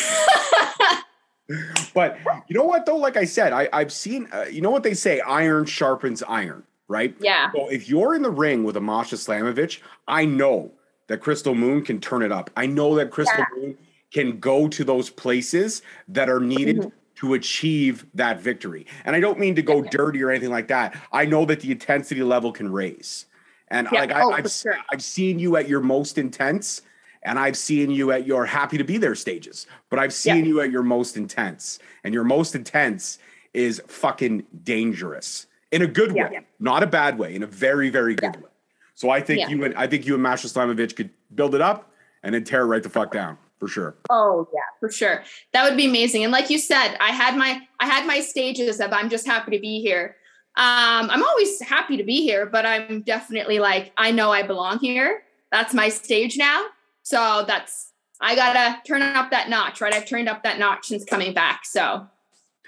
But 1.93 2.17
you 2.47 2.55
know 2.55 2.63
what 2.63 2.85
though? 2.85 2.95
Like 2.95 3.17
I 3.17 3.25
said, 3.25 3.51
I, 3.51 3.67
I've 3.73 3.91
seen. 3.91 4.29
Uh, 4.31 4.43
you 4.49 4.61
know 4.61 4.71
what 4.71 4.83
they 4.83 4.93
say: 4.93 5.19
iron 5.19 5.65
sharpens 5.65 6.23
iron, 6.23 6.63
right? 6.87 7.13
yeah, 7.19 7.51
So 7.51 7.67
if 7.67 7.89
you're 7.89 8.15
in 8.15 8.21
the 8.21 8.31
ring 8.31 8.63
with 8.63 8.77
a 8.77 8.79
Masha 8.79 9.15
Slamovich, 9.17 9.79
I 10.07 10.23
know 10.23 10.71
that 11.07 11.19
Crystal 11.19 11.53
Moon 11.53 11.83
can 11.83 11.99
turn 11.99 12.21
it 12.21 12.31
up. 12.31 12.49
I 12.55 12.67
know 12.67 12.95
that 12.95 13.11
Crystal 13.11 13.43
Moon 13.57 13.77
can 14.13 14.39
go 14.39 14.69
to 14.69 14.85
those 14.85 15.09
places 15.09 15.81
that 16.07 16.29
are 16.29 16.39
needed 16.39 16.77
Mhm. 16.77 16.91
To 17.15 17.33
achieve 17.33 18.05
that 18.13 18.39
victory. 18.39 18.85
And 19.05 19.15
I 19.15 19.19
don't 19.19 19.39
mean 19.39 19.55
to 19.55 19.61
go 19.61 19.81
dirty 19.81 20.23
or 20.23 20.29
anything 20.31 20.49
like 20.49 20.67
that. 20.69 20.95
I 21.11 21.25
know 21.25 21.45
that 21.45 21.59
the 21.61 21.71
intensity 21.71 22.23
level 22.23 22.51
can 22.51 22.71
raise. 22.71 23.25
And 23.69 23.87
Yeah. 23.91 23.99
like 23.99 24.11
I, 24.11 24.21
Oh, 24.21 24.31
I've 24.31 24.51
sure. 24.51 24.77
I've 24.91 25.03
seen 25.03 25.39
you 25.39 25.55
at 25.55 25.67
your 25.69 25.81
most 25.81 26.17
intense, 26.17 26.81
and 27.23 27.37
I've 27.37 27.57
seen 27.57 27.91
you 27.91 28.11
at 28.11 28.25
your 28.25 28.45
happy 28.45 28.77
to 28.77 28.83
be 28.83 28.97
there 28.97 29.15
stages. 29.15 29.67
But 29.89 29.99
I've 29.99 30.13
seen 30.13 30.37
Yeah. 30.37 30.43
you 30.45 30.61
at 30.61 30.71
your 30.71 30.83
most 30.83 31.15
intense, 31.17 31.79
and 32.03 32.13
your 32.13 32.23
most 32.23 32.55
intense 32.55 33.19
is 33.53 33.81
fucking 33.87 34.45
dangerous 34.63 35.47
in 35.71 35.81
a 35.81 35.87
good 35.87 36.15
Yeah. 36.15 36.29
way, 36.29 36.39
not 36.59 36.83
a 36.83 36.87
bad 36.87 37.17
way, 37.17 37.35
in 37.35 37.43
a 37.43 37.47
very 37.47 37.89
very 37.89 38.15
good 38.15 38.35
way. 38.37 38.49
So 38.95 39.09
I 39.09 39.19
think 39.21 39.39
Yeah. 39.41 39.49
you 39.49 39.63
and 39.63 39.75
I 39.75 39.87
think 39.87 40.05
you 40.05 40.13
and 40.15 40.23
Masha 40.23 40.47
Slamovich 40.47 40.95
could 40.95 41.09
build 41.35 41.55
it 41.55 41.61
up 41.61 41.91
and 42.23 42.33
then 42.35 42.43
tear 42.43 42.61
it 42.61 42.65
right 42.65 42.83
the 42.83 42.89
fuck 42.89 43.11
down 43.11 43.37
for 43.61 43.67
sure. 43.67 43.95
Oh 44.09 44.47
yeah, 44.51 44.59
for 44.79 44.89
sure. 44.91 45.23
That 45.53 45.63
would 45.63 45.77
be 45.77 45.85
amazing. 45.85 46.23
And 46.23 46.31
like 46.31 46.49
you 46.49 46.57
said, 46.57 46.97
I 46.99 47.11
had 47.11 47.37
my 47.37 47.61
I 47.79 47.85
had 47.85 48.07
my 48.07 48.19
stages 48.19 48.79
of 48.79 48.91
I'm 48.91 49.07
just 49.07 49.27
happy 49.27 49.51
to 49.51 49.59
be 49.59 49.81
here. 49.81 50.15
Um, 50.57 51.11
I'm 51.11 51.23
always 51.23 51.61
happy 51.61 51.95
to 51.95 52.03
be 52.03 52.23
here, 52.23 52.47
but 52.47 52.65
I'm 52.65 53.03
definitely 53.03 53.59
like 53.59 53.93
I 53.97 54.09
know 54.09 54.31
I 54.31 54.41
belong 54.41 54.79
here. 54.79 55.21
That's 55.51 55.75
my 55.75 55.89
stage 55.89 56.37
now. 56.37 56.65
So 57.03 57.45
that's 57.47 57.91
I 58.19 58.35
gotta 58.35 58.81
turn 58.83 59.03
up 59.03 59.29
that 59.29 59.47
notch, 59.47 59.79
right? 59.79 59.93
I've 59.93 60.07
turned 60.07 60.27
up 60.27 60.41
that 60.41 60.57
notch 60.57 60.87
since 60.87 61.05
coming 61.05 61.31
back. 61.31 61.63
So 61.63 62.07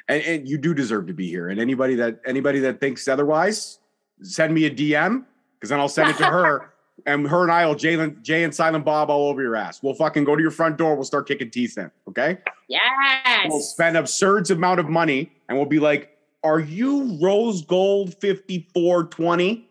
And, 0.08 0.22
and 0.24 0.48
you 0.48 0.60
do 0.60 0.76
deserve 0.76 1.08
to 1.08 1.14
be 1.14 1.28
here. 1.28 1.50
And 1.50 1.60
anybody 1.60 1.96
that 1.96 2.20
anybody 2.24 2.60
that 2.60 2.80
thinks 2.80 3.08
otherwise, 3.08 3.80
send 4.22 4.54
me 4.54 4.66
a 4.66 4.70
DM 4.70 5.26
because 5.60 5.72
then 5.72 5.80
I'll 5.80 5.89
send 5.89 6.12
it 6.12 6.18
to 6.18 6.26
her. 6.38 6.73
And 7.06 7.28
her 7.28 7.43
and 7.43 7.51
I 7.51 7.66
will 7.66 7.76
Jay, 7.76 7.95
and- 7.95 8.24
Jay 8.24 8.43
and 8.43 8.54
Silent 8.54 8.86
Bob 8.86 9.10
all 9.10 9.28
over 9.30 9.41
your 9.41 9.56
ass. 9.56 9.84
We'll 9.84 9.93
fucking 9.93 10.24
go 10.24 10.36
to 10.36 10.41
your 10.41 10.51
front 10.51 10.78
door. 10.78 10.95
We'll 10.95 11.04
start 11.04 11.28
kicking 11.28 11.49
teeth 11.49 11.78
in. 11.78 11.91
Okay. 12.08 12.38
Yes. 12.68 13.47
We'll 13.49 13.60
spend 13.60 13.97
absurd 13.97 14.49
amount 14.51 14.80
of 14.80 14.88
money 14.89 15.32
and 15.49 15.58
we'll 15.58 15.68
be 15.68 15.80
like, 15.80 16.18
are 16.43 16.60
you 16.60 17.18
rose 17.22 17.62
gold 17.62 18.14
5420? 18.22 19.70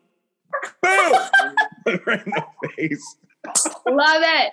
Boom! 0.82 0.92
right 2.06 2.26
in 2.26 2.32
the 2.32 2.44
face. 2.76 3.16
Love 3.86 4.22
it. 4.22 4.52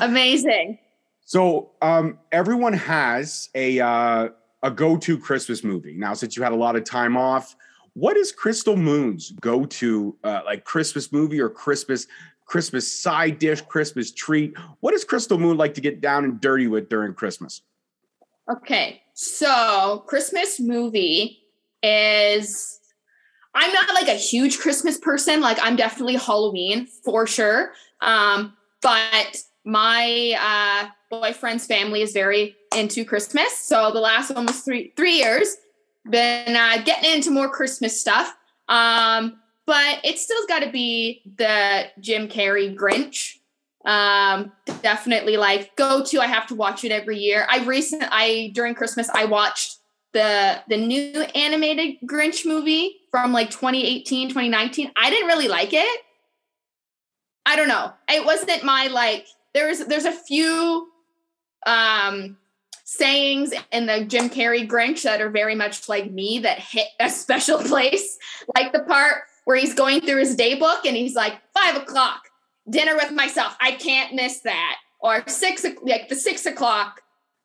Amazing. 0.00 0.78
So 1.24 1.70
um, 1.80 2.18
everyone 2.32 2.72
has 2.72 3.50
a 3.54 3.78
uh, 3.80 4.28
a 4.62 4.70
go 4.70 4.96
to 4.96 5.18
Christmas 5.18 5.62
movie 5.62 5.94
now. 5.96 6.14
Since 6.14 6.36
you 6.36 6.42
had 6.42 6.52
a 6.52 6.56
lot 6.56 6.76
of 6.76 6.84
time 6.84 7.16
off, 7.16 7.54
what 7.94 8.16
is 8.16 8.32
Crystal 8.32 8.76
Moon's 8.76 9.32
go 9.40 9.64
to 9.64 10.16
uh, 10.24 10.40
like 10.44 10.64
Christmas 10.64 11.12
movie 11.12 11.40
or 11.40 11.48
Christmas 11.48 12.06
Christmas 12.46 12.90
side 12.92 13.38
dish, 13.38 13.60
Christmas 13.62 14.10
treat? 14.12 14.54
What 14.80 14.92
does 14.92 15.04
Crystal 15.04 15.38
Moon 15.38 15.56
like 15.56 15.74
to 15.74 15.80
get 15.80 16.00
down 16.00 16.24
and 16.24 16.40
dirty 16.40 16.66
with 16.66 16.88
during 16.88 17.14
Christmas? 17.14 17.62
Okay, 18.50 19.02
so 19.14 20.02
Christmas 20.06 20.58
movie 20.58 21.44
is 21.82 22.80
I'm 23.54 23.72
not 23.72 23.94
like 23.94 24.08
a 24.08 24.14
huge 24.14 24.58
Christmas 24.58 24.98
person. 24.98 25.40
Like 25.40 25.58
I'm 25.62 25.76
definitely 25.76 26.16
Halloween 26.16 26.86
for 26.86 27.26
sure. 27.26 27.72
Um, 28.00 28.54
but 28.82 29.42
my 29.64 30.34
uh, 30.40 30.88
boyfriend's 31.10 31.66
family 31.66 32.02
is 32.02 32.12
very 32.12 32.56
into 32.76 33.04
Christmas. 33.04 33.56
So 33.58 33.90
the 33.92 34.00
last 34.00 34.30
almost 34.30 34.64
three 34.64 34.92
three 34.96 35.18
years, 35.18 35.56
been 36.08 36.56
uh, 36.56 36.82
getting 36.84 37.12
into 37.12 37.30
more 37.30 37.48
Christmas 37.48 38.00
stuff. 38.00 38.34
Um, 38.68 39.40
but 39.66 40.00
it's 40.04 40.22
still 40.22 40.46
got 40.46 40.60
to 40.60 40.70
be 40.70 41.22
the 41.36 41.88
Jim 42.00 42.28
Carrey 42.28 42.74
Grinch. 42.74 43.36
Um, 43.84 44.52
definitely 44.82 45.36
like 45.36 45.74
go 45.76 46.04
to. 46.04 46.20
I 46.20 46.26
have 46.26 46.46
to 46.48 46.54
watch 46.54 46.84
it 46.84 46.92
every 46.92 47.18
year. 47.18 47.46
I 47.48 47.64
recent 47.64 48.04
I 48.10 48.50
during 48.54 48.74
Christmas 48.74 49.08
I 49.14 49.24
watched 49.24 49.78
the 50.12 50.60
the 50.68 50.76
new 50.76 51.22
animated 51.34 51.96
Grinch 52.04 52.44
movie 52.44 52.96
from 53.10 53.32
like 53.32 53.50
2018, 53.50 54.28
2019. 54.28 54.92
I 54.96 55.10
didn't 55.10 55.28
really 55.28 55.48
like 55.48 55.72
it. 55.72 56.00
I 57.46 57.56
don't 57.56 57.68
know. 57.68 57.92
It 58.08 58.24
wasn't 58.24 58.64
my 58.64 58.88
like 58.88 59.26
there's 59.54 59.78
there's 59.80 60.04
a 60.04 60.12
few 60.12 60.88
um 61.66 62.36
sayings 62.90 63.54
in 63.70 63.86
the 63.86 64.04
Jim 64.04 64.28
Carrey 64.28 64.68
Grinch 64.68 65.02
that 65.02 65.20
are 65.20 65.30
very 65.30 65.54
much 65.54 65.88
like 65.88 66.10
me 66.10 66.40
that 66.40 66.58
hit 66.58 66.88
a 66.98 67.08
special 67.08 67.58
place. 67.62 68.18
Like 68.56 68.72
the 68.72 68.80
part 68.80 69.22
where 69.44 69.56
he's 69.56 69.74
going 69.74 70.00
through 70.00 70.18
his 70.18 70.34
day 70.34 70.56
book 70.56 70.84
and 70.84 70.96
he's 70.96 71.14
like, 71.14 71.34
five 71.56 71.76
o'clock, 71.76 72.24
dinner 72.68 72.96
with 72.96 73.12
myself. 73.12 73.56
I 73.60 73.72
can't 73.72 74.14
miss 74.14 74.40
that. 74.40 74.76
Or 74.98 75.22
six, 75.28 75.64
like 75.82 76.08
the 76.08 76.16
six 76.16 76.46
o'clock 76.46 77.00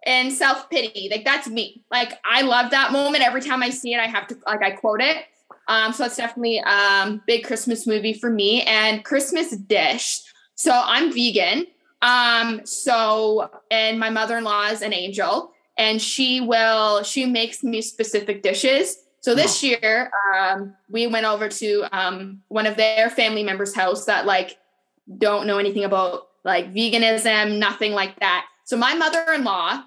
and 0.06 0.34
self 0.34 0.68
pity. 0.72 1.10
Like 1.12 1.24
that's 1.24 1.48
me. 1.48 1.84
Like 1.92 2.14
I 2.26 2.42
love 2.42 2.72
that 2.72 2.92
moment. 2.92 3.24
Every 3.24 3.42
time 3.42 3.62
I 3.62 3.70
see 3.70 3.94
it, 3.94 4.00
I 4.00 4.08
have 4.08 4.26
to 4.28 4.38
like 4.48 4.64
I 4.64 4.72
quote 4.72 5.00
it. 5.00 5.26
Um, 5.68 5.94
so 5.94 6.06
it's 6.06 6.18
definitely 6.18 6.60
um 6.62 7.22
big 7.28 7.46
Christmas 7.46 7.86
movie 7.86 8.14
for 8.14 8.32
me 8.32 8.64
and 8.64 9.06
Christmas 9.06 9.52
dish. 9.52 10.22
So 10.56 10.72
I'm 10.74 11.14
vegan. 11.14 11.68
Um, 12.02 12.66
so 12.66 13.50
and 13.72 14.00
my 14.00 14.10
mother-in-law 14.10 14.68
is 14.68 14.82
an 14.82 14.94
angel 14.94 15.52
and 15.78 16.02
she 16.02 16.42
will 16.42 17.04
she 17.04 17.26
makes 17.26 17.64
me 17.64 17.82
specific 17.82 18.44
dishes. 18.44 18.98
So 19.22 19.34
this 19.34 19.64
oh. 19.64 19.68
year, 19.68 20.12
um, 20.38 20.76
we 20.90 21.08
went 21.08 21.26
over 21.26 21.50
to 21.50 21.98
um 21.98 22.42
one 22.48 22.68
of 22.68 22.78
their 22.78 23.10
family 23.10 23.44
members' 23.44 23.74
house 23.74 24.06
that 24.06 24.26
like 24.26 24.58
don't 25.18 25.48
know 25.48 25.58
anything 25.58 25.84
about 25.84 26.28
like 26.44 26.74
veganism, 26.74 27.58
nothing 27.58 27.92
like 27.92 28.20
that. 28.20 28.46
So 28.66 28.78
my 28.78 28.94
mother-in-law 28.96 29.84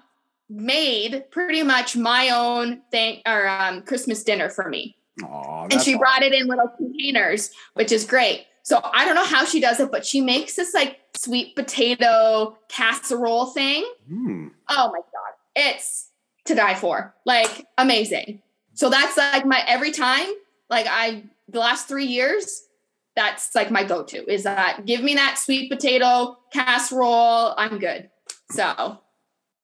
made 0.49 1.25
pretty 1.31 1.63
much 1.63 1.95
my 1.95 2.29
own 2.29 2.81
thing 2.91 3.21
or 3.25 3.47
um, 3.47 3.81
Christmas 3.83 4.23
dinner 4.23 4.49
for 4.49 4.67
me. 4.67 4.97
Aww, 5.21 5.71
and 5.71 5.73
she 5.73 5.91
awesome. 5.91 5.99
brought 5.99 6.23
it 6.23 6.33
in 6.33 6.47
little 6.47 6.69
containers, 6.69 7.51
which 7.73 7.91
is 7.91 8.05
great. 8.05 8.45
So 8.69 8.79
I 8.83 9.03
don't 9.03 9.15
know 9.15 9.25
how 9.25 9.45
she 9.45 9.59
does 9.59 9.79
it, 9.79 9.89
but 9.89 10.05
she 10.05 10.21
makes 10.21 10.53
this 10.53 10.75
like 10.75 10.99
sweet 11.17 11.55
potato 11.55 12.55
casserole 12.67 13.47
thing. 13.47 13.83
Mm. 14.07 14.51
Oh 14.69 14.91
my 14.91 14.99
God. 14.99 15.33
It's 15.55 16.09
to 16.45 16.53
die 16.53 16.75
for. 16.75 17.15
Like 17.25 17.65
amazing. 17.79 18.43
So 18.75 18.91
that's 18.91 19.17
like 19.17 19.43
my 19.43 19.63
every 19.65 19.89
time, 19.89 20.27
like 20.69 20.85
I, 20.87 21.23
the 21.47 21.57
last 21.57 21.87
three 21.87 22.05
years, 22.05 22.67
that's 23.15 23.55
like 23.55 23.71
my 23.71 23.83
go 23.83 24.03
to 24.03 24.31
is 24.31 24.43
that 24.43 24.85
give 24.85 25.01
me 25.01 25.15
that 25.15 25.39
sweet 25.39 25.71
potato 25.71 26.37
casserole. 26.53 27.55
I'm 27.57 27.79
good. 27.79 28.11
So 28.51 28.99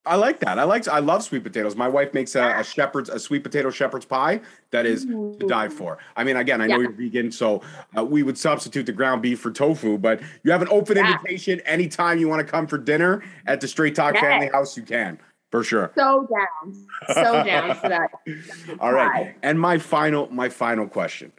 I 0.05 0.15
like 0.15 0.39
that. 0.41 0.59
I 0.59 0.63
like. 0.63 0.87
I 0.87 0.99
love 0.99 1.23
sweet 1.23 1.43
potatoes. 1.43 1.75
My 1.75 1.87
wife 1.87 2.13
makes 2.13 2.35
a, 2.35 2.59
a 2.59 2.63
shepherd's 2.63 3.09
a 3.09 3.19
sweet 3.19 3.43
potato 3.43 3.71
shepherd's 3.71 4.05
pie 4.05 4.41
that 4.69 4.85
is 4.85 5.05
to 5.05 5.45
die 5.47 5.69
for. 5.69 5.97
I 6.15 6.23
mean, 6.23 6.37
again, 6.37 6.61
I 6.61 6.67
know 6.67 6.75
yeah. 6.75 6.81
you're 6.83 6.91
vegan, 6.91 7.31
so 7.31 7.61
uh, 7.97 8.05
we 8.05 8.21
would 8.21 8.37
substitute 8.37 8.85
the 8.85 8.91
ground 8.91 9.21
beef 9.23 9.39
for 9.39 9.51
tofu. 9.51 9.97
But 9.97 10.21
you 10.43 10.51
have 10.51 10.61
an 10.61 10.67
open 10.69 10.97
yeah. 10.97 11.13
invitation 11.13 11.59
anytime 11.61 12.19
you 12.19 12.27
want 12.27 12.45
to 12.45 12.51
come 12.51 12.67
for 12.67 12.77
dinner 12.77 13.23
at 13.47 13.61
the 13.61 13.67
Straight 13.67 13.95
Talk 13.95 14.13
yes. 14.13 14.23
Family 14.23 14.47
House. 14.47 14.77
You 14.77 14.83
can 14.83 15.19
for 15.49 15.63
sure. 15.63 15.91
So 15.95 16.27
down, 16.27 16.85
so 17.13 17.43
down 17.43 17.75
for 17.75 17.89
that. 17.89 18.11
All 18.79 18.93
right, 18.93 19.35
and 19.41 19.59
my 19.59 19.79
final, 19.79 20.27
my 20.31 20.49
final 20.49 20.87
question. 20.87 21.31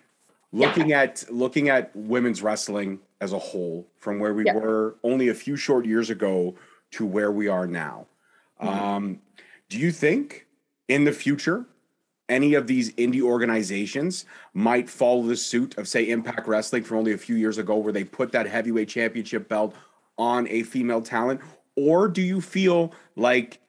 Looking 0.53 0.91
yeah. 0.91 1.03
at 1.03 1.25
looking 1.31 1.69
at 1.69 1.95
women's 1.95 2.43
wrestling 2.43 2.99
as 3.21 3.33
a 3.33 3.39
whole, 3.39 3.87
from 3.99 4.19
where 4.19 4.35
we 4.35 4.45
were 4.45 4.97
only 5.05 5.29
a 5.29 5.35
few 5.35 5.57
short 5.57 5.87
years 5.87 6.11
ago 6.11 6.57
to 6.93 7.07
where 7.07 7.31
we 7.31 7.47
are 7.49 7.67
now 7.67 8.07
Mm-hmm. 8.61 8.69
Um, 8.69 9.21
do 9.69 9.79
you 9.79 9.91
think 9.91 10.47
in 10.89 11.05
the 11.05 11.13
future 11.13 11.67
any 12.29 12.55
of 12.55 12.67
these 12.67 12.93
indie 12.95 13.23
organizations 13.23 14.25
might 14.53 14.91
follow 14.91 15.23
the 15.23 15.37
suit 15.37 15.77
of, 15.79 15.87
say, 15.87 16.09
Impact 16.09 16.49
Wrestling 16.49 16.83
from 16.83 16.99
only 16.99 17.13
a 17.13 17.19
few 17.19 17.37
years 17.37 17.59
ago, 17.59 17.77
where 17.77 17.93
they 17.93 18.05
put 18.05 18.33
that 18.33 18.47
heavyweight 18.47 18.89
championship 18.89 19.49
belt 19.49 19.75
on 20.19 20.49
a 20.49 20.63
female 20.63 21.03
talent? 21.03 21.41
Or 21.77 22.09
do 22.09 22.23
you 22.23 22.41
feel 22.41 22.93
like, 23.15 23.61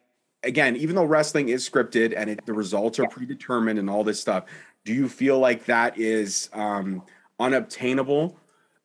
again, 0.44 0.76
even 0.76 0.96
though 0.96 1.06
wrestling 1.06 1.50
is 1.50 1.70
scripted 1.70 2.14
and 2.16 2.30
it, 2.32 2.46
the 2.46 2.54
results 2.54 3.00
are 3.00 3.08
predetermined 3.08 3.78
and 3.78 3.90
all 3.90 4.04
this 4.04 4.20
stuff, 4.20 4.46
do 4.86 4.94
you 4.94 5.10
feel 5.10 5.38
like 5.38 5.66
that 5.66 5.98
is 6.00 6.50
um, 6.54 7.04
unobtainable 7.40 8.38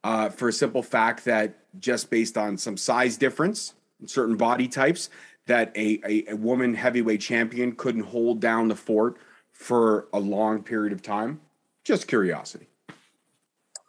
uh, 0.04 0.28
for 0.28 0.48
a 0.48 0.52
simple 0.52 0.82
fact 0.82 1.24
that 1.24 1.58
just 1.78 2.10
based 2.10 2.36
on 2.36 2.58
some 2.58 2.76
size 2.76 3.16
difference, 3.16 3.74
certain 4.04 4.36
body 4.36 4.68
types, 4.68 5.08
that 5.46 5.76
a, 5.76 6.00
a, 6.06 6.32
a 6.32 6.36
woman 6.36 6.74
heavyweight 6.74 7.20
champion 7.20 7.72
couldn't 7.72 8.02
hold 8.02 8.40
down 8.40 8.68
the 8.68 8.76
fort 8.76 9.18
for 9.52 10.08
a 10.12 10.18
long 10.18 10.62
period 10.62 10.92
of 10.92 11.02
time? 11.02 11.40
Just 11.84 12.08
curiosity. 12.08 12.68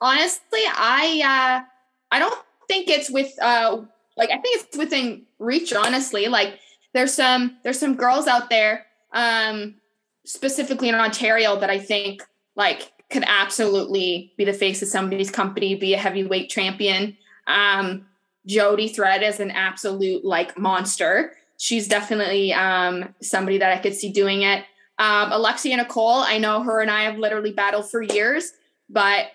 Honestly, 0.02 0.60
I 0.66 1.22
uh, 1.64 1.66
I 2.12 2.20
don't 2.20 2.38
think 2.68 2.90
it's 2.90 3.10
with 3.10 3.32
uh, 3.42 3.82
like 4.18 4.30
I 4.30 4.38
think 4.38 4.64
it's 4.64 4.78
within 4.78 5.24
reach. 5.40 5.74
Honestly, 5.74 6.28
like 6.28 6.60
there's 6.94 7.14
some 7.14 7.58
there's 7.64 7.80
some 7.80 7.96
girls 7.96 8.28
out 8.28 8.50
there, 8.50 8.86
um, 9.14 9.76
specifically 10.26 10.90
in 10.90 10.96
Ontario, 10.96 11.60
that 11.60 11.70
I 11.70 11.80
think 11.80 12.24
like 12.56 12.92
could 13.10 13.24
absolutely 13.28 14.34
be 14.38 14.44
the 14.44 14.54
face 14.54 14.82
of 14.82 14.88
somebody's 14.88 15.32
company, 15.32 15.76
be 15.76 15.94
a 15.94 15.98
heavyweight 15.98 16.50
champion. 16.50 17.16
Um, 17.48 18.08
Jody 18.46 18.90
Threat 18.90 19.24
is 19.24 19.40
an 19.40 19.52
absolute 19.52 20.26
like 20.26 20.58
monster 20.58 21.36
she's 21.64 21.88
definitely 21.88 22.52
um, 22.52 23.16
somebody 23.22 23.58
that 23.58 23.72
I 23.72 23.78
could 23.78 23.96
see 23.96 24.12
doing 24.12 24.42
it. 24.42 24.66
Um, 25.00 25.32
Alexia 25.32 25.78
Nicole, 25.78 26.18
I 26.18 26.38
know 26.38 26.62
her 26.62 26.82
and 26.82 26.92
I 26.92 27.04
have 27.04 27.18
literally 27.18 27.54
battled 27.54 27.90
for 27.90 28.02
years, 28.02 28.52
but 28.90 29.28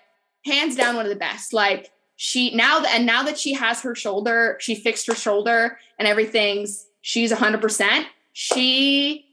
hands 0.45 0.75
down 0.75 0.95
one 0.95 1.05
of 1.05 1.09
the 1.09 1.15
best. 1.15 1.53
Like 1.53 1.89
she 2.17 2.55
now 2.55 2.83
and 2.85 3.07
now 3.07 3.23
that 3.23 3.39
she 3.39 3.53
has 3.53 3.81
her 3.81 3.95
shoulder, 3.95 4.57
she 4.59 4.75
fixed 4.75 5.07
her 5.07 5.15
shoulder 5.15 5.79
and 5.97 6.07
everything's 6.07 6.85
she's 7.01 7.31
100%. 7.31 8.05
She 8.33 9.25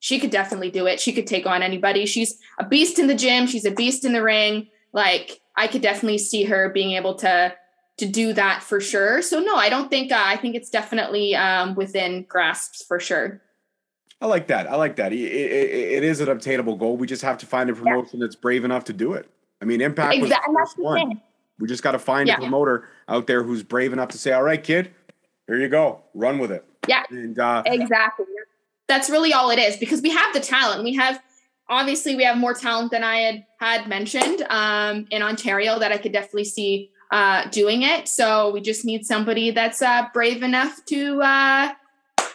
she 0.00 0.18
could 0.20 0.30
definitely 0.30 0.70
do 0.70 0.86
it. 0.86 1.00
She 1.00 1.14
could 1.14 1.26
take 1.26 1.46
on 1.46 1.62
anybody. 1.62 2.04
She's 2.04 2.38
a 2.58 2.68
beast 2.68 2.98
in 2.98 3.06
the 3.06 3.14
gym, 3.14 3.46
she's 3.46 3.64
a 3.64 3.70
beast 3.70 4.04
in 4.04 4.12
the 4.12 4.22
ring. 4.22 4.68
Like 4.92 5.40
I 5.56 5.66
could 5.66 5.80
definitely 5.80 6.18
see 6.18 6.44
her 6.44 6.68
being 6.68 6.92
able 6.92 7.14
to 7.14 7.54
to 7.98 8.06
do 8.06 8.32
that 8.32 8.62
for 8.62 8.80
sure. 8.80 9.22
So 9.22 9.40
no, 9.40 9.56
I 9.56 9.68
don't 9.68 9.88
think 9.88 10.12
uh, 10.12 10.22
I 10.24 10.36
think 10.36 10.54
it's 10.54 10.70
definitely 10.70 11.34
um, 11.34 11.74
within 11.74 12.24
grasps 12.28 12.84
for 12.86 12.98
sure. 12.98 13.40
I 14.20 14.26
like 14.26 14.46
that. 14.46 14.66
I 14.68 14.76
like 14.76 14.96
that. 14.96 15.12
It, 15.12 15.18
it, 15.18 15.70
it 15.96 16.04
is 16.04 16.20
an 16.20 16.28
obtainable 16.28 16.76
goal. 16.76 16.96
We 16.96 17.06
just 17.06 17.22
have 17.22 17.38
to 17.38 17.46
find 17.46 17.68
a 17.68 17.74
promotion 17.74 18.20
yeah. 18.20 18.26
that's 18.26 18.36
brave 18.36 18.64
enough 18.64 18.84
to 18.84 18.92
do 18.92 19.12
it. 19.12 19.28
I 19.60 19.64
mean, 19.64 19.80
Impact 19.80 20.14
exactly. 20.14 20.54
was 20.54 20.74
the 20.74 20.82
first 20.82 20.82
one. 20.82 21.20
We 21.58 21.68
just 21.68 21.82
got 21.82 21.92
to 21.92 21.98
find 21.98 22.28
yeah. 22.28 22.34
a 22.34 22.38
promoter 22.38 22.88
out 23.08 23.26
there 23.26 23.42
who's 23.42 23.62
brave 23.62 23.92
enough 23.92 24.08
to 24.10 24.18
say, 24.18 24.32
"All 24.32 24.42
right, 24.42 24.62
kid, 24.62 24.90
here 25.46 25.58
you 25.58 25.68
go, 25.68 26.02
run 26.14 26.38
with 26.38 26.50
it." 26.50 26.64
Yeah, 26.88 27.04
and 27.10 27.38
uh, 27.38 27.62
exactly. 27.66 28.26
That's 28.88 29.08
really 29.08 29.32
all 29.32 29.50
it 29.50 29.58
is 29.58 29.76
because 29.76 30.02
we 30.02 30.10
have 30.10 30.34
the 30.34 30.40
talent. 30.40 30.82
We 30.82 30.94
have 30.94 31.22
obviously 31.68 32.16
we 32.16 32.24
have 32.24 32.36
more 32.36 32.54
talent 32.54 32.90
than 32.90 33.04
I 33.04 33.18
had 33.18 33.46
had 33.60 33.88
mentioned 33.88 34.42
um, 34.50 35.06
in 35.10 35.22
Ontario 35.22 35.78
that 35.78 35.92
I 35.92 35.96
could 35.96 36.12
definitely 36.12 36.44
see 36.44 36.90
uh, 37.14 37.48
doing 37.50 37.82
it. 37.82 38.08
So 38.08 38.50
we 38.50 38.60
just 38.60 38.84
need 38.84 39.06
somebody 39.06 39.52
that's 39.52 39.80
uh, 39.80 40.08
brave 40.12 40.42
enough 40.42 40.84
to 40.86 41.22
uh, 41.22 41.72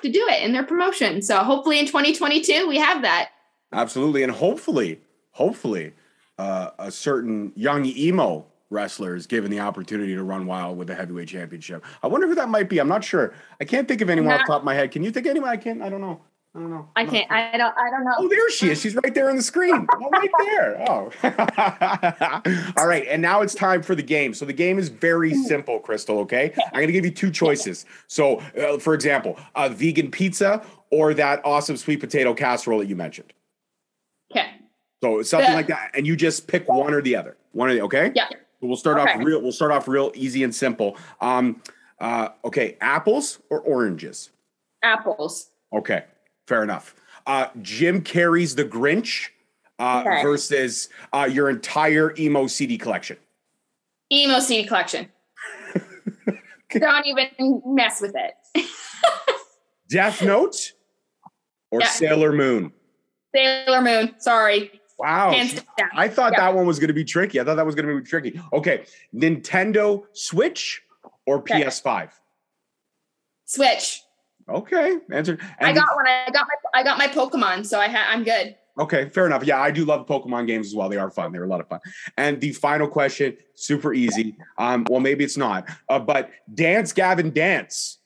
to 0.01 0.09
do 0.09 0.25
it 0.29 0.41
in 0.41 0.53
their 0.53 0.63
promotion. 0.63 1.21
So 1.21 1.37
hopefully 1.39 1.79
in 1.79 1.85
2022 1.85 2.65
we 2.65 2.77
have 2.77 3.01
that. 3.01 3.31
Absolutely, 3.73 4.23
and 4.23 4.31
hopefully, 4.31 5.01
hopefully, 5.31 5.91
uh, 6.37 6.69
a 6.79 6.89
certain 6.91 7.51
young 7.55 7.85
emo 7.85 8.45
wrestler 8.69 9.15
is 9.15 9.27
given 9.27 9.51
the 9.51 9.59
opportunity 9.59 10.15
to 10.15 10.23
run 10.23 10.45
wild 10.45 10.77
with 10.77 10.87
the 10.87 10.95
heavyweight 10.95 11.27
championship. 11.27 11.83
I 12.01 12.07
wonder 12.07 12.27
who 12.27 12.35
that 12.35 12.47
might 12.47 12.69
be. 12.69 12.79
I'm 12.79 12.87
not 12.87 13.03
sure. 13.03 13.33
I 13.59 13.65
can't 13.65 13.85
think 13.85 13.99
of 13.99 14.09
anyone 14.09 14.29
not, 14.29 14.41
off 14.41 14.47
the 14.47 14.53
top 14.53 14.61
of 14.61 14.65
my 14.65 14.75
head. 14.75 14.91
Can 14.91 15.03
you 15.03 15.11
think 15.11 15.25
of 15.25 15.31
anyone? 15.31 15.49
I 15.49 15.57
can't. 15.57 15.81
I 15.81 15.89
don't 15.89 16.01
know. 16.01 16.21
I 16.55 16.59
don't 16.59 16.71
know. 16.71 16.89
I 16.95 17.05
can't. 17.05 17.31
I 17.31 17.57
don't. 17.57 17.77
I 17.77 17.91
don't 17.91 18.03
know. 18.03 18.15
Oh, 18.17 18.27
there 18.27 18.49
she 18.49 18.71
is. 18.71 18.81
She's 18.81 18.95
right 18.95 19.13
there 19.13 19.29
on 19.29 19.35
the 19.35 19.43
screen. 19.43 19.87
oh, 19.93 20.09
right 20.11 20.29
there. 20.39 20.83
Oh. 20.89 21.11
All 22.77 22.87
right. 22.87 23.05
And 23.07 23.21
now 23.21 23.41
it's 23.41 23.53
time 23.53 23.83
for 23.83 23.93
the 23.93 24.01
game. 24.01 24.33
So 24.33 24.45
the 24.45 24.53
game 24.53 24.79
is 24.79 24.89
very 24.89 25.35
simple, 25.43 25.79
Crystal. 25.79 26.17
Okay. 26.19 26.51
I'm 26.65 26.73
going 26.73 26.87
to 26.87 26.93
give 26.93 27.05
you 27.05 27.11
two 27.11 27.29
choices. 27.29 27.85
So, 28.07 28.37
uh, 28.57 28.79
for 28.79 28.95
example, 28.95 29.37
a 29.55 29.69
vegan 29.69 30.09
pizza 30.09 30.65
or 30.89 31.13
that 31.13 31.39
awesome 31.45 31.77
sweet 31.77 31.99
potato 31.99 32.33
casserole 32.33 32.79
that 32.79 32.87
you 32.87 32.95
mentioned. 32.95 33.31
Okay. 34.31 34.49
So 35.03 35.21
something 35.21 35.51
the, 35.51 35.55
like 35.55 35.67
that, 35.67 35.91
and 35.93 36.07
you 36.07 36.15
just 36.15 36.47
pick 36.47 36.67
one 36.67 36.95
or 36.95 37.01
the 37.03 37.15
other. 37.15 37.37
One 37.51 37.69
or 37.69 37.75
the. 37.75 37.81
Okay. 37.81 38.11
Yeah. 38.15 38.27
So 38.29 38.37
we'll 38.67 38.75
start 38.75 38.97
okay. 38.97 39.13
off 39.13 39.23
real. 39.23 39.39
We'll 39.39 39.51
start 39.51 39.71
off 39.71 39.87
real 39.87 40.11
easy 40.15 40.43
and 40.43 40.53
simple. 40.53 40.97
Um. 41.21 41.61
Uh. 42.01 42.29
Okay. 42.43 42.75
Apples 42.81 43.39
or 43.51 43.61
oranges. 43.61 44.31
Apples. 44.81 45.51
Okay. 45.71 46.05
Fair 46.49 46.63
enough. 46.63 46.95
Uh, 47.27 47.45
Jim 47.61 48.01
Carrey's 48.01 48.55
The 48.55 48.65
Grinch 48.65 49.27
uh, 49.77 50.03
okay. 50.03 50.23
versus 50.23 50.89
uh, 51.13 51.29
your 51.31 51.47
entire 51.47 52.11
emo 52.17 52.47
CD 52.47 52.75
collection. 52.75 53.17
Emo 54.11 54.39
CD 54.39 54.67
collection. 54.67 55.09
Don't 56.71 57.05
even 57.05 57.61
mess 57.67 58.01
with 58.01 58.15
it. 58.15 58.65
Death 59.91 60.23
Note 60.23 60.73
or 61.69 61.81
yeah. 61.81 61.87
Sailor 61.87 62.31
Moon? 62.31 62.73
Sailor 63.35 63.81
Moon. 63.81 64.15
Sorry. 64.17 64.71
Wow. 64.97 65.29
I 65.29 66.07
thought 66.07 66.33
yeah. 66.33 66.47
that 66.47 66.55
one 66.55 66.65
was 66.65 66.79
going 66.79 66.87
to 66.87 66.95
be 66.95 67.05
tricky. 67.05 67.39
I 67.39 67.43
thought 67.43 67.57
that 67.57 67.65
was 67.65 67.75
going 67.75 67.87
to 67.87 68.01
be 68.01 68.03
tricky. 68.03 68.41
Okay. 68.53 68.85
Nintendo 69.13 70.03
Switch 70.13 70.81
or 71.27 71.37
okay. 71.37 71.61
PS5? 71.61 72.09
Switch. 73.45 74.01
Okay, 74.49 74.97
answer. 75.11 75.37
I 75.59 75.73
got 75.73 75.95
one. 75.95 76.07
I 76.07 76.29
got 76.31 76.47
my 76.47 76.79
I 76.79 76.83
got 76.83 76.97
my 76.97 77.07
Pokemon, 77.07 77.65
so 77.65 77.79
I 77.79 77.87
ha- 77.87 78.07
I'm 78.09 78.23
good. 78.23 78.55
Okay, 78.79 79.09
fair 79.09 79.25
enough. 79.25 79.43
Yeah, 79.43 79.59
I 79.59 79.71
do 79.71 79.83
love 79.83 80.07
Pokemon 80.07 80.47
games 80.47 80.67
as 80.67 80.75
well. 80.75 80.87
They 80.87 80.97
are 80.97 81.09
fun. 81.09 81.33
They're 81.33 81.43
a 81.43 81.47
lot 81.47 81.59
of 81.59 81.67
fun. 81.67 81.81
And 82.17 82.39
the 82.39 82.53
final 82.53 82.87
question, 82.87 83.35
super 83.55 83.93
easy. 83.93 84.37
Um, 84.57 84.85
well, 84.89 85.01
maybe 85.01 85.25
it's 85.25 85.35
not. 85.35 85.69
Uh, 85.89 85.99
but 85.99 86.31
Dance 86.53 86.93
Gavin 86.93 87.31
Dance 87.31 87.99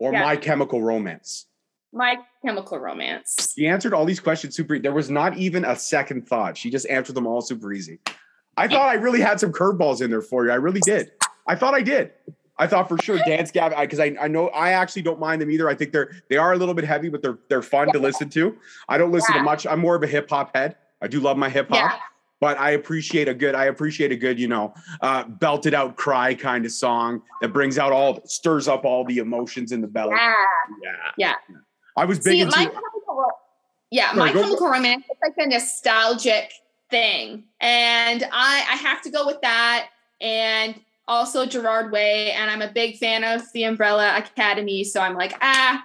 or 0.00 0.12
yeah. 0.12 0.24
My 0.24 0.36
Chemical 0.36 0.82
Romance. 0.82 1.46
My 1.92 2.16
Chemical 2.44 2.78
Romance. 2.78 3.54
She 3.54 3.68
answered 3.68 3.94
all 3.94 4.04
these 4.04 4.20
questions 4.20 4.56
super. 4.56 4.78
There 4.78 4.92
was 4.92 5.10
not 5.10 5.36
even 5.36 5.64
a 5.64 5.76
second 5.76 6.26
thought. 6.26 6.56
She 6.56 6.70
just 6.70 6.86
answered 6.88 7.14
them 7.14 7.26
all 7.26 7.40
super 7.40 7.72
easy. 7.72 8.00
I 8.56 8.68
thought 8.68 8.88
I 8.88 8.94
really 8.94 9.20
had 9.20 9.38
some 9.38 9.52
curveballs 9.52 10.02
in 10.02 10.10
there 10.10 10.22
for 10.22 10.44
you. 10.46 10.50
I 10.50 10.56
really 10.56 10.80
did. 10.80 11.10
I 11.46 11.54
thought 11.54 11.74
I 11.74 11.82
did. 11.82 12.10
I 12.58 12.66
thought 12.66 12.88
for 12.88 12.96
sure 13.02 13.18
Dance 13.26 13.50
Gavin 13.50 13.78
because 13.80 14.00
I, 14.00 14.16
I 14.20 14.28
know 14.28 14.48
I 14.48 14.70
actually 14.72 15.02
don't 15.02 15.20
mind 15.20 15.42
them 15.42 15.50
either. 15.50 15.68
I 15.68 15.74
think 15.74 15.92
they're 15.92 16.10
they 16.30 16.36
are 16.36 16.52
a 16.52 16.56
little 16.56 16.74
bit 16.74 16.84
heavy, 16.84 17.08
but 17.08 17.22
they're 17.22 17.38
they're 17.48 17.62
fun 17.62 17.92
to 17.92 17.98
listen 17.98 18.28
to. 18.30 18.56
I 18.88 18.96
don't 18.98 19.12
listen 19.12 19.34
Yeah. 19.34 19.40
to 19.40 19.44
much. 19.44 19.66
I'm 19.66 19.80
more 19.80 19.94
of 19.94 20.02
a 20.02 20.06
hip 20.06 20.30
hop 20.30 20.54
head. 20.56 20.76
I 21.02 21.08
do 21.08 21.20
love 21.20 21.36
my 21.36 21.48
hip 21.50 21.68
hop, 21.68 21.76
Yeah. 21.76 21.98
but 22.40 22.58
I 22.58 22.70
appreciate 22.70 23.28
a 23.28 23.34
good 23.34 23.54
I 23.54 23.66
appreciate 23.66 24.10
a 24.12 24.16
good 24.16 24.38
you 24.40 24.48
know 24.48 24.72
uh, 25.02 25.24
belted 25.24 25.74
out 25.74 25.96
cry 25.96 26.34
kind 26.34 26.64
of 26.64 26.72
song 26.72 27.20
that 27.42 27.52
brings 27.52 27.78
out 27.78 27.92
all 27.92 28.20
stirs 28.24 28.68
up 28.68 28.84
all 28.86 29.04
the 29.04 29.18
emotions 29.18 29.72
in 29.72 29.80
the 29.82 29.86
belly. 29.88 30.14
Yeah. 30.16 30.34
Yeah, 30.82 30.94
Yeah. 31.18 31.34
I 31.96 32.04
was 32.06 32.18
big 32.18 32.32
See, 32.32 32.40
into. 32.40 32.56
my 32.56 32.64
chemical, 32.64 33.26
yeah, 33.90 34.06
Sorry, 34.14 34.18
my 34.18 34.32
chemical 34.32 34.68
romance 34.68 35.04
is 35.04 35.16
like 35.22 35.34
a 35.38 35.46
nostalgic 35.48 36.52
thing, 36.90 37.44
and 37.60 38.24
I 38.32 38.64
I 38.70 38.76
have 38.76 39.02
to 39.02 39.10
go 39.10 39.26
with 39.26 39.40
that, 39.42 39.88
and 40.20 40.80
also 41.08 41.46
Gerard 41.46 41.92
Way, 41.92 42.32
and 42.32 42.50
I'm 42.50 42.62
a 42.62 42.72
big 42.72 42.96
fan 42.96 43.24
of 43.24 43.42
the 43.52 43.64
Umbrella 43.64 44.16
Academy, 44.16 44.84
so 44.84 45.00
I'm 45.00 45.14
like, 45.14 45.34
ah, 45.40 45.84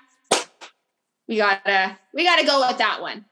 we 1.28 1.38
gotta 1.38 1.98
we 2.14 2.24
gotta 2.24 2.46
go 2.46 2.68
with 2.68 2.78
that 2.78 3.02
one. 3.02 3.26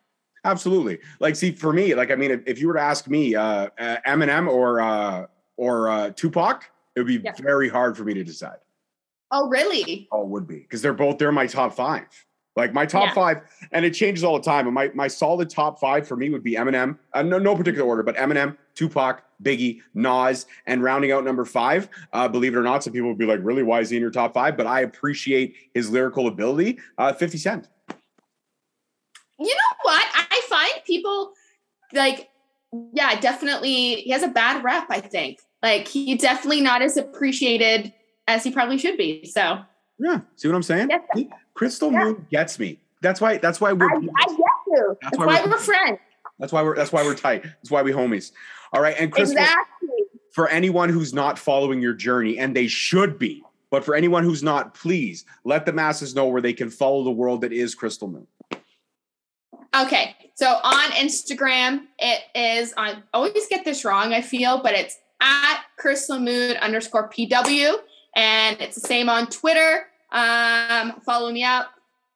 Absolutely. 0.46 1.00
Like, 1.20 1.36
see, 1.36 1.52
for 1.52 1.74
me, 1.74 1.94
like, 1.96 2.12
I 2.12 2.16
mean, 2.16 2.32
if, 2.32 2.42
if 2.48 2.62
you 2.62 2.68
were 2.70 2.76
to 2.76 2.82
ask 2.82 3.10
me, 3.10 3.36
uh, 3.36 3.68
uh, 3.78 3.98
Eminem 4.08 4.48
or 4.48 4.80
uh, 4.80 5.26
or 5.58 5.90
uh, 5.90 6.12
Tupac, 6.12 6.64
it 6.96 7.00
would 7.02 7.08
be 7.08 7.20
Yeah. 7.24 7.34
very 7.42 7.68
hard 7.68 7.98
for 7.98 8.04
me 8.04 8.14
to 8.14 8.24
decide. 8.24 8.60
Oh, 9.32 9.50
really? 9.50 10.08
Oh, 10.12 10.22
it 10.24 10.28
would 10.30 10.48
be 10.48 10.60
because 10.60 10.82
they're 10.82 10.94
both 10.94 11.18
they're 11.18 11.32
my 11.32 11.46
top 11.48 11.76
five. 11.76 12.08
Like 12.56 12.74
my 12.74 12.86
top 12.86 13.08
Yeah. 13.10 13.14
five, 13.14 13.41
and 13.72 13.86
it 13.86 13.91
changes 13.93 14.24
all 14.24 14.38
the 14.38 14.43
time. 14.43 14.66
And 14.66 14.74
my 14.74 14.91
my 14.93 15.08
solid 15.08 15.50
top 15.50 15.80
five 15.80 16.08
for 16.08 16.18
me 16.18 16.30
would 16.30 16.43
be 16.43 16.56
Eminem, 16.56 16.97
uh, 17.14 17.22
no 17.22 17.38
no 17.38 17.56
particular 17.56 17.88
order, 17.88 18.04
but 18.04 18.16
Eminem, 18.18 18.58
Tupac, 18.76 19.24
Biggie, 19.43 19.82
Nas, 19.93 20.45
and 20.66 20.84
rounding 20.84 21.12
out 21.12 21.24
number 21.24 21.45
five. 21.45 21.88
Uh, 22.12 22.28
believe 22.28 22.54
it 22.56 22.58
or 22.58 22.64
not, 22.64 22.84
some 22.84 22.91
people 22.91 23.08
would 23.08 23.18
be 23.18 23.26
like, 23.26 23.39
"Really, 23.43 23.64
why 23.64 23.80
is 23.80 23.89
he 23.89 23.97
in 23.97 24.02
your 24.02 24.12
top 24.12 24.34
five? 24.34 24.58
But 24.58 24.68
I 24.68 24.82
appreciate 24.82 25.56
his 25.74 25.89
lyrical 25.89 26.28
ability. 26.28 26.80
Uh, 26.97 27.14
Fifty 27.14 27.38
Cent. 27.38 27.70
You 29.39 29.47
know 29.47 29.76
what? 29.84 30.06
I 30.14 30.41
find 30.50 30.84
people 30.86 31.32
like, 31.93 32.30
yeah, 32.93 33.20
definitely. 33.20 33.95
He 34.02 34.10
has 34.10 34.22
a 34.24 34.28
bad 34.28 34.64
rep. 34.66 34.88
I 34.89 35.00
think 35.00 35.39
like 35.64 35.88
he 35.88 36.16
definitely 36.16 36.62
not 36.62 36.82
as 36.82 36.97
appreciated 36.97 37.93
as 38.28 38.43
he 38.43 38.52
probably 38.52 38.78
should 38.78 38.97
be. 38.97 39.24
So 39.26 39.60
Yeah, 39.97 40.22
see 40.36 40.47
what 40.50 40.56
I'm 40.56 40.64
saying? 40.64 40.89
Yes. 40.89 41.28
Crystal 41.60 41.91
Yeah. 41.91 42.05
Moon 42.05 42.26
gets 42.32 42.57
me. 42.57 42.80
That's 43.01 43.20
why. 43.20 43.38
That's 43.38 43.60
why 43.60 43.74
we're. 43.74 43.86
I, 43.91 43.95
I 43.95 43.99
get 43.99 44.07
you. 44.07 44.97
That's 45.01 45.12
That's, 45.12 45.18
why 45.18 45.26
why, 45.26 45.39
we're- 45.41 45.51
we're 45.51 45.57
friends. 45.57 45.99
That's 46.39 46.53
why 46.53 46.64
we're 46.64 46.74
that's 46.76 46.93
why 46.93 47.03
we're 47.03 47.16
tight. 47.16 47.43
That's 47.43 47.70
why 47.70 47.82
we 47.82 47.91
homies. 47.91 48.32
All 48.72 48.82
right. 48.82 48.95
And 48.97 49.12
Crystal, 49.12 49.38
Exactly. 49.38 49.89
for 50.32 50.47
anyone 50.47 50.88
who's 50.88 51.14
not 51.14 51.38
following 51.38 51.82
your 51.82 51.93
journey, 51.93 52.38
and 52.39 52.55
they 52.55 52.68
should 52.68 53.20
be, 53.20 53.43
but 53.72 53.84
for 53.84 53.93
anyone 53.93 54.24
who's 54.24 54.41
not, 54.41 54.74
please 54.74 55.26
let 55.43 55.66
the 55.66 55.74
masses 55.74 56.16
know 56.16 56.28
where 56.28 56.41
they 56.41 56.53
can 56.53 56.70
follow 56.70 57.03
the 57.03 57.12
world 57.12 57.41
that 57.41 57.51
is 57.51 57.76
Crystal 57.76 58.07
Moon. 58.07 58.26
Okay. 59.76 60.16
So 60.36 60.47
on 60.64 60.91
Instagram, 60.91 61.88
it 61.97 62.22
is 62.34 62.74
I 62.78 63.03
always 63.14 63.47
get 63.49 63.66
this 63.66 63.84
wrong, 63.84 64.14
I 64.14 64.22
feel, 64.22 64.64
but 64.64 64.74
it's 64.76 64.97
at 65.22 65.64
Crystal 65.78 66.20
Moon 66.20 66.55
underscore 66.57 67.10
PW. 67.10 67.74
And 68.16 68.60
it's 68.62 68.76
the 68.76 68.88
same 68.88 69.10
on 69.10 69.28
Twitter. 69.28 69.88
Um, 70.12 70.99
follow 71.05 71.32
me 71.32 71.43
up. 71.43 71.72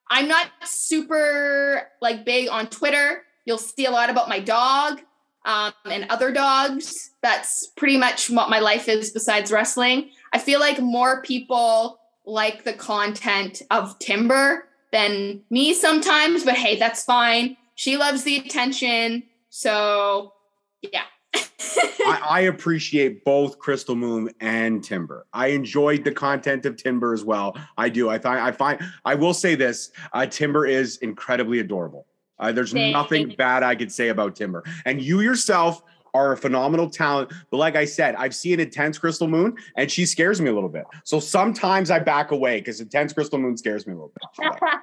I'm 0.10 0.28
not 0.28 0.48
super 0.64 1.90
like 2.02 2.26
big 2.26 2.50
on 2.50 2.68
Twitter. 2.68 3.24
You'll 3.46 3.58
see 3.58 3.86
a 3.86 3.92
lot 3.92 4.10
about 4.10 4.30
my 4.30 4.40
dog 4.40 5.02
um, 5.46 5.74
and 5.86 6.06
other 6.10 6.32
dogs. 6.32 7.12
That's 7.22 7.68
pretty 7.76 7.98
much 7.98 8.30
what 8.30 8.50
my 8.50 8.60
life 8.60 8.88
is 8.88 9.12
besides 9.12 9.52
wrestling. 9.52 10.12
I 10.32 10.40
feel 10.40 10.60
like 10.60 10.80
more 10.80 11.22
people 11.22 12.00
like 12.26 12.64
the 12.64 12.74
content 12.74 13.62
of 13.70 13.98
Timber 14.00 14.68
than 14.92 15.42
me 15.50 15.74
sometimes, 15.74 16.44
but 16.44 16.56
hey, 16.56 16.78
that's 16.78 17.04
fine. 17.04 17.58
She 17.76 17.98
loves 17.98 18.24
the 18.24 18.38
attention. 18.38 19.24
So, 19.50 20.34
yeah. 20.82 21.04
I, 21.36 22.20
I 22.30 22.40
appreciate 22.42 23.24
both 23.24 23.60
Crystal 23.60 23.96
Moon 23.96 24.30
and 24.42 24.84
Timber. 24.84 25.26
I 25.34 25.48
enjoyed 25.48 26.04
the 26.04 26.12
content 26.12 26.66
of 26.66 26.76
Timber 26.76 27.14
as 27.14 27.24
well. 27.24 27.58
I 27.78 27.90
do. 27.90 28.10
I 28.10 28.20
find. 28.20 28.40
I 28.40 28.52
find. 28.52 28.80
I 29.06 29.16
will 29.16 29.34
say 29.34 29.56
this: 29.56 29.92
uh, 30.14 30.26
Timber 30.26 30.66
is 30.66 30.98
incredibly 30.98 31.60
adorable. 31.60 32.06
Uh, 32.40 32.52
there's 32.52 32.74
Thank 32.74 32.94
nothing 32.94 33.32
you. 33.32 33.38
bad 33.38 33.64
I 33.64 33.76
could 33.76 33.92
say 33.92 34.10
about 34.10 34.36
Timber, 34.36 34.64
and 34.86 35.02
you 35.02 35.22
yourself 35.22 35.82
are 36.16 36.34
a 36.34 36.38
phenomenal 36.38 36.90
talent. 36.90 37.32
But 37.50 37.58
like 37.58 37.76
I 37.76 37.86
said, 37.86 38.16
I've 38.16 38.36
seen 38.36 38.60
intense 38.60 38.98
Crystal 39.00 39.28
Moon, 39.28 39.56
and 39.78 39.90
she 39.90 40.06
scares 40.06 40.40
me 40.42 40.50
a 40.50 40.54
little 40.54 40.70
bit. 40.70 40.84
So 41.06 41.20
sometimes 41.20 41.90
I 41.90 42.00
back 42.00 42.32
away 42.32 42.60
because 42.60 42.82
intense 42.82 43.14
Crystal 43.14 43.40
Moon 43.40 43.58
scares 43.58 43.88
me 43.88 43.94
a 43.94 43.96
little 43.96 44.12
bit. 44.14 44.24
She 44.36 44.44
does. 44.44 44.60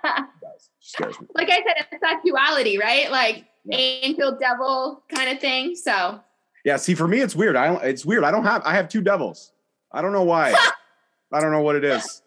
She 0.41 0.41
does. 0.41 0.71
She 0.81 0.91
scares 0.91 1.21
me. 1.21 1.27
like 1.35 1.51
I 1.51 1.57
said, 1.57 1.87
it's 1.93 2.01
that 2.01 2.23
duality, 2.25 2.79
right? 2.79 3.11
Like 3.11 3.45
Yeah. 3.65 3.77
angel, 3.79 4.37
devil 4.41 5.05
kind 5.15 5.31
of 5.31 5.39
thing. 5.41 5.77
So, 5.77 6.21
Yeah, 6.65 6.77
see, 6.77 6.95
for 6.95 7.09
me, 7.09 7.21
it's 7.21 7.35
weird. 7.35 7.57
I 7.57 7.67
don't. 7.67 7.83
It's 7.83 8.05
weird. 8.05 8.25
I 8.25 8.31
don't 8.31 8.45
have. 8.45 8.63
I 8.65 8.75
have 8.75 8.89
two 8.89 9.01
devils. 9.01 9.53
I 9.93 10.03
don't 10.03 10.13
know 10.13 10.25
why. 10.25 10.55
I 11.33 11.41
don't 11.41 11.53
know 11.53 11.63
what 11.63 11.77
it 11.77 11.85
is. 11.85 12.23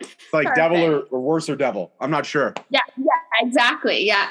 It's 0.00 0.32
like 0.32 0.54
devil 0.54 0.82
or, 0.82 1.00
or 1.10 1.20
worse 1.20 1.48
or 1.48 1.56
devil. 1.56 1.92
I'm 2.00 2.10
not 2.10 2.26
sure. 2.26 2.52
yeah, 2.70 2.80
yeah, 2.96 3.04
exactly. 3.40 4.04
Yeah. 4.04 4.28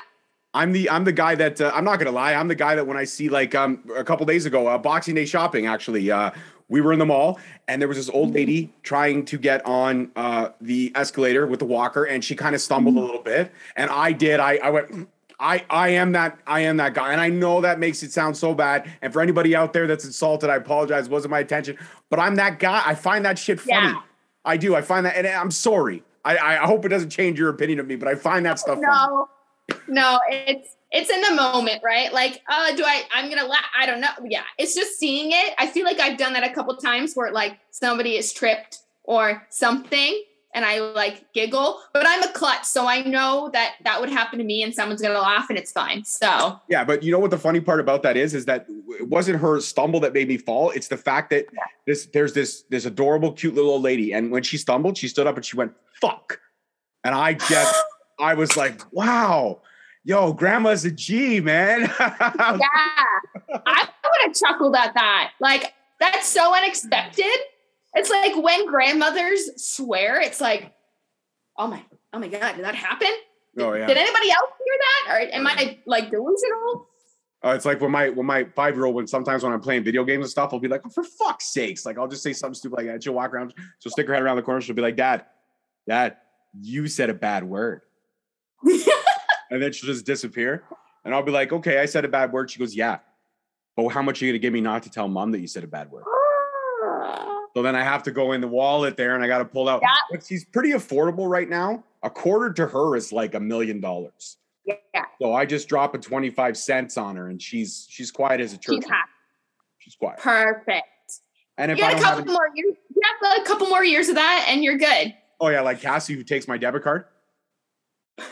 I'm 0.54 0.74
the 0.74 0.90
I'm 0.90 1.06
the 1.06 1.14
guy 1.14 1.36
that 1.36 1.62
uh, 1.62 1.72
I'm 1.74 1.86
not 1.86 1.98
gonna 1.98 2.12
lie. 2.12 2.34
I'm 2.34 2.48
the 2.48 2.56
guy 2.56 2.76
that 2.76 2.86
when 2.86 2.98
I 2.98 3.06
see 3.06 3.30
like 3.30 3.56
um 3.56 3.84
a 3.96 4.04
couple 4.04 4.26
days 4.26 4.46
ago, 4.46 4.68
uh, 4.68 4.78
Boxing 4.78 5.16
Day 5.16 5.26
shopping 5.26 5.66
actually, 5.66 6.12
uh, 6.12 6.32
we 6.68 6.82
were 6.82 6.92
in 6.92 7.00
the 7.00 7.06
mall 7.06 7.40
and 7.68 7.82
there 7.82 7.88
was 7.88 7.98
this 7.98 8.10
old 8.10 8.34
lady 8.34 8.74
trying 8.84 9.24
to 9.26 9.38
get 9.38 9.66
on 9.66 10.12
uh 10.18 10.50
the 10.60 10.92
escalator 10.96 11.48
with 11.48 11.60
the 11.60 11.66
walker 11.66 12.04
and 12.04 12.24
she 12.24 12.36
kind 12.36 12.54
of 12.54 12.62
stumbled 12.62 12.98
a 12.98 13.00
little 13.00 13.22
bit 13.24 13.52
and 13.78 13.90
I 13.90 14.12
did. 14.12 14.40
I 14.40 14.58
I 14.58 14.70
went. 14.70 15.08
I, 15.42 15.66
I 15.72 15.90
am 15.90 16.12
that 16.12 16.38
I 16.46 16.62
am 16.62 16.78
that 16.78 16.94
guy, 16.94 17.12
and 17.12 17.20
I 17.20 17.30
know 17.30 17.62
that 17.62 17.80
makes 17.80 18.04
it 18.04 18.12
sound 18.12 18.38
so 18.38 18.54
bad. 18.54 18.90
And 19.02 19.12
for 19.12 19.22
anybody 19.22 19.56
out 19.56 19.74
there 19.74 19.88
that's 19.88 20.06
insulted, 20.06 20.52
I 20.52 20.56
apologize. 20.56 21.08
It 21.08 21.12
wasn't 21.12 21.32
my 21.32 21.40
intention, 21.40 21.78
but 22.10 22.20
I'm 22.20 22.36
that 22.36 22.60
guy. 22.60 22.84
I 22.86 22.94
find 22.94 23.26
that 23.26 23.40
shit 23.40 23.60
funny. 23.60 23.88
Yeah. 23.88 24.02
I 24.46 24.58
do. 24.58 24.76
I 24.76 24.82
find 24.82 25.06
that, 25.06 25.18
and 25.18 25.28
I'm 25.28 25.52
sorry. 25.52 26.04
I, 26.24 26.38
I 26.38 26.56
hope 26.68 26.86
it 26.86 26.90
doesn't 26.90 27.10
change 27.10 27.40
your 27.40 27.50
opinion 27.50 27.80
of 27.80 27.88
me, 27.88 27.96
but 27.96 28.08
I 28.08 28.14
find 28.14 28.46
that 28.46 28.60
stuff 28.60 28.76
funny. 28.76 28.88
No, 28.88 29.30
no, 29.88 30.20
it's 30.30 30.76
it's 30.92 31.10
in 31.10 31.22
the 31.22 31.34
moment, 31.34 31.82
right? 31.84 32.14
Like, 32.14 32.42
uh, 32.48 32.76
do 32.76 32.84
I? 32.84 33.04
I'm 33.12 33.30
gonna 33.30 33.48
laugh. 33.48 33.66
I 33.76 33.88
don't 33.88 34.02
know. 34.02 34.10
Yeah, 34.24 34.44
it's 34.60 34.76
just 34.76 35.00
seeing 35.00 35.32
it. 35.32 35.56
I 35.58 35.66
feel 35.68 35.86
like 35.86 36.00
I've 36.00 36.20
done 36.20 36.34
that 36.34 36.44
a 36.44 36.54
couple 36.54 36.76
times 36.78 37.16
where 37.16 37.32
like 37.32 37.58
somebody 37.72 38.16
is 38.16 38.32
tripped 38.32 38.80
or 39.04 39.46
something, 39.50 40.24
and 40.54 40.66
I 40.66 40.80
like 40.80 41.32
giggle. 41.34 41.80
But 41.94 42.06
I'm 42.08 42.24
a 42.24 42.32
klutz, 42.34 42.70
so 42.70 42.88
I 42.88 43.02
know 43.02 43.50
that 43.54 43.76
that 43.84 44.00
would 44.00 44.10
happen 44.10 44.40
to 44.40 44.46
me, 44.46 44.64
and 44.64 44.74
someone's 44.74 45.02
gonna 45.02 45.20
laugh, 45.20 45.50
and 45.50 45.58
it's 45.58 45.72
fine. 45.72 46.04
So 46.06 46.60
Yeah, 46.70 46.84
but 46.84 47.04
you 47.04 47.12
know 47.12 47.20
what 47.20 47.32
the 47.32 47.38
funny 47.38 47.62
part 47.62 47.80
about 47.80 48.04
that 48.04 48.18
is, 48.18 48.34
is 48.34 48.46
that 48.46 48.66
it 48.70 49.08
wasn't 49.08 49.40
her 49.40 49.60
stumble 49.60 50.00
that 50.02 50.14
made 50.14 50.28
me 50.28 50.38
fall. 50.38 50.72
It's 50.72 50.88
the 50.88 50.98
fact 50.98 51.30
that 51.32 51.46
this 51.86 52.08
there's 52.08 52.34
this 52.34 52.64
this 52.70 52.86
adorable, 52.86 53.32
cute 53.32 53.56
little 53.56 53.72
old 53.72 53.84
lady, 53.84 54.14
and 54.14 54.32
when 54.32 54.44
she 54.44 54.58
stumbled, 54.58 54.98
she 54.98 55.08
stood 55.08 55.28
up 55.28 55.36
and 55.36 55.46
she 55.46 55.56
went 55.56 55.74
"fuck," 56.00 56.40
and 57.04 57.16
I 57.16 57.34
just 57.34 57.76
I 58.20 58.36
was 58.36 58.56
like, 58.56 58.82
wow, 58.94 59.62
yo, 60.04 60.34
grandma's 60.34 60.86
a 60.86 60.92
G, 60.92 61.40
man. 61.40 61.82
yeah, 62.00 62.08
I 63.66 63.88
would 64.04 64.22
have 64.24 64.36
chuckled 64.36 64.76
at 64.76 64.94
that. 64.94 65.32
Like 65.40 65.74
that's 66.00 66.28
so 66.28 66.56
unexpected. 66.56 67.26
It's 67.94 68.10
like 68.10 68.36
when 68.42 68.68
grandmothers 68.68 69.50
swear. 69.58 70.22
It's 70.22 70.42
like, 70.42 70.74
oh 71.58 71.68
my, 71.68 71.84
oh 72.14 72.20
my 72.20 72.28
god, 72.28 72.56
did 72.56 72.66
that 72.66 72.76
happen? 72.76 73.10
oh 73.60 73.74
yeah. 73.74 73.86
Did 73.86 73.98
anybody 73.98 74.32
else 74.32 74.52
hear 74.64 74.78
that? 74.80 75.14
Or 75.14 75.36
am 75.36 75.48
I 75.48 75.80
like 75.86 76.10
delusional? 76.10 76.88
Uh, 77.44 77.50
it's 77.50 77.66
like 77.66 77.82
when 77.82 77.92
my 77.92 78.10
when 78.10 78.26
my 78.26 78.46
five 78.56 78.76
year 78.76 78.86
old 78.86 78.96
when 78.96 79.08
sometimes 79.08 79.44
when 79.44 79.52
I'm 79.52 79.62
playing 79.62 79.84
video 79.84 80.04
games 80.04 80.26
and 80.26 80.30
stuff, 80.30 80.52
I'll 80.54 80.60
be 80.60 80.68
like, 80.68 80.82
oh, 80.86 80.90
for 80.90 81.04
fuck's 81.04 81.52
sakes! 81.52 81.86
Like 81.86 81.98
I'll 81.98 82.08
just 82.08 82.22
say 82.22 82.34
something 82.34 82.54
stupid 82.54 82.78
like 82.78 82.86
that. 82.86 83.04
She'll 83.04 83.14
walk 83.14 83.34
around, 83.34 83.54
she'll 83.80 83.92
stick 83.92 84.08
her 84.08 84.14
head 84.14 84.22
around 84.22 84.36
the 84.36 84.44
corner, 84.44 84.62
she'll 84.62 84.76
be 84.76 84.82
like, 84.82 84.96
Dad, 84.96 85.26
Dad, 85.88 86.18
you 86.60 86.88
said 86.88 87.10
a 87.10 87.16
bad 87.16 87.44
word. 87.44 87.82
and 88.64 89.62
then 89.62 89.74
she'll 89.74 89.92
just 89.92 90.06
disappear. 90.06 90.64
And 91.04 91.16
I'll 91.16 91.24
be 91.24 91.32
like, 91.32 91.52
okay, 91.52 91.80
I 91.80 91.86
said 91.86 92.06
a 92.06 92.08
bad 92.08 92.32
word. 92.32 92.52
She 92.52 92.60
goes, 92.60 92.76
Yeah. 92.76 93.00
But 93.76 93.90
how 93.90 94.04
much 94.04 94.22
are 94.22 94.26
you 94.26 94.32
gonna 94.32 94.40
give 94.40 94.54
me 94.54 94.62
not 94.62 94.84
to 94.84 94.92
tell 94.92 95.08
mom 95.08 95.32
that 95.32 95.40
you 95.40 95.48
said 95.48 95.64
a 95.64 95.68
bad 95.68 95.90
word? 95.90 96.04
So 97.56 97.62
then 97.62 97.76
I 97.76 97.84
have 97.84 98.04
to 98.04 98.12
go 98.12 98.32
in 98.32 98.42
the 98.42 98.48
wallet 98.48 98.96
there 98.98 99.16
and 99.16 99.24
I 99.24 99.28
gotta 99.28 99.46
pull 99.46 99.68
out. 99.68 99.82
Yeah. 99.82 100.20
She's 100.26 100.46
pretty 100.46 100.72
affordable 100.72 101.30
right 101.30 101.50
now. 101.50 101.84
A 102.04 102.10
quarter 102.10 102.52
to 102.54 102.68
her 102.68 102.96
is 102.96 103.12
like 103.12 103.36
a 103.36 103.40
million 103.40 103.80
dollars. 103.82 104.38
yeah, 104.66 104.76
So 105.22 105.34
I 105.34 105.46
just 105.46 105.68
drop 105.68 105.94
a 105.94 105.98
25 105.98 106.58
cents 106.58 106.98
on 106.98 107.16
her 107.16 107.28
and 107.28 107.42
she's 107.42 107.86
she's 107.90 108.10
quiet 108.12 108.40
as 108.42 108.54
a 108.54 108.58
church. 108.58 108.84
she's. 108.84 108.92
She's 109.80 109.96
quiet. 109.96 110.20
Perfect. 110.20 110.86
And 111.58 111.72
if 111.72 111.78
You 111.78 111.84
I 111.84 111.92
got 111.94 111.94
a 111.94 112.02
don't 112.02 112.06
have 112.06 112.18
couple 112.18 112.32
any, 112.32 112.34
more 112.34 112.50
years. 112.56 112.76
You 112.96 113.02
have 113.22 113.42
a 113.42 113.46
couple 113.46 113.68
more 113.68 113.84
years 113.84 114.10
of 114.10 114.16
that, 114.16 114.46
and 114.48 114.64
you're 114.64 114.78
good. 114.78 115.14
oh 115.40 115.50
yeah, 115.50 115.62
like 115.62 115.82
Cassie 115.82 116.14
who 116.16 116.24
takes 116.24 116.48
my 116.48 116.58
debit 116.58 116.84
card. 116.84 117.06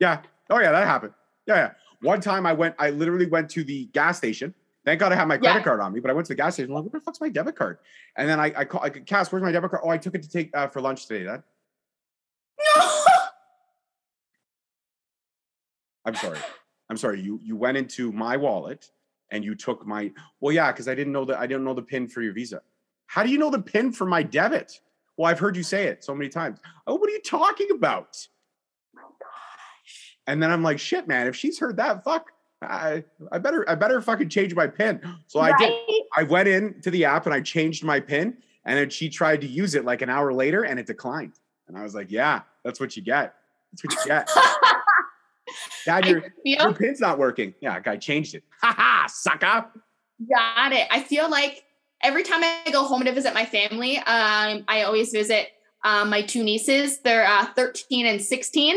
Yeah. 0.00 0.20
Oh 0.50 0.60
yeah, 0.60 0.70
that 0.70 0.86
happened. 0.86 1.12
Yeah, 1.46 1.56
yeah. 1.56 1.70
One 2.02 2.20
time 2.20 2.46
I 2.46 2.52
went, 2.52 2.76
I 2.78 2.90
literally 2.90 3.26
went 3.26 3.50
to 3.50 3.64
the 3.64 3.86
gas 3.86 4.16
station. 4.18 4.54
Thank 4.88 5.00
God 5.00 5.12
I 5.12 5.16
had 5.16 5.28
my 5.28 5.36
credit 5.36 5.58
Yeah. 5.58 5.64
card 5.64 5.80
on 5.80 5.92
me, 5.92 6.00
but 6.00 6.10
I 6.10 6.14
went 6.14 6.24
to 6.28 6.30
the 6.30 6.34
gas 6.34 6.54
station. 6.54 6.70
I'm 6.70 6.76
like, 6.76 6.84
what 6.84 6.92
the 6.94 7.00
fuck's 7.00 7.20
my 7.20 7.28
debit 7.28 7.56
card? 7.56 7.76
And 8.16 8.26
then 8.26 8.40
I, 8.40 8.50
I 8.56 8.64
call, 8.64 8.80
I 8.82 8.88
Cass, 8.88 9.30
where's 9.30 9.42
my 9.42 9.52
debit 9.52 9.70
card? 9.70 9.82
Oh, 9.84 9.90
I 9.90 9.98
took 9.98 10.14
it 10.14 10.22
to 10.22 10.30
take 10.30 10.48
uh, 10.56 10.66
for 10.66 10.80
lunch 10.80 11.04
today. 11.06 11.24
Dad. 11.24 11.42
I'm 16.06 16.14
sorry. 16.14 16.38
I'm 16.88 16.96
sorry. 16.96 17.20
You 17.20 17.38
you 17.42 17.54
went 17.54 17.76
into 17.76 18.12
my 18.12 18.38
wallet 18.38 18.90
and 19.30 19.44
you 19.44 19.54
took 19.54 19.86
my. 19.86 20.10
Well, 20.40 20.54
yeah, 20.54 20.72
because 20.72 20.88
I 20.88 20.94
didn't 20.94 21.12
know 21.12 21.26
that 21.26 21.38
I 21.38 21.46
didn't 21.46 21.64
know 21.64 21.74
the 21.74 21.82
pin 21.82 22.08
for 22.08 22.22
your 22.22 22.32
Visa. 22.32 22.62
How 23.08 23.22
do 23.22 23.28
you 23.28 23.36
know 23.36 23.50
the 23.50 23.60
pin 23.60 23.92
for 23.92 24.06
my 24.06 24.22
debit? 24.22 24.80
Well, 25.18 25.30
I've 25.30 25.38
heard 25.38 25.54
you 25.54 25.64
say 25.64 25.88
it 25.88 26.02
so 26.02 26.14
many 26.14 26.30
times. 26.30 26.60
Oh, 26.86 26.94
what 26.94 27.10
are 27.10 27.12
you 27.12 27.20
talking 27.20 27.68
about? 27.72 28.26
And 30.26 30.42
then 30.42 30.50
I'm 30.50 30.62
like, 30.62 30.78
shit, 30.78 31.06
man. 31.06 31.26
If 31.26 31.36
she's 31.36 31.58
heard 31.58 31.76
that, 31.76 32.04
fuck. 32.04 32.32
I, 32.62 33.04
I 33.30 33.38
better 33.38 33.68
I 33.68 33.74
better 33.74 34.00
fucking 34.00 34.28
change 34.28 34.54
my 34.54 34.66
pin. 34.66 35.00
So 35.26 35.40
I 35.40 35.56
did. 35.58 35.72
I 36.16 36.24
went 36.24 36.48
into 36.48 36.90
the 36.90 37.04
app 37.04 37.26
and 37.26 37.34
I 37.34 37.40
changed 37.40 37.84
my 37.84 38.00
pin, 38.00 38.36
and 38.64 38.78
then 38.78 38.90
she 38.90 39.08
tried 39.08 39.40
to 39.42 39.46
use 39.46 39.74
it 39.74 39.84
like 39.84 40.02
an 40.02 40.10
hour 40.10 40.32
later, 40.32 40.64
and 40.64 40.78
it 40.78 40.86
declined. 40.86 41.34
And 41.68 41.76
I 41.76 41.82
was 41.82 41.94
like, 41.94 42.10
yeah, 42.10 42.42
that's 42.64 42.80
what 42.80 42.96
you 42.96 43.02
get. 43.02 43.34
That's 43.72 43.84
what 43.84 43.92
you 43.92 44.10
get. 44.10 44.28
Dad, 45.84 46.06
your, 46.06 46.24
your 46.44 46.74
pin's 46.74 47.00
not 47.00 47.18
working. 47.18 47.54
Yeah, 47.60 47.78
guy 47.80 47.96
changed 47.96 48.34
it. 48.34 48.44
Ha 48.60 48.74
ha, 48.76 49.06
sucker. 49.08 49.66
got 50.28 50.72
it. 50.72 50.86
I 50.90 51.02
feel 51.02 51.30
like 51.30 51.64
every 52.02 52.22
time 52.22 52.42
I 52.42 52.70
go 52.72 52.84
home 52.84 53.04
to 53.04 53.12
visit 53.12 53.34
my 53.34 53.44
family, 53.44 53.98
um, 53.98 54.64
I 54.68 54.82
always 54.84 55.10
visit 55.10 55.48
um, 55.84 56.10
my 56.10 56.22
two 56.22 56.42
nieces. 56.42 56.98
They're 57.00 57.26
uh, 57.26 57.46
13 57.54 58.06
and 58.06 58.20
16. 58.20 58.76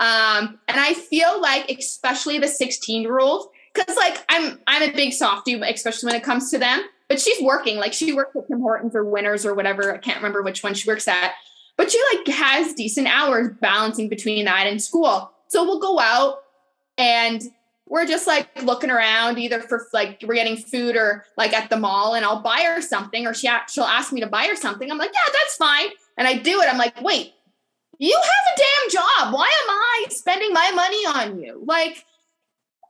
Um, 0.00 0.58
and 0.68 0.80
I 0.80 0.94
feel 0.94 1.40
like, 1.40 1.70
especially 1.70 2.38
the 2.38 2.48
16 2.48 3.02
year 3.02 3.18
old, 3.18 3.48
because 3.74 3.96
like 3.96 4.24
I'm 4.28 4.58
I'm 4.66 4.90
a 4.90 4.94
big 4.94 5.12
softie, 5.12 5.54
especially 5.54 6.08
when 6.08 6.16
it 6.16 6.24
comes 6.24 6.50
to 6.50 6.58
them. 6.58 6.82
But 7.08 7.20
she's 7.20 7.42
working, 7.42 7.76
like 7.76 7.92
she 7.92 8.12
works 8.12 8.34
at 8.36 8.48
Tim 8.48 8.60
Hortons 8.60 8.96
or 8.96 9.04
Winners 9.04 9.44
or 9.44 9.54
whatever. 9.54 9.94
I 9.94 9.98
can't 9.98 10.16
remember 10.16 10.42
which 10.42 10.62
one 10.62 10.74
she 10.74 10.88
works 10.88 11.06
at. 11.08 11.32
But 11.76 11.90
she 11.90 12.00
like 12.14 12.26
has 12.28 12.74
decent 12.74 13.06
hours 13.06 13.50
balancing 13.60 14.08
between 14.08 14.44
that 14.46 14.66
and 14.66 14.82
school. 14.82 15.30
So 15.48 15.64
we'll 15.64 15.80
go 15.80 15.98
out 15.98 16.38
and 16.96 17.42
we're 17.86 18.06
just 18.06 18.26
like 18.26 18.62
looking 18.62 18.90
around 18.90 19.38
either 19.38 19.60
for 19.60 19.86
like 19.92 20.22
we're 20.26 20.34
getting 20.34 20.56
food 20.56 20.96
or 20.96 21.26
like 21.36 21.52
at 21.52 21.68
the 21.68 21.76
mall 21.76 22.14
and 22.14 22.24
I'll 22.24 22.40
buy 22.40 22.64
her 22.66 22.80
something 22.80 23.26
or 23.26 23.34
she 23.34 23.50
she'll 23.68 23.84
ask 23.84 24.12
me 24.12 24.20
to 24.20 24.26
buy 24.26 24.44
her 24.44 24.56
something. 24.56 24.90
I'm 24.90 24.98
like, 24.98 25.12
yeah, 25.12 25.32
that's 25.32 25.56
fine. 25.56 25.88
And 26.16 26.26
I 26.26 26.38
do 26.38 26.60
it. 26.62 26.68
I'm 26.72 26.78
like, 26.78 27.00
wait, 27.02 27.34
you 28.02 28.20
have 28.20 28.54
a 28.54 28.58
damn 28.58 28.90
job. 28.90 29.32
Why 29.32 29.46
am 29.46 29.70
I 29.70 30.06
spending 30.10 30.52
my 30.52 30.72
money 30.72 31.06
on 31.06 31.40
you? 31.40 31.62
Like, 31.64 32.04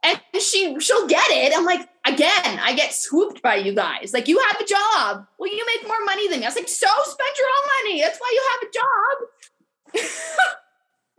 and 0.03 0.19
she 0.41 0.81
she'll 0.81 1.07
get 1.07 1.27
it. 1.29 1.53
I'm 1.55 1.67
like, 1.67 1.87
again, 2.07 2.59
I 2.65 2.73
get 2.75 2.95
swooped 2.95 3.43
by 3.43 3.57
you 3.57 3.75
guys. 3.75 4.15
Like, 4.15 4.27
you 4.27 4.41
have 4.41 4.59
a 4.59 4.65
job. 4.65 5.27
Well, 5.39 5.53
you 5.53 5.67
make 5.67 5.87
more 5.87 6.03
money 6.07 6.29
than 6.29 6.41
me. 6.41 6.47
I 6.47 6.49
was 6.49 6.57
like, 6.57 6.67
so 6.67 6.89
spend 7.05 7.31
your 7.39 7.47
own 7.47 7.69
money. 7.77 8.01
That's 8.01 8.19
why 8.19 8.31
you 8.33 8.43
have 8.53 8.69
a 8.69 8.73
job. 8.73 8.82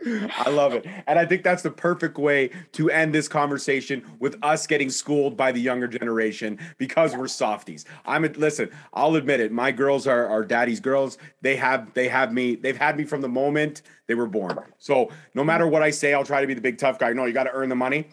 I 0.06 0.50
love 0.50 0.74
it. 0.74 0.86
And 1.08 1.18
I 1.18 1.26
think 1.26 1.44
that's 1.44 1.62
the 1.64 1.72
perfect 1.72 2.18
way 2.18 2.50
to 2.74 2.90
end 2.90 3.14
this 3.14 3.28
conversation 3.28 4.04
with 4.20 4.36
us 4.44 4.68
getting 4.68 4.90
schooled 4.90 5.38
by 5.38 5.52
the 5.52 5.62
younger 5.62 5.88
generation 5.88 6.60
because 6.78 7.16
we're 7.16 7.28
softies. 7.28 7.86
I'm 8.06 8.26
a, 8.26 8.28
listen, 8.30 8.70
I'll 8.94 9.16
admit 9.16 9.40
it. 9.40 9.52
My 9.52 9.72
girls 9.72 10.08
are, 10.08 10.28
are 10.28 10.44
daddy's 10.44 10.80
girls. 10.80 11.18
They 11.42 11.56
have 11.56 11.94
they 11.94 12.08
have 12.10 12.34
me, 12.34 12.56
they've 12.56 12.78
had 12.78 12.98
me 12.98 13.06
from 13.06 13.22
the 13.22 13.30
moment 13.30 13.82
they 14.08 14.16
were 14.16 14.28
born. 14.28 14.58
So 14.78 15.10
no 15.34 15.44
matter 15.44 15.68
what 15.68 15.82
I 15.84 15.90
say, 15.92 16.14
I'll 16.14 16.26
try 16.26 16.42
to 16.42 16.48
be 16.48 16.54
the 16.54 16.62
big 16.62 16.78
tough 16.78 17.00
guy. 17.00 17.14
No, 17.14 17.26
you 17.26 17.34
got 17.34 17.44
to 17.46 17.54
earn 17.54 17.70
the 17.70 17.76
money. 17.76 18.10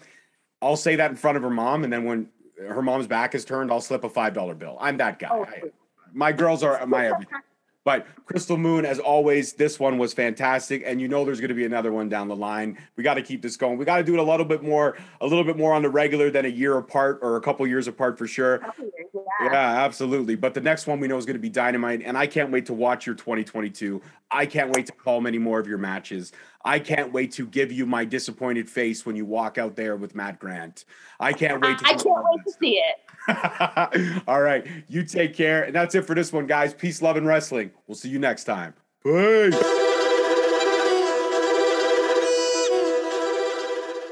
I'll 0.63 0.77
say 0.77 0.97
that 0.97 1.11
in 1.11 1.17
front 1.17 1.37
of 1.37 1.43
her 1.43 1.51
mom, 1.51 1.85
and 1.85 1.93
then 1.93 2.05
when 2.05 2.29
her 2.59 2.83
mom's 2.83 3.07
back 3.07 3.35
is 3.35 3.45
turned, 3.45 3.73
I'll 3.73 3.81
slip 3.81 4.05
a 4.05 4.09
five 4.11 4.35
dollar 4.35 4.55
bill. 4.55 4.77
I'm 4.81 4.97
that 4.99 5.19
guy. 5.19 5.29
Oh, 5.33 5.45
I- 5.45 5.63
my 6.13 6.33
girls 6.33 6.65
are 6.65 6.85
my 6.87 7.07
everything. 7.07 7.39
But 7.85 8.07
Crystal 8.27 8.59
Moon, 8.59 8.85
as 8.85 8.99
always, 8.99 9.55
this 9.55 9.81
one 9.81 9.97
was 9.97 10.13
fantastic, 10.13 10.83
and 10.85 11.01
you 11.01 11.09
know 11.09 11.25
there's 11.25 11.41
going 11.41 11.49
to 11.49 11.55
be 11.55 11.65
another 11.65 11.93
one 11.93 12.11
down 12.11 12.29
the 12.29 12.37
line. 12.37 12.77
We 12.97 13.03
got 13.03 13.15
to 13.15 13.23
keep 13.23 13.41
this 13.41 13.57
going. 13.57 13.79
We 13.79 13.87
got 13.87 13.97
to 13.97 14.05
do 14.05 14.13
it 14.13 14.19
a 14.19 14.23
little 14.23 14.45
bit 14.45 14.63
more, 14.63 14.99
a 15.21 15.27
little 15.27 15.45
bit 15.45 15.57
more 15.57 15.73
on 15.73 15.81
the 15.81 15.89
regular 15.89 16.31
than 16.31 16.45
a 16.45 16.49
year 16.49 16.77
apart 16.77 17.21
or 17.23 17.37
a 17.37 17.41
couple 17.41 17.67
years 17.67 17.89
apart 17.89 18.19
for 18.19 18.27
sure. 18.27 18.61
Yeah, 19.41 19.85
absolutely. 19.85 20.35
But 20.35 20.55
the 20.55 20.61
next 20.61 20.87
one 20.87 21.01
we 21.01 21.09
know 21.09 21.17
is 21.17 21.25
going 21.25 21.37
to 21.37 21.41
be 21.41 21.49
dynamite, 21.49 22.03
and 22.05 22.17
I 22.17 22.27
can't 22.27 22.51
wait 22.51 22.67
to 22.67 22.75
watch 22.75 23.07
your 23.07 23.15
2022. 23.15 24.03
I 24.31 24.47
can't 24.47 24.71
wait 24.75 24.87
to 24.87 24.93
call 24.93 25.21
many 25.21 25.39
more 25.39 25.59
of 25.59 25.67
your 25.67 25.79
matches. 25.79 26.33
I 26.65 26.79
can't 26.79 27.13
wait 27.13 27.33
to 27.33 27.47
give 27.47 27.73
you 27.73 27.87
my 27.87 28.05
disappointed 28.05 28.69
face 28.69 29.07
when 29.07 29.17
you 29.17 29.25
walk 29.25 29.57
out 29.57 29.77
there 29.77 29.97
with 29.97 30.15
Matt 30.15 30.39
Grant. 30.39 30.85
I 31.19 31.33
can't 31.33 31.63
wait 31.63 31.79
to. 31.79 31.87
I 31.87 31.95
can't 31.95 32.05
wait 32.05 32.45
to 32.47 32.53
see 32.61 32.81
it. 32.81 34.23
all 34.29 34.43
right, 34.43 34.67
you 34.89 35.05
take 35.05 35.35
care, 35.35 35.63
and 35.63 35.75
that's 35.75 35.95
it 35.95 36.03
for 36.05 36.15
this 36.15 36.33
one, 36.33 36.47
guys. 36.47 36.75
Peace, 36.75 37.01
love, 37.01 37.17
and 37.17 37.27
wrestling. 37.27 37.71
We'll 37.87 37.97
see 37.97 38.09
you 38.09 38.19
next 38.19 38.45
time. 38.45 38.75
Peace. 39.03 39.87